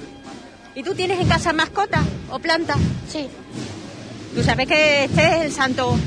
¿Y 0.76 0.84
tú 0.84 0.94
tienes 0.94 1.22
en 1.22 1.30
casa 1.30 1.54
mascota 1.54 2.04
o 2.30 2.40
planta? 2.40 2.76
Sí. 3.08 3.30
Tú 4.36 4.44
sabes 4.44 4.68
que 4.68 5.06
este 5.06 5.26
es 5.26 5.42
el 5.46 5.52
santo 5.54 5.98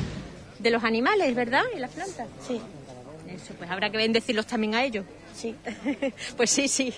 de 0.59 0.71
los 0.71 0.85
animales, 0.85 1.35
¿verdad? 1.35 1.63
Y 1.75 1.79
las 1.79 1.93
plantas. 1.93 2.27
Sí. 2.47 2.61
Eso, 3.35 3.55
pues 3.57 3.71
habrá 3.71 3.89
que 3.89 3.97
bendecirlos 3.97 4.47
también 4.47 4.75
a 4.75 4.85
ellos. 4.85 5.07
Sí. 5.35 5.55
pues 6.37 6.51
sí, 6.51 6.69
sí, 6.69 6.93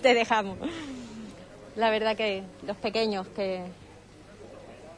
te 0.00 0.14
dejamos. 0.14 0.58
La 1.76 1.90
verdad 1.90 2.16
que 2.16 2.44
los 2.64 2.76
pequeños 2.76 3.26
que 3.28 3.64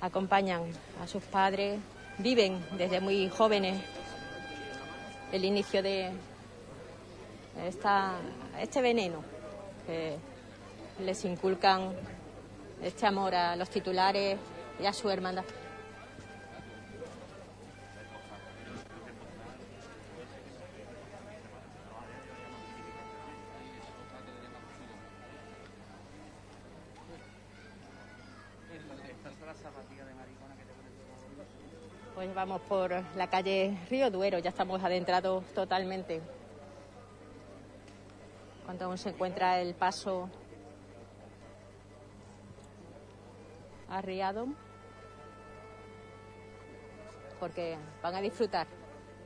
acompañan 0.03 0.63
a 1.03 1.07
sus 1.07 1.23
padres 1.23 1.81
viven 2.19 2.63
desde 2.77 3.01
muy 3.01 3.31
jóvenes 3.31 3.83
el 5.33 5.45
inicio 5.47 5.83
de 5.83 6.11
esta, 7.67 8.13
este 8.61 8.83
veneno 8.83 9.23
que 9.87 10.17
les 11.03 11.25
inculcan 11.25 11.93
este 12.83 13.07
amor 13.07 13.35
a 13.35 13.57
los 13.57 13.71
titulares 13.71 14.39
y 14.79 14.85
a 14.85 14.93
su 14.93 15.09
hermandad. 15.09 15.45
Pues 32.17 32.35
vamos 32.35 32.63
por 32.63 32.91
la 33.15 33.29
calle 33.29 33.77
Río 33.91 34.11
Duero, 34.11 34.39
ya 34.39 34.49
estamos 34.49 34.83
adentrados 34.83 35.45
totalmente. 35.53 36.23
Cuando 38.65 38.87
aún 38.87 38.97
se 38.97 39.11
encuentra 39.11 39.61
el 39.61 39.75
paso 39.75 40.31
arriado, 43.91 44.47
porque 47.39 47.77
van 48.03 48.15
a 48.15 48.23
disfrutar 48.23 48.67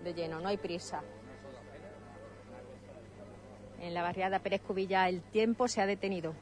de 0.03 0.13
lleno, 0.13 0.41
no 0.41 0.49
hay 0.49 0.57
prisa. 0.57 1.01
En 3.79 3.95
la 3.95 4.03
barriada 4.03 4.41
Pérez 4.41 4.63
Cubilla 4.63 5.09
el 5.09 5.23
tiempo 5.23 5.69
se 5.69 5.81
ha 5.81 5.87
detenido. 5.87 6.35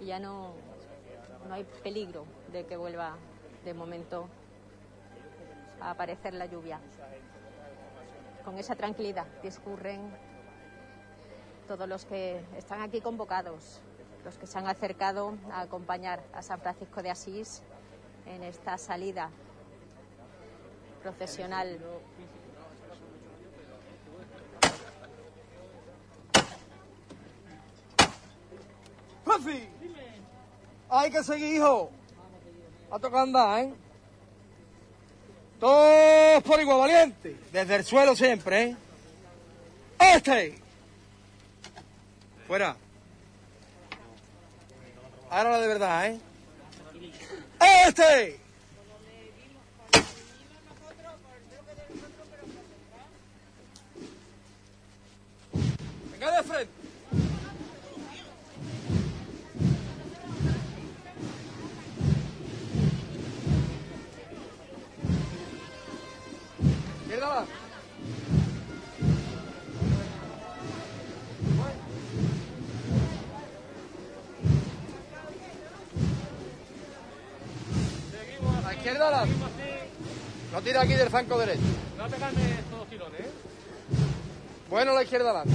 Y 0.00 0.04
ya 0.04 0.18
no, 0.18 0.52
no 1.48 1.54
hay 1.54 1.64
peligro 1.82 2.26
de 2.52 2.66
que 2.66 2.76
vuelva 2.76 3.16
de 3.68 3.74
momento 3.74 4.26
a 5.78 5.90
aparecer 5.90 6.32
la 6.32 6.46
lluvia. 6.46 6.80
Con 8.42 8.56
esa 8.56 8.74
tranquilidad 8.74 9.26
discurren 9.42 10.10
todos 11.66 11.86
los 11.86 12.06
que 12.06 12.42
están 12.56 12.80
aquí 12.80 13.02
convocados, 13.02 13.82
los 14.24 14.38
que 14.38 14.46
se 14.46 14.58
han 14.58 14.66
acercado 14.68 15.36
a 15.52 15.60
acompañar 15.60 16.22
a 16.32 16.40
San 16.40 16.58
Francisco 16.60 17.02
de 17.02 17.10
Asís 17.10 17.62
en 18.24 18.42
esta 18.42 18.78
salida 18.78 19.28
procesional. 21.02 21.78
Hay 30.88 31.10
que 31.10 31.22
seguir, 31.22 31.56
hijo. 31.56 31.90
A 32.90 32.98
tocar 32.98 33.20
andar, 33.20 33.64
¿eh? 33.64 33.74
Todos 35.60 36.42
por 36.42 36.60
igual, 36.60 36.78
valiente. 36.78 37.36
Desde 37.52 37.76
el 37.76 37.84
suelo 37.84 38.16
siempre, 38.16 38.62
¿eh? 38.62 38.76
¡Este! 39.98 40.58
Fuera. 42.46 42.76
Ahora 45.28 45.50
la 45.50 45.60
de 45.60 45.68
verdad, 45.68 46.06
¿eh? 46.06 46.20
¡Este! 47.86 48.40
Venga 56.12 56.36
de 56.36 56.42
frente. 56.42 56.77
La 78.68 78.74
izquierda 78.74 79.10
la. 79.10 79.26
No 80.52 80.62
tira 80.62 80.82
aquí 80.82 80.94
del 80.94 81.08
zanco 81.08 81.38
derecho. 81.38 81.60
No 81.96 82.06
pegarme 82.06 82.42
todos 82.70 82.86
tirones, 82.88 83.20
¿eh? 83.20 83.30
Bueno, 84.68 84.92
la 84.92 85.02
izquierda 85.02 85.30
adelante. 85.30 85.54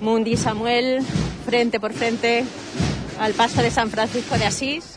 Mundi 0.00 0.32
y 0.32 0.36
Samuel 0.36 1.04
frente 1.44 1.78
por 1.78 1.92
frente 1.92 2.44
al 3.20 3.34
paso 3.34 3.62
de 3.62 3.70
San 3.70 3.90
Francisco 3.90 4.36
de 4.36 4.46
Asís. 4.46 4.95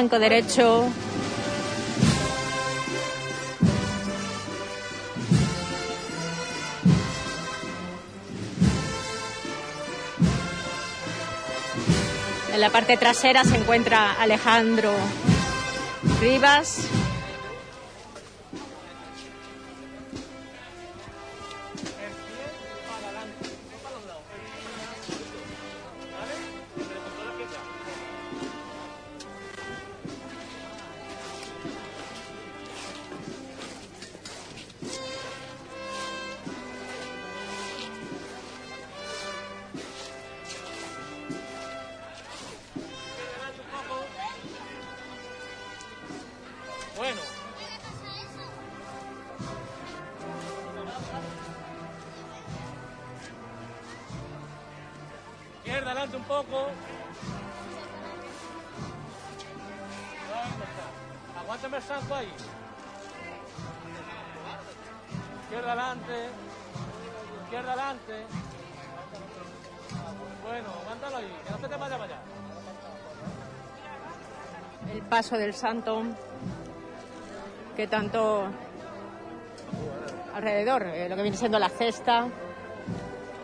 Zanco 0.00 0.18
derecho 0.18 0.88
En 12.50 12.60
la 12.62 12.70
parte 12.70 12.96
trasera 12.96 13.44
se 13.44 13.56
encuentra 13.56 14.14
Alejandro 14.18 14.90
Rivas. 16.18 16.99
Paso 75.20 75.36
del 75.36 75.52
santo 75.52 76.00
que 77.76 77.86
tanto 77.86 78.46
alrededor, 80.34 80.86
eh, 80.86 81.10
lo 81.10 81.16
que 81.16 81.20
viene 81.20 81.36
siendo 81.36 81.58
la 81.58 81.68
cesta 81.68 82.26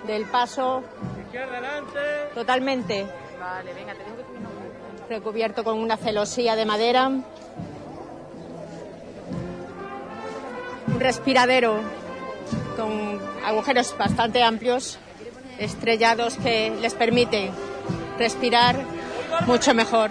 del 0.07 0.25
paso 0.25 0.83
Izquierda 1.27 1.59
adelante. 1.59 2.01
totalmente 2.33 3.07
Vale, 3.39 3.75
venga, 3.75 3.93
te 3.93 4.05
digo 4.05 4.17
que 4.17 4.23
tú 4.23 4.31
recubierto 5.11 5.65
con 5.65 5.79
una 5.79 5.99
celosía 5.99 6.57
de 6.57 6.65
madera. 6.65 7.09
Un 7.09 7.27
respiradero 10.99 11.81
con 12.75 13.21
agujeros 13.45 13.95
bastante 13.99 14.43
amplios, 14.43 14.99
estrellados 15.59 16.39
que 16.39 16.71
les 16.81 16.95
permite 16.95 17.51
respirar 18.17 18.77
mucho 19.47 19.75
mejor. 19.75 20.11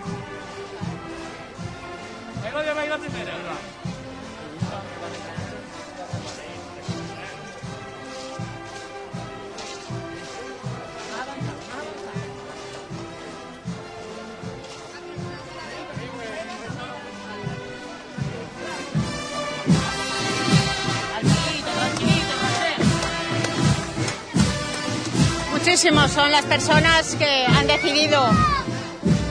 Muchísimos 25.65 26.11
son 26.11 26.31
las 26.31 26.45
personas 26.45 27.15
que 27.15 27.43
han 27.43 27.65
decidido 27.65 28.23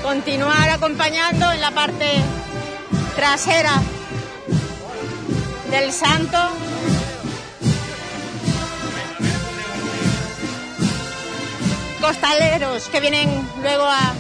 continuar 0.03 0.69
acompañando 0.69 1.53
en 1.53 1.61
la 1.61 1.71
parte 1.71 2.07
trasera 3.15 3.71
del 5.71 5.93
santo. 5.93 6.37
Costaleros 12.01 12.89
que 12.89 12.99
vienen 12.99 13.31
luego 13.63 13.85
a, 13.85 14.13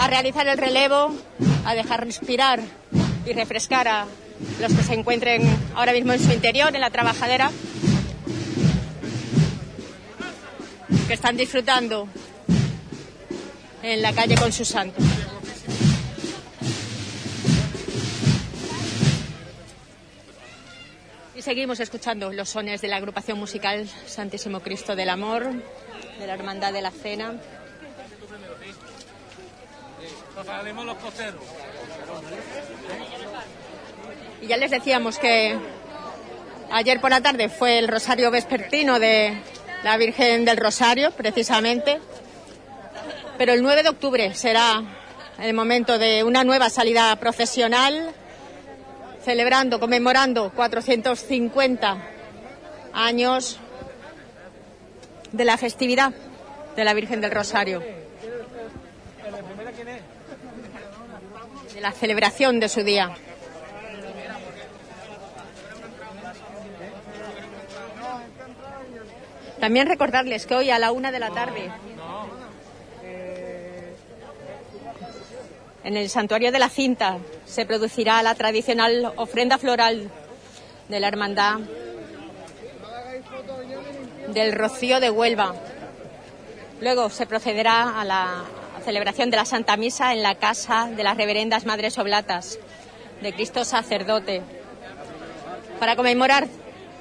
a 0.00 0.06
realizar 0.06 0.46
el 0.46 0.58
relevo, 0.58 1.12
a 1.64 1.74
dejar 1.74 2.04
respirar 2.04 2.60
y 3.26 3.32
refrescar 3.32 3.88
a 3.88 4.06
los 4.60 4.72
que 4.72 4.84
se 4.84 4.94
encuentren 4.94 5.42
ahora 5.74 5.92
mismo 5.92 6.12
en 6.12 6.24
su 6.24 6.32
interior, 6.32 6.72
en 6.72 6.80
la 6.80 6.90
trabajadera, 6.90 7.50
que 11.06 11.14
están 11.14 11.36
disfrutando 11.36 12.08
en 13.82 14.02
la 14.02 14.12
calle 14.12 14.36
con 14.36 14.52
su 14.52 14.64
santo. 14.64 15.02
Y 21.34 21.42
seguimos 21.42 21.80
escuchando 21.80 22.32
los 22.32 22.48
sones 22.48 22.80
de 22.80 22.88
la 22.88 22.96
agrupación 22.96 23.38
musical 23.38 23.88
Santísimo 24.06 24.60
Cristo 24.60 24.96
del 24.96 25.10
Amor, 25.10 25.52
de 26.18 26.26
la 26.26 26.34
Hermandad 26.34 26.72
de 26.72 26.82
la 26.82 26.90
Cena. 26.90 27.34
Y 34.40 34.46
ya 34.46 34.56
les 34.56 34.70
decíamos 34.70 35.18
que 35.18 35.58
ayer 36.70 37.00
por 37.00 37.10
la 37.10 37.20
tarde 37.20 37.48
fue 37.48 37.78
el 37.78 37.88
Rosario 37.88 38.30
Vespertino 38.30 38.98
de 38.98 39.36
la 39.82 39.96
Virgen 39.96 40.44
del 40.44 40.56
Rosario, 40.56 41.10
precisamente. 41.12 42.00
Pero 43.38 43.52
el 43.52 43.62
9 43.62 43.82
de 43.82 43.88
octubre 43.88 44.34
será 44.34 44.82
el 45.38 45.54
momento 45.54 45.98
de 45.98 46.24
una 46.24 46.44
nueva 46.44 46.70
salida 46.70 47.14
profesional, 47.16 48.12
celebrando, 49.22 49.78
conmemorando 49.78 50.50
450 50.50 51.96
años 52.92 53.58
de 55.32 55.44
la 55.44 55.56
festividad 55.58 56.12
de 56.74 56.84
la 56.84 56.94
Virgen 56.94 57.20
del 57.20 57.30
Rosario, 57.30 57.82
de 61.74 61.80
la 61.80 61.92
celebración 61.92 62.60
de 62.60 62.68
su 62.68 62.82
día. 62.82 63.14
También 69.60 69.86
recordarles 69.86 70.46
que 70.46 70.54
hoy 70.54 70.70
a 70.70 70.78
la 70.78 70.92
una 70.92 71.10
de 71.10 71.18
la 71.18 71.30
tarde 71.30 71.70
en 75.84 75.96
el 75.96 76.10
santuario 76.10 76.50
de 76.50 76.58
la 76.58 76.68
cinta 76.68 77.18
se 77.46 77.64
producirá 77.64 78.22
la 78.22 78.34
tradicional 78.34 79.12
ofrenda 79.16 79.56
floral 79.56 80.10
de 80.88 81.00
la 81.00 81.08
hermandad 81.08 81.60
del 84.28 84.52
Rocío 84.52 85.00
de 85.00 85.10
Huelva. 85.10 85.54
Luego 86.80 87.08
se 87.08 87.26
procederá 87.26 88.00
a 88.00 88.04
la 88.04 88.44
celebración 88.84 89.30
de 89.30 89.36
la 89.36 89.44
Santa 89.44 89.76
Misa 89.76 90.12
en 90.12 90.22
la 90.22 90.34
casa 90.34 90.88
de 90.94 91.02
las 91.02 91.16
reverendas 91.16 91.66
Madres 91.66 91.98
Oblatas 91.98 92.58
de 93.22 93.32
Cristo 93.32 93.64
Sacerdote 93.64 94.42
para 95.78 95.96
conmemorar 95.96 96.46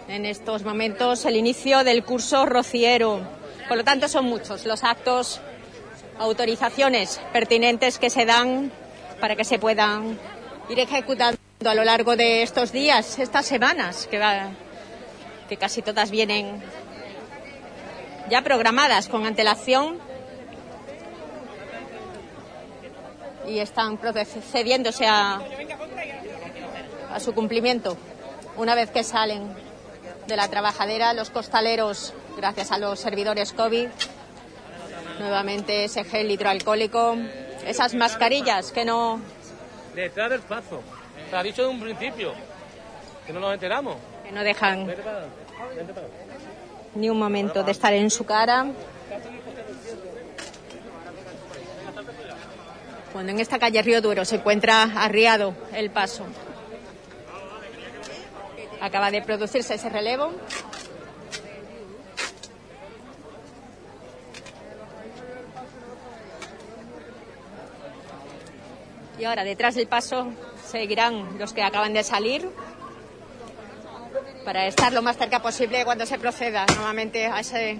en 0.07 0.25
estos 0.25 0.63
momentos 0.63 1.25
el 1.25 1.35
inicio 1.35 1.83
del 1.83 2.03
curso 2.03 2.45
rociero. 2.45 3.21
Por 3.67 3.77
lo 3.77 3.83
tanto, 3.83 4.07
son 4.07 4.25
muchos 4.25 4.65
los 4.65 4.83
actos, 4.83 5.41
autorizaciones 6.19 7.19
pertinentes 7.33 7.97
que 7.97 8.09
se 8.09 8.25
dan 8.25 8.71
para 9.19 9.35
que 9.35 9.43
se 9.43 9.59
puedan 9.59 10.17
ir 10.69 10.79
ejecutando 10.79 11.39
a 11.65 11.73
lo 11.73 11.83
largo 11.83 12.15
de 12.15 12.43
estos 12.43 12.71
días, 12.71 13.17
estas 13.17 13.45
semanas, 13.45 14.07
que, 14.07 15.57
casi 15.57 15.81
todas 15.81 16.11
vienen 16.11 16.61
ya 18.29 18.41
programadas 18.41 19.07
con 19.07 19.25
antelación 19.25 19.97
y 23.47 23.59
están 23.59 23.97
procediéndose 23.97 25.05
a, 25.05 25.39
a 27.11 27.19
su 27.19 27.33
cumplimiento 27.33 27.95
una 28.57 28.73
vez 28.73 28.89
que 28.89 29.03
salen 29.03 29.64
de 30.27 30.35
la 30.35 30.47
trabajadera 30.47 31.13
los 31.13 31.29
costaleros 31.29 32.13
gracias 32.37 32.71
a 32.71 32.77
los 32.77 32.99
servidores 32.99 33.53
COVID 33.53 33.87
nuevamente 35.19 35.85
ese 35.85 36.03
gel 36.03 36.31
hidroalcohólico 36.31 37.15
esas 37.65 37.93
mascarillas 37.93 38.71
que 38.71 38.85
no 38.85 39.21
Detrás 39.95 40.29
del 40.29 40.41
paso. 40.41 40.83
Se 41.29 41.35
ha 41.35 41.41
dicho 41.41 41.63
de 41.63 41.69
un 41.69 41.79
principio. 41.79 42.33
Que 43.25 43.31
no 43.31 43.39
nos 43.39 43.53
enteramos. 43.53 43.95
que 44.25 44.31
no 44.31 44.43
dejan 44.43 44.87
ni 46.95 47.09
un 47.09 47.17
momento 47.17 47.63
de 47.63 47.71
estar 47.71 47.93
en 47.93 48.09
su 48.09 48.25
cara 48.25 48.67
cuando 53.11 53.33
en 53.33 53.39
esta 53.39 53.59
calle 53.59 53.81
Río 53.81 54.01
Duro 54.01 54.23
se 54.23 54.37
encuentra 54.37 54.83
arriado 54.83 55.53
el 55.73 55.89
paso 55.89 56.25
acaba 58.85 59.11
de 59.11 59.21
producirse 59.21 59.75
ese 59.75 59.89
relevo 59.89 60.31
y 69.17 69.23
ahora 69.23 69.43
detrás 69.43 69.75
del 69.75 69.87
paso 69.87 70.31
seguirán 70.65 71.39
los 71.39 71.53
que 71.53 71.63
acaban 71.63 71.93
de 71.93 72.03
salir 72.03 72.49
para 74.43 74.67
estar 74.67 74.93
lo 74.93 75.01
más 75.01 75.17
cerca 75.17 75.41
posible 75.41 75.83
cuando 75.85 76.05
se 76.05 76.19
proceda 76.19 76.65
nuevamente 76.75 77.25
a 77.25 77.39
ese 77.39 77.79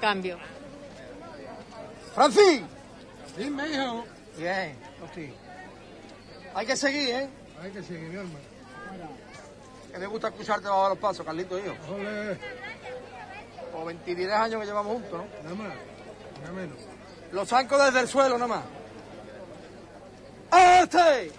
cambio. 0.00 0.38
¡Francis! 2.14 2.62
Dime, 3.36 3.68
hijo. 3.68 4.04
Bien. 4.38 4.76
Hay 6.54 6.66
que 6.66 6.76
seguir, 6.76 7.10
¿eh? 7.10 7.28
Hay 7.62 7.70
que 7.70 7.82
seguir, 7.82 8.08
mi 8.08 8.16
hermano. 8.16 8.49
Que 9.92 9.98
me 9.98 10.06
gusta 10.06 10.28
escucharte 10.28 10.68
bajo 10.68 10.90
los 10.90 10.98
pasos, 10.98 11.26
Carlito, 11.26 11.58
hijo. 11.58 11.74
O 13.74 13.84
23 13.84 14.32
años 14.32 14.60
que 14.60 14.66
llevamos 14.66 14.92
juntos, 14.92 15.12
¿no? 15.12 15.26
Nada 15.42 15.54
más, 15.56 15.76
nada 16.40 16.52
menos. 16.52 16.78
Los 17.32 17.48
zancos 17.48 17.84
desde 17.84 18.00
el 18.00 18.08
suelo, 18.08 18.38
nada 18.38 18.46
más. 18.48 18.64
¡Este! 20.82 21.32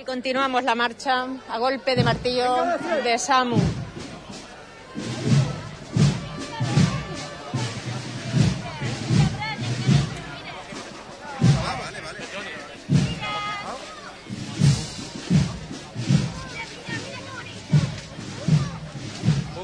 Y 0.00 0.04
continuamos 0.04 0.62
la 0.64 0.74
marcha 0.74 1.26
a 1.48 1.58
golpe 1.58 1.94
de 1.96 2.04
martillo 2.04 2.64
de 3.04 3.18
Samu. 3.18 3.58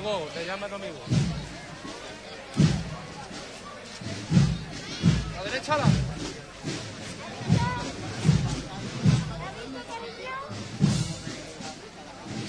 Hugo, 0.07 0.29
te 0.33 0.47
llama 0.47 0.69
tu 0.69 0.77
amigo. 0.77 0.99
La 5.35 5.43
derecha, 5.43 5.77
la. 5.77 5.87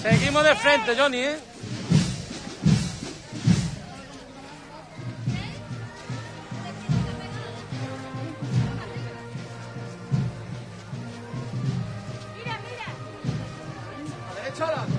Seguimos 0.00 0.44
de 0.44 0.54
frente, 0.54 0.94
Johnny, 0.96 1.18
¿eh? 1.18 1.38
La 14.28 14.42
derecha, 14.44 14.66
la. 14.66 14.97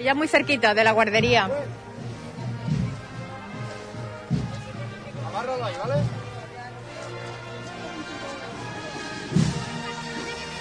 Ya 0.00 0.14
muy 0.14 0.28
cerquita 0.28 0.74
de 0.74 0.84
la 0.84 0.92
guardería. 0.92 1.48
Amárralo 5.26 5.64
ahí, 5.64 5.74
¿vale? 5.78 5.94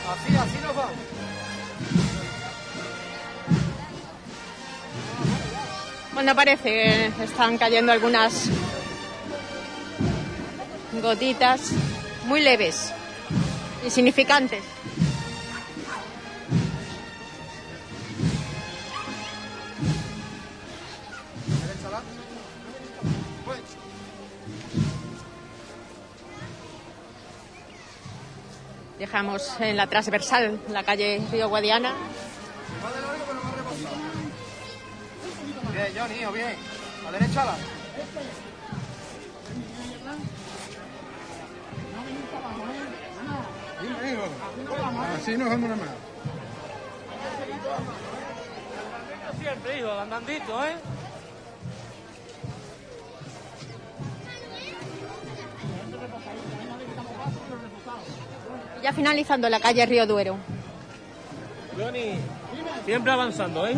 Así, 0.10 0.38
así 0.38 0.58
nos 0.64 0.76
vamos. 0.76 0.92
Bueno, 6.14 6.36
parece 6.36 6.64
que 6.64 7.24
están 7.24 7.60
cayendo 7.60 7.92
algunas 7.92 8.50
gotitas 11.00 11.72
muy 12.26 12.42
leves, 12.42 12.92
insignificantes. 13.84 14.64
Dejamos 29.00 29.60
en 29.60 29.78
la 29.78 29.88
transversal 29.88 30.60
la 30.70 30.84
calle 30.84 31.22
Río 31.32 31.50
Guadiana. 31.50 31.94
Bien, 35.72 35.88
Johnny, 35.96 36.16
hijo, 36.22 36.32
bien. 36.32 36.56
A 37.08 37.12
derecha, 37.12 37.46
la. 37.46 37.56
Así 45.16 45.38
nos 45.38 45.50
vamos 45.50 45.70
nada 45.70 45.76
más. 45.76 45.90
Siempre, 49.40 49.80
hijo, 49.80 49.92
andandito, 49.92 50.66
¿eh? 50.66 50.76
Ya 58.88 58.94
finalizando 58.94 59.50
la 59.50 59.60
calle 59.60 59.86
Río 59.86 60.08
Duero. 60.08 60.38
Johnny. 61.78 62.14
Siempre 62.86 63.12
avanzando, 63.12 63.68
¿eh? 63.68 63.76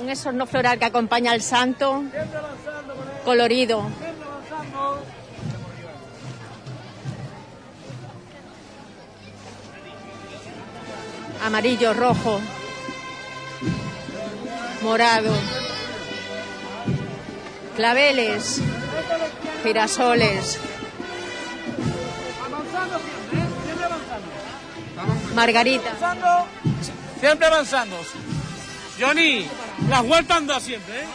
Un 0.00 0.08
esorno 0.08 0.46
floral 0.46 0.78
que 0.78 0.84
acompaña 0.84 1.32
al 1.32 1.42
santo, 1.42 2.04
colorido. 3.24 3.90
Amarillo, 11.44 11.92
rojo, 11.92 12.40
morado, 14.82 15.32
claveles, 17.74 18.62
girasoles, 19.62 20.58
Avanzando 22.44 22.98
siempre, 22.98 23.38
¿eh? 23.38 23.46
Siempre 23.64 23.84
avanzando. 23.84 25.34
margarita. 25.34 25.90
Avanzando, 25.90 26.46
siempre 27.20 27.46
avanzando. 27.46 27.96
Johnny, 29.00 29.46
las 29.88 30.02
vueltas 30.06 30.36
andas 30.36 30.62
siempre, 30.62 31.02
¿eh? 31.02 31.06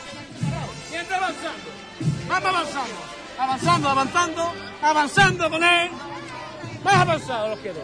Siempre 0.89 1.15
avanzando. 1.15 1.69
Vamos 2.27 2.49
avanzando. 2.49 2.95
Avanzando, 3.37 3.89
avanzando, 3.89 4.53
avanzando 4.81 5.49
con 5.49 5.63
él. 5.63 5.89
Más 6.83 6.95
avanzado 6.95 7.49
los 7.49 7.59
quiero. 7.59 7.79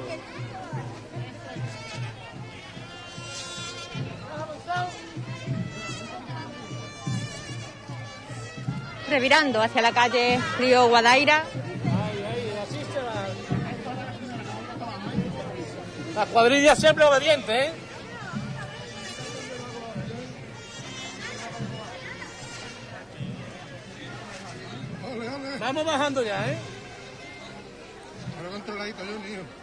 Revirando 9.10 9.61
hacia 9.61 9.81
la 9.81 9.91
calle 9.91 10.40
Río 10.57 10.88
Guadaira. 10.88 11.44
La 16.15 16.26
cuadrilla 16.26 16.76
siempre 16.76 17.06
obediente, 17.06 17.65
¿eh? 17.65 17.72
Vamos 25.60 25.86
bajando 25.86 26.23
ya, 26.23 26.49
¿eh? 26.49 26.57
Ahora 28.38 28.49
controladito 28.52 29.03
yo, 29.03 29.19
mío. 29.19 29.59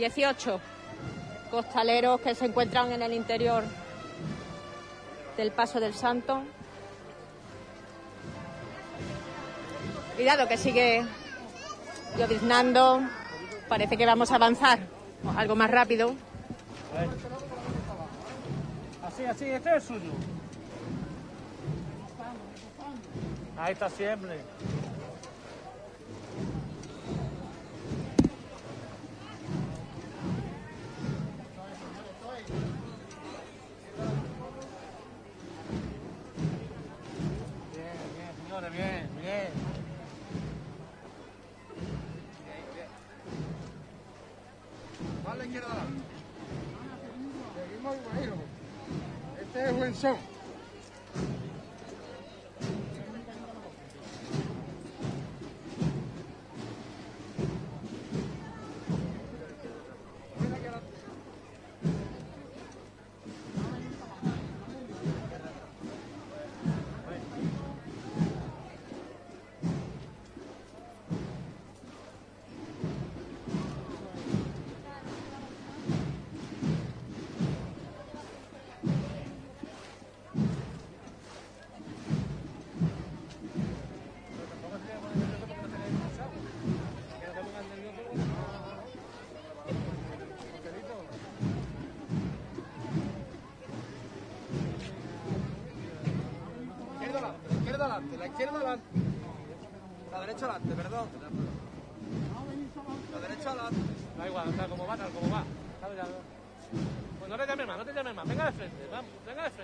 18 0.00 0.60
costaleros 1.50 2.20
que 2.20 2.34
se 2.34 2.46
encuentran 2.46 2.90
en 2.90 3.02
el 3.02 3.12
interior 3.12 3.62
del 5.36 5.52
Paso 5.52 5.78
del 5.78 5.94
Santo. 5.94 6.42
Cuidado 10.16 10.48
que 10.48 10.56
sigue 10.56 11.04
lloviznando. 12.18 13.02
Parece 13.68 13.96
que 13.96 14.06
vamos 14.06 14.32
a 14.32 14.36
avanzar 14.36 14.80
algo 15.36 15.54
más 15.54 15.70
rápido. 15.70 16.14
Así, 19.02 19.24
así, 19.24 19.44
este 19.44 19.76
es 19.76 19.84
suyo. 19.84 20.12
Ahí 23.58 23.74
está 23.74 23.90
siempre. 23.90 24.38
Bien, 37.72 37.84
bien, 38.16 38.32
señores, 38.46 38.72
bien, 38.72 39.08
bien. 39.20 39.50
Más 45.22 45.34
a 45.34 45.36
la 45.36 45.44
izquierda 45.44 45.68
adelante. 45.70 46.02
Seguimos 47.54 47.96
igual, 47.96 48.24
hijo. 48.24 48.36
Este 49.82 50.10
es 50.10 50.29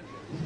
vamos, 0.03 0.46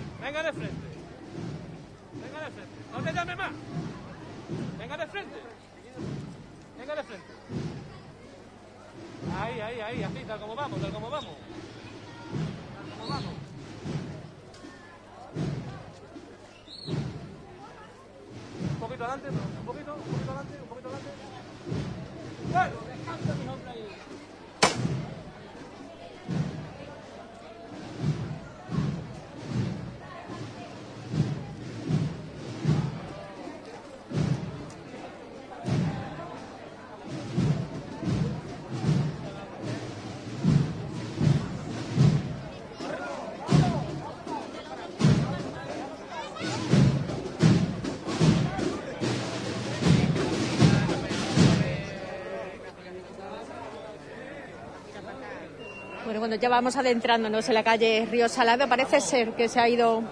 Bueno, 56.10 56.22
cuando 56.22 56.38
ya 56.38 56.48
vamos 56.48 56.74
adentrándonos 56.74 57.48
en 57.48 57.54
la 57.54 57.62
calle 57.62 58.04
Río 58.10 58.28
Salado, 58.28 58.68
parece 58.68 59.00
ser 59.00 59.30
que 59.34 59.48
se 59.48 59.60
ha 59.60 59.68
ido 59.68 60.02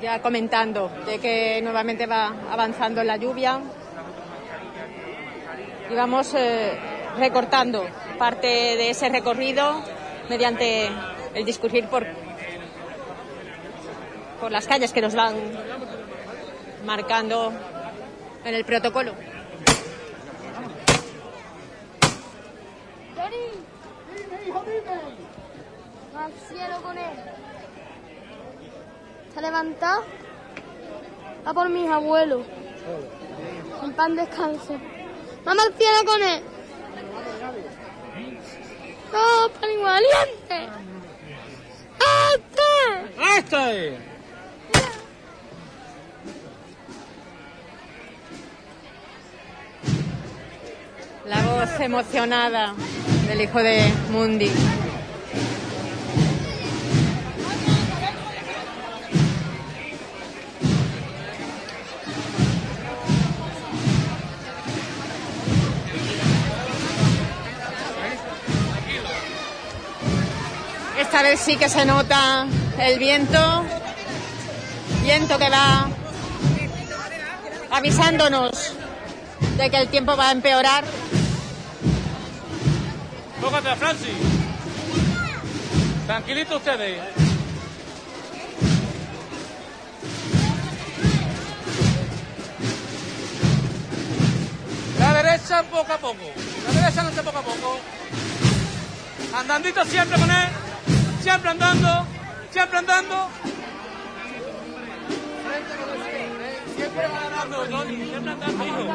ya 0.00 0.22
comentando 0.22 0.88
de 1.04 1.18
que 1.18 1.60
nuevamente 1.60 2.06
va 2.06 2.32
avanzando 2.52 3.02
la 3.02 3.16
lluvia 3.16 3.58
y 5.90 5.94
vamos 5.96 6.34
eh, 6.34 6.78
recortando 7.18 7.84
parte 8.16 8.46
de 8.46 8.90
ese 8.90 9.08
recorrido 9.08 9.82
mediante 10.28 10.88
el 11.34 11.44
discurrir 11.44 11.88
por, 11.88 12.06
por 14.40 14.52
las 14.52 14.68
calles 14.68 14.92
que 14.92 15.00
nos 15.00 15.16
van 15.16 15.34
marcando 16.86 17.52
en 18.44 18.54
el 18.54 18.64
protocolo. 18.64 19.31
Al 26.22 26.32
cielo 26.48 26.80
con 26.82 26.96
él. 26.96 27.04
Se 29.32 29.38
ha 29.38 29.42
levantado 29.42 30.04
a 31.44 31.52
por 31.52 31.68
mis 31.68 31.90
abuelos. 31.90 32.46
En 33.82 33.92
pan 33.92 34.14
descanso. 34.14 34.78
Vamos 35.44 35.64
al 35.64 35.74
cielo 35.74 35.98
con 36.06 36.22
él. 36.22 36.42
¡Oh, 39.14 39.48
pan 39.60 39.70
igualiente! 39.70 40.68
¡Este! 42.34 42.68
¡Este! 43.38 43.98
La 51.26 51.42
voz 51.42 51.80
emocionada 51.80 52.74
del 53.26 53.40
hijo 53.40 53.62
de 53.62 53.92
Mundi. 54.10 54.50
Esta 71.22 71.30
vez 71.30 71.40
sí 71.40 71.56
que 71.56 71.68
se 71.68 71.84
nota 71.84 72.48
el 72.80 72.98
viento, 72.98 73.64
viento 75.04 75.38
que 75.38 75.48
va 75.50 75.88
avisándonos 77.70 78.72
de 79.56 79.70
que 79.70 79.76
el 79.76 79.86
tiempo 79.86 80.16
va 80.16 80.30
a 80.30 80.32
empeorar. 80.32 80.82
Tócate, 83.40 83.76
Francis. 83.76 84.16
Tranquilito 86.06 86.56
ustedes. 86.56 87.00
La 94.98 95.22
derecha 95.22 95.62
poco 95.70 95.92
a 95.92 95.98
poco. 95.98 96.32
La 96.66 96.80
derecha 96.80 97.02
no 97.04 97.10
poco 97.22 97.38
a 97.38 97.42
poco. 97.42 97.80
Andandito 99.36 99.84
siempre 99.84 100.18
con 100.18 100.28
él. 100.28 100.71
Siempre 101.22 101.50
andando. 101.50 102.06
Siempre 102.50 102.78
andando. 102.78 103.28
Siempre 106.76 107.04
andando, 107.04 107.56
Tony. 107.68 107.96
Siempre 108.04 108.32
andando, 108.32 108.66
hijo. 108.66 108.86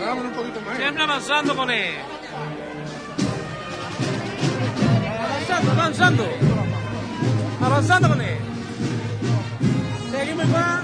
Vámonos 0.00 0.24
un 0.24 0.32
poquito 0.32 0.60
más. 0.60 0.76
Siempre 0.76 1.02
avanzando 1.02 1.56
con 1.56 1.70
él. 1.70 1.94
Avanzando, 5.18 5.70
avanzando. 5.70 6.28
Avanzando 7.64 8.08
con 8.08 8.20
él. 8.20 8.38
Seguimos 10.10 10.44
igual. 10.46 10.82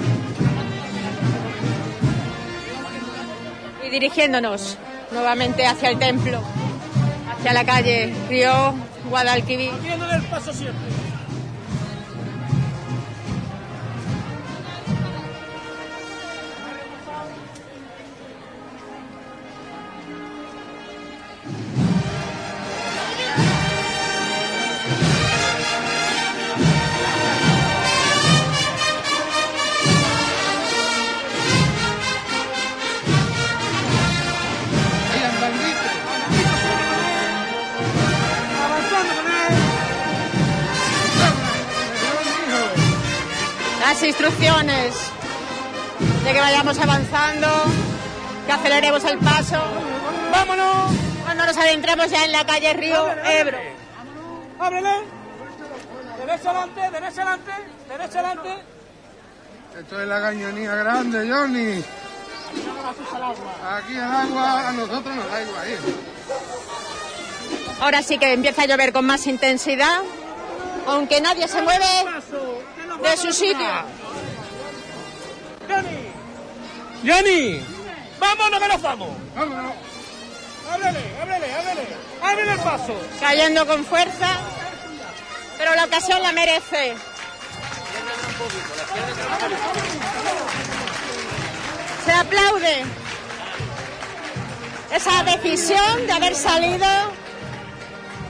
y 3.89 3.91
dirigiéndonos 3.91 4.77
nuevamente 5.12 5.66
hacia 5.66 5.89
el 5.89 5.99
templo, 5.99 6.43
hacia 7.39 7.53
la 7.53 7.65
calle 7.65 8.15
Río 8.29 8.75
Guadalquivir. 9.09 9.72
Las 43.99 44.07
instrucciones 44.07 44.95
de 46.23 46.33
que 46.33 46.39
vayamos 46.39 46.79
avanzando, 46.79 47.49
que 48.47 48.53
aceleremos 48.53 49.03
el 49.03 49.19
paso. 49.19 49.61
¡Vámonos! 50.31 50.93
Cuando 51.25 51.45
nos 51.45 51.57
adentremos 51.57 52.09
ya 52.09 52.25
en 52.25 52.31
la 52.31 52.47
calle 52.47 52.75
Río 52.75 53.11
Ebro. 53.25 53.59
Ábrele. 54.61 55.01
Derecha 56.16 56.51
adelante, 56.51 56.81
derecha 56.81 57.23
adelante, 57.23 57.53
derecha 57.89 58.19
adelante. 58.20 58.62
Esto 59.81 60.01
es 60.01 60.09
la 60.09 60.20
cañonía 60.20 60.75
grande, 60.77 61.29
Johnny. 61.29 61.85
Aquí 63.69 63.95
el 63.95 64.01
agua 64.01 64.69
a 64.69 64.73
nosotros 64.75 65.16
nos 65.16 65.29
da 65.29 65.43
igual. 65.43 65.69
¿eh? 65.69 65.79
Ahora 67.81 68.03
sí 68.05 68.16
que 68.16 68.33
empieza 68.33 68.62
a 68.62 68.66
llover 68.66 68.93
con 68.93 69.07
más 69.07 69.27
intensidad, 69.27 70.03
aunque 70.87 71.20
nadie 71.20 71.49
se 71.49 71.61
mueve 71.62 71.85
de 73.03 73.16
su 73.16 73.33
sitio. 73.33 73.69
Johnny. 75.69 76.09
Johnny. 77.05 77.65
Vámonos 78.19 78.61
que 78.61 78.69
nos 78.69 78.83
vamos. 78.83 79.09
Vámonos. 79.35 79.73
Ábrele, 80.73 81.01
ábrele, 81.23 81.55
ábrele. 81.55 81.87
Ábrele 82.23 82.53
el 82.53 82.59
paso. 82.59 83.01
Cayendo 83.20 83.66
con 83.66 83.85
fuerza, 83.85 84.39
pero 85.57 85.75
la 85.75 85.85
ocasión 85.85 86.23
la 86.23 86.33
merece. 86.33 86.95
Se 92.05 92.12
aplaude 92.12 92.85
esa 94.95 95.23
decisión 95.25 96.07
de 96.07 96.12
haber 96.12 96.35
salido 96.35 96.87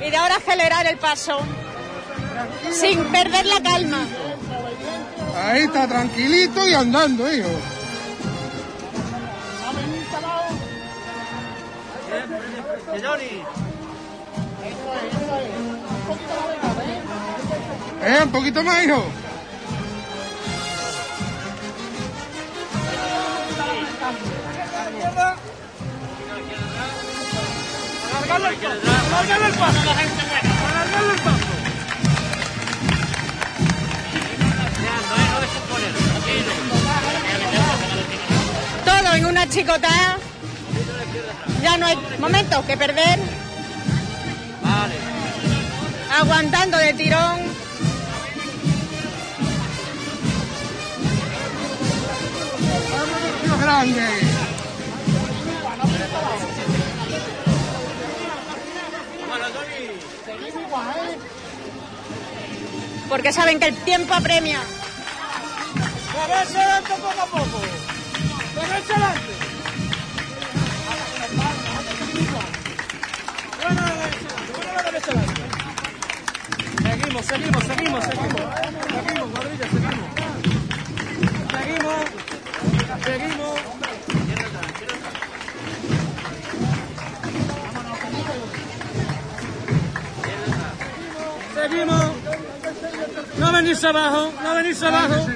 y 0.01 0.11
de 0.11 0.17
ahora 0.17 0.37
acelerar 0.37 0.87
el 0.87 0.99
paso 0.99 1.41
sin 2.73 3.05
perder 3.07 3.47
la 3.47 3.61
calma. 3.63 4.07
Ahí 5.41 5.63
está, 5.63 5.87
tranquilito 5.87 6.69
y 6.69 6.75
andando, 6.75 7.33
hijo. 7.33 7.49
Eh, 18.05 18.21
un 18.25 18.31
poquito 18.33 18.63
más, 18.63 18.85
hijo. 18.85 19.05
Alargarle 29.19 29.47
el 29.47 29.55
paso. 29.55 29.79
Alargarle 30.69 31.15
el 31.15 31.21
paso. 31.21 31.68
Todo 38.85 39.15
en 39.15 39.27
una 39.27 39.49
chicotada. 39.49 40.19
Ya 41.63 41.77
no 41.77 41.87
hay 41.87 41.99
momentos 42.19 42.65
que 42.65 42.77
perder. 42.77 43.19
Aguantando 46.21 46.79
de 46.79 46.95
tirón. 46.95 47.49
Grande. 53.61 54.09
Porque 63.09 63.33
saben 63.33 63.59
que 63.59 63.67
el 63.67 63.77
tiempo 63.77 64.15
apremia. 64.15 64.61
Derecha 66.27 66.61
adelante 66.61 66.93
poco 67.01 67.21
a 67.23 67.27
poco. 67.27 67.59
Derecha 68.55 68.95
adelante. 68.95 69.33
Buena 73.63 73.83
derecha, 73.87 74.33
derecha 74.85 75.11
adelante. 75.11 75.43
Seguimos, 76.83 77.25
seguimos, 77.27 77.65
seguimos, 77.65 78.05
seguimos. 78.05 78.43
Seguimos, 78.89 79.31
guardilla, 79.31 79.67
seguimos. 79.71 80.09
Seguimos. 81.53 82.05
Seguimos. 83.05 83.79
abajo, 93.89 94.33
no 94.43 94.55
venirse 94.55 94.87
abajo. 94.87 95.27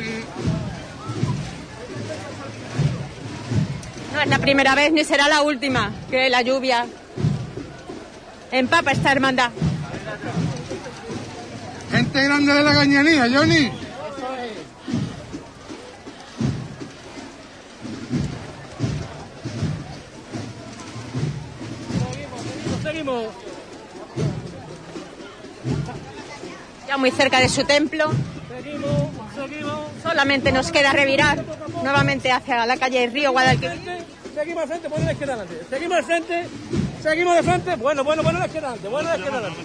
No 4.13 4.21
es 4.21 4.29
la 4.29 4.39
primera 4.39 4.75
vez 4.75 4.93
ni 4.93 5.05
será 5.05 5.29
la 5.29 5.43
última 5.43 5.91
que 6.11 6.29
la 6.29 6.43
lluvia 6.43 6.87
empapa 8.51 8.93
esta 8.93 9.11
hermandad. 9.11 9.51
Gente 11.91 12.25
grande 12.25 12.53
de 12.53 12.63
la 12.63 12.75
cañanía, 12.75 13.29
Johnny. 13.33 13.73
Seguimos. 22.83 23.25
Ya 26.87 26.97
muy 26.99 27.11
cerca 27.11 27.41
de 27.41 27.49
su 27.49 27.65
templo. 27.65 28.11
Seguimos, 28.49 29.11
seguimos. 29.35 29.81
Solamente 30.03 30.53
nos 30.53 30.71
queda 30.71 30.93
revirar 30.93 31.45
nuevamente 31.83 32.31
hacia 32.31 32.67
la 32.67 32.77
calle 32.77 33.07
Río 33.07 33.33
Guadalquivir. 33.33 34.02
Seguimos 34.35 34.63
al 34.63 34.69
frente, 34.69 34.89
bueno 34.89 35.05
la 35.05 35.13
izquierda 35.13 35.35
adelante. 35.35 35.67
Seguimos 35.69 35.99
al 35.99 36.05
frente, 36.05 36.47
seguimos 37.03 37.37
de 37.37 37.43
frente. 37.43 37.77
Bueno, 37.77 38.05
bueno, 38.05 38.23
bueno 38.23 38.39
la 38.39 38.47
izquierda 38.47 38.69
adelante, 38.69 38.89
bueno 38.89 39.09
la 39.09 39.17
izquierda 39.17 39.39
adelante. 39.39 39.63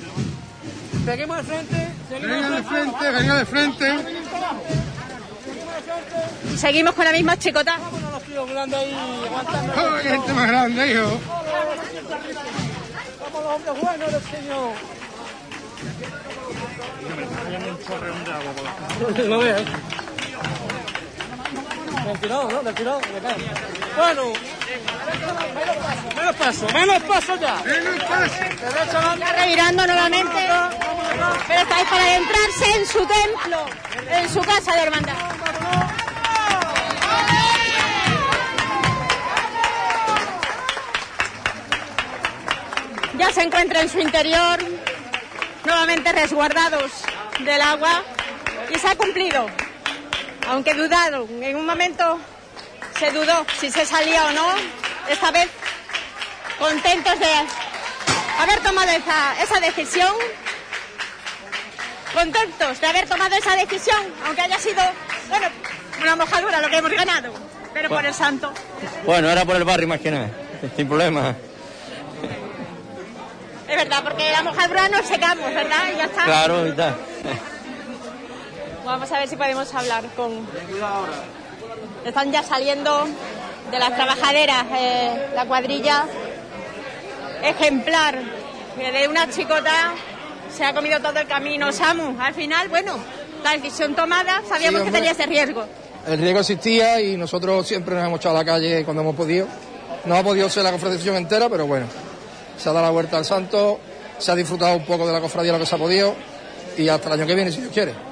Seguimos 1.06 1.38
al 1.38 1.46
frente, 1.46 1.88
seguimos 2.10 2.36
Venga 2.36 2.50
de 2.50 2.56
al 2.58 2.66
frente, 2.66 3.12
venga 3.12 3.36
de 3.36 3.46
frente. 3.46 3.96
Y 6.54 6.58
seguimos 6.58 6.94
con 6.96 7.06
la 7.06 7.12
misma 7.14 7.38
chicota. 7.38 7.78
Vámonos 7.78 8.12
los 8.12 8.24
tíos 8.24 8.50
grandes 8.50 8.80
ahí 8.80 8.94
aguantando. 9.26 9.74
¡Oh, 9.74 10.02
qué 10.02 10.10
gente 10.10 10.34
más 10.34 10.48
grande, 10.48 10.92
hijo! 10.92 11.20
Vamos 13.22 13.44
los 13.44 13.54
hombres 13.56 13.82
buenos 13.82 14.12
del 14.12 14.22
Señor. 14.24 14.74
No 19.30 19.38
veas. 19.40 19.62
Del 22.06 22.20
tirón, 22.20 22.48
¿no? 22.50 22.64
Del 22.64 22.74
cae. 22.74 23.36
Bueno. 23.98 24.57
Menos 26.16 26.36
paso, 26.36 26.68
menos 26.74 27.04
paso 27.04 27.36
ya. 27.36 27.56
Menos 27.64 28.04
paso. 28.04 28.26
Está 29.14 29.34
revirando 29.34 29.88
nuevamente. 29.88 30.48
Pero 31.48 31.62
esta 31.62 31.76
vez 31.76 31.88
para 31.90 32.04
adentrarse 32.04 32.76
en 32.76 32.86
su 32.86 33.00
templo, 33.00 33.66
en 34.10 34.30
su 34.30 34.42
casa 34.42 34.74
de 34.74 34.82
hermandad. 34.82 35.16
Ya 43.18 43.32
se 43.32 43.42
encuentra 43.42 43.82
en 43.82 43.90
su 43.90 44.00
interior, 44.00 44.60
nuevamente 45.66 46.12
resguardados 46.12 46.92
del 47.40 47.62
agua, 47.62 48.04
y 48.70 48.78
se 48.78 48.88
ha 48.88 48.96
cumplido. 48.96 49.48
Aunque 50.48 50.74
dudado, 50.74 51.28
en 51.42 51.56
un 51.56 51.66
momento 51.66 52.20
se 53.00 53.12
dudó 53.12 53.46
si 53.60 53.70
se 53.72 53.86
salía 53.86 54.26
o 54.26 54.32
no, 54.32 54.48
esta 55.10 55.32
vez 55.32 55.50
contentos 56.60 57.20
de 57.20 57.28
haber 58.40 58.60
tomado 58.62 58.90
esa, 58.92 59.42
esa 59.42 59.60
decisión, 59.60 60.14
contentos 62.14 62.80
de 62.82 62.88
haber 62.88 63.08
tomado 63.08 63.36
esa 63.36 63.56
decisión, 63.56 64.02
aunque 64.26 64.42
haya 64.42 64.58
sido, 64.60 64.82
bueno, 65.30 65.48
una 66.02 66.16
mojadura 66.16 66.62
lo 66.62 66.70
que 66.70 66.78
hemos 66.78 66.92
ganado, 66.92 67.34
pero 67.74 67.90
por 67.90 68.06
el 68.06 68.14
santo. 68.14 68.52
Bueno, 69.06 69.30
era 69.30 69.46
por 69.46 69.56
el 69.56 69.64
barrio 69.64 69.88
más 69.88 70.00
que 70.00 70.12
nada, 70.12 70.30
sin 70.76 70.88
problema. 70.88 71.36
Es 73.68 73.76
verdad, 73.76 74.02
porque 74.02 74.32
la 74.32 74.44
mojadura 74.44 74.88
nos 74.88 75.06
secamos, 75.06 75.54
¿verdad? 75.54 75.92
Y 75.94 75.98
ya 75.98 76.06
está. 76.06 76.24
Claro, 76.24 76.68
y 76.68 76.72
tal. 76.72 76.96
Vamos 78.86 79.12
a 79.12 79.20
ver 79.20 79.28
si 79.28 79.36
podemos 79.36 79.74
hablar 79.74 80.06
con... 80.16 80.48
Están 82.08 82.32
ya 82.32 82.42
saliendo 82.42 83.06
de 83.70 83.80
las 83.80 83.94
trabajaderas 83.94 84.66
eh, 84.78 85.28
la 85.36 85.46
cuadrilla 85.46 86.06
ejemplar 87.44 88.18
que 88.78 88.92
de 88.92 89.08
una 89.10 89.30
chicota 89.30 89.94
se 90.56 90.64
ha 90.64 90.74
comido 90.74 91.02
todo 91.02 91.20
el 91.20 91.28
camino. 91.28 91.72
Samu, 91.74 92.16
al 92.20 92.34
final, 92.34 92.70
bueno, 92.70 92.98
la 93.44 93.52
decisión 93.52 93.94
tomada, 93.94 94.42
sabíamos 94.48 94.84
que 94.84 94.92
tenía 94.92 95.12
ese 95.12 95.26
riesgo. 95.26 95.66
El 96.08 96.20
riesgo 96.20 96.40
existía 96.40 97.02
y 97.02 97.18
nosotros 97.18 97.68
siempre 97.68 97.94
nos 97.96 98.06
hemos 98.06 98.20
echado 98.22 98.38
a 98.38 98.40
la 98.40 98.46
calle 98.46 98.86
cuando 98.86 99.02
hemos 99.02 99.16
podido. 99.16 99.46
No 100.06 100.16
ha 100.16 100.24
podido 100.24 100.50
ser 100.50 100.64
la 100.64 100.72
confrontación 100.72 101.18
entera, 101.18 101.50
pero 101.50 101.68
bueno, 101.68 101.88
se 102.58 102.70
ha 102.70 102.72
dado 102.72 102.86
la 102.86 102.92
vuelta 102.92 103.18
al 103.18 103.26
santo, 103.26 103.82
se 104.18 104.32
ha 104.32 104.36
disfrutado 104.36 104.78
un 104.78 104.86
poco 104.86 105.06
de 105.06 105.12
la 105.12 105.20
cofradía 105.20 105.52
lo 105.52 105.60
que 105.60 105.66
se 105.66 105.76
ha 105.76 105.78
podido 105.78 106.16
y 106.78 106.88
hasta 106.88 107.10
el 107.10 107.20
año 107.20 107.28
que 107.28 107.36
viene, 107.36 107.52
si 107.52 107.60
Dios 107.60 107.74
quiere. 107.74 108.07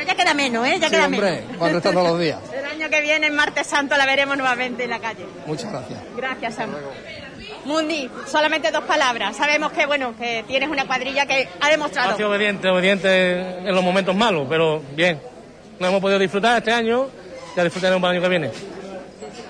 Bueno, 0.00 0.12
ya 0.12 0.24
queda 0.24 0.34
menos, 0.34 0.66
¿eh? 0.66 0.78
Ya 0.80 0.88
Sí, 0.88 0.94
queda 0.94 1.04
hombre, 1.06 1.30
menos. 1.42 1.58
van 1.58 1.74
restando 1.74 2.02
los 2.02 2.18
días. 2.20 2.38
El 2.54 2.64
año 2.64 2.88
que 2.88 3.00
viene, 3.02 3.26
en 3.26 3.34
Martes 3.36 3.66
Santo, 3.66 3.96
la 3.96 4.06
veremos 4.06 4.36
nuevamente 4.38 4.84
en 4.84 4.90
la 4.90 4.98
calle. 4.98 5.26
Muchas 5.46 5.70
gracias. 5.70 5.98
Gracias, 6.16 6.54
Samu. 6.54 6.76
Mundi, 7.66 8.10
solamente 8.26 8.70
dos 8.70 8.84
palabras. 8.84 9.36
Sabemos 9.36 9.72
que, 9.72 9.84
bueno, 9.84 10.14
que 10.16 10.42
tienes 10.48 10.68
una 10.70 10.86
cuadrilla 10.86 11.26
que 11.26 11.46
ha 11.60 11.68
demostrado 11.68 12.10
Ha 12.12 12.16
sido 12.16 12.30
obediente, 12.30 12.68
obediente 12.68 13.40
en 13.40 13.74
los 13.74 13.84
momentos 13.84 14.14
malos, 14.16 14.46
pero 14.48 14.82
bien. 14.94 15.20
No 15.78 15.88
hemos 15.88 16.00
podido 16.00 16.18
disfrutar 16.18 16.56
este 16.58 16.72
año, 16.72 17.08
ya 17.54 17.62
disfrutaremos 17.64 18.00
para 18.00 18.12
el 18.12 18.16
año 18.18 18.22
que 18.22 18.30
viene. 18.30 18.50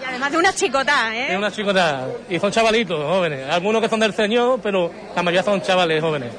Y 0.01 0.05
además 0.05 0.33
de 0.33 0.39
una 0.39 0.53
chicota, 0.53 1.15
¿eh? 1.17 1.31
Es 1.33 1.39
una 1.39 1.53
chicota, 1.53 2.07
y 2.29 2.41
son 2.41 2.51
chavalitos, 2.51 3.01
jóvenes. 3.05 3.49
Algunos 3.49 3.81
que 3.81 3.89
son 3.89 4.01
del 4.01 4.13
Señor, 4.15 4.59
pero 4.61 4.91
la 5.15 5.23
mayoría 5.23 5.45
son 5.45 5.63
chavales 5.63 6.03
jóvenes. 6.03 6.31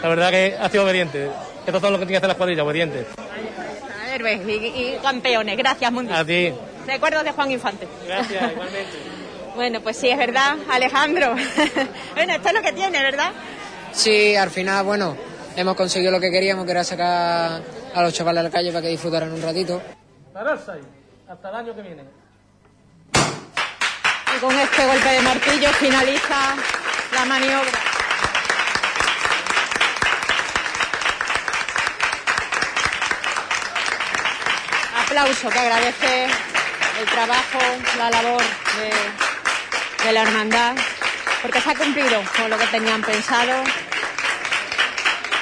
La 0.00 0.08
verdad 0.08 0.30
que 0.30 0.56
ha 0.60 0.68
sido 0.68 0.84
obediente. 0.84 1.28
Estos 1.66 1.82
son 1.82 1.90
los 1.92 1.98
que 2.00 2.06
tienen 2.06 2.12
que 2.14 2.16
hacer 2.18 2.28
las 2.28 2.36
cuadrillas, 2.36 2.64
obedientes. 2.64 3.06
Héroes 4.18 4.40
y, 4.48 4.52
y 4.52 4.98
campeones. 5.00 5.56
Gracias, 5.56 5.92
Mundi. 5.92 6.12
A 6.12 6.24
ti. 6.24 6.52
Recuerdos 6.86 7.24
de 7.24 7.32
Juan 7.32 7.50
Infante. 7.50 7.86
Gracias, 8.06 8.52
igualmente. 8.52 8.98
Bueno, 9.54 9.80
pues 9.80 9.96
sí, 9.96 10.08
es 10.08 10.18
verdad, 10.18 10.56
Alejandro. 10.70 11.34
bueno, 12.14 12.34
esto 12.34 12.48
es 12.48 12.54
lo 12.54 12.62
que 12.62 12.72
tiene, 12.72 13.02
¿verdad? 13.02 13.32
Sí, 13.92 14.34
al 14.36 14.50
final, 14.50 14.84
bueno, 14.84 15.16
hemos 15.56 15.76
conseguido 15.76 16.12
lo 16.12 16.20
que 16.20 16.30
queríamos, 16.30 16.64
que 16.64 16.70
era 16.70 16.84
sacar 16.84 17.62
a 17.94 18.02
los 18.02 18.12
chavales 18.12 18.40
a 18.40 18.42
la 18.44 18.50
calle 18.50 18.70
para 18.70 18.82
que 18.82 18.88
disfrutaran 18.88 19.32
un 19.32 19.42
ratito. 19.42 19.82
Pararse 20.32 20.72
ahí, 20.72 20.80
hasta 21.28 21.48
el 21.48 21.54
año 21.54 21.74
que 21.74 21.82
viene. 21.82 22.02
Y 24.36 24.40
con 24.40 24.58
este 24.58 24.86
golpe 24.86 25.08
de 25.08 25.20
martillo 25.22 25.68
finaliza 25.70 26.54
la 27.14 27.24
maniobra. 27.24 27.97
Aplauso 35.18 35.50
que 35.50 35.58
agradece 35.58 36.26
el 37.00 37.06
trabajo, 37.06 37.58
la 37.98 38.08
labor 38.08 38.40
de, 38.40 40.04
de 40.04 40.12
la 40.12 40.22
hermandad, 40.22 40.76
porque 41.42 41.60
se 41.60 41.70
ha 41.70 41.74
cumplido 41.74 42.22
con 42.36 42.48
lo 42.48 42.56
que 42.56 42.66
tenían 42.68 43.02
pensado, 43.02 43.64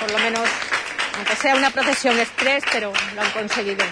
por 0.01 0.11
lo 0.13 0.19
menos, 0.19 0.49
aunque 1.19 1.37
sea 1.37 1.57
una 1.57 1.69
procesión 1.69 2.19
express, 2.19 2.65
pero 2.73 2.91
lo 3.15 3.21
han 3.21 3.31
conseguido 3.33 3.85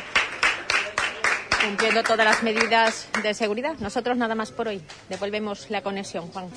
cumpliendo 1.62 2.02
todas 2.02 2.24
las 2.24 2.42
medidas 2.42 3.08
de 3.22 3.34
seguridad. 3.34 3.74
Nosotros 3.78 4.16
nada 4.16 4.34
más 4.34 4.52
por 4.52 4.68
hoy. 4.68 4.82
Devolvemos 5.10 5.68
la 5.68 5.82
conexión, 5.82 6.28
Juan. 6.32 6.48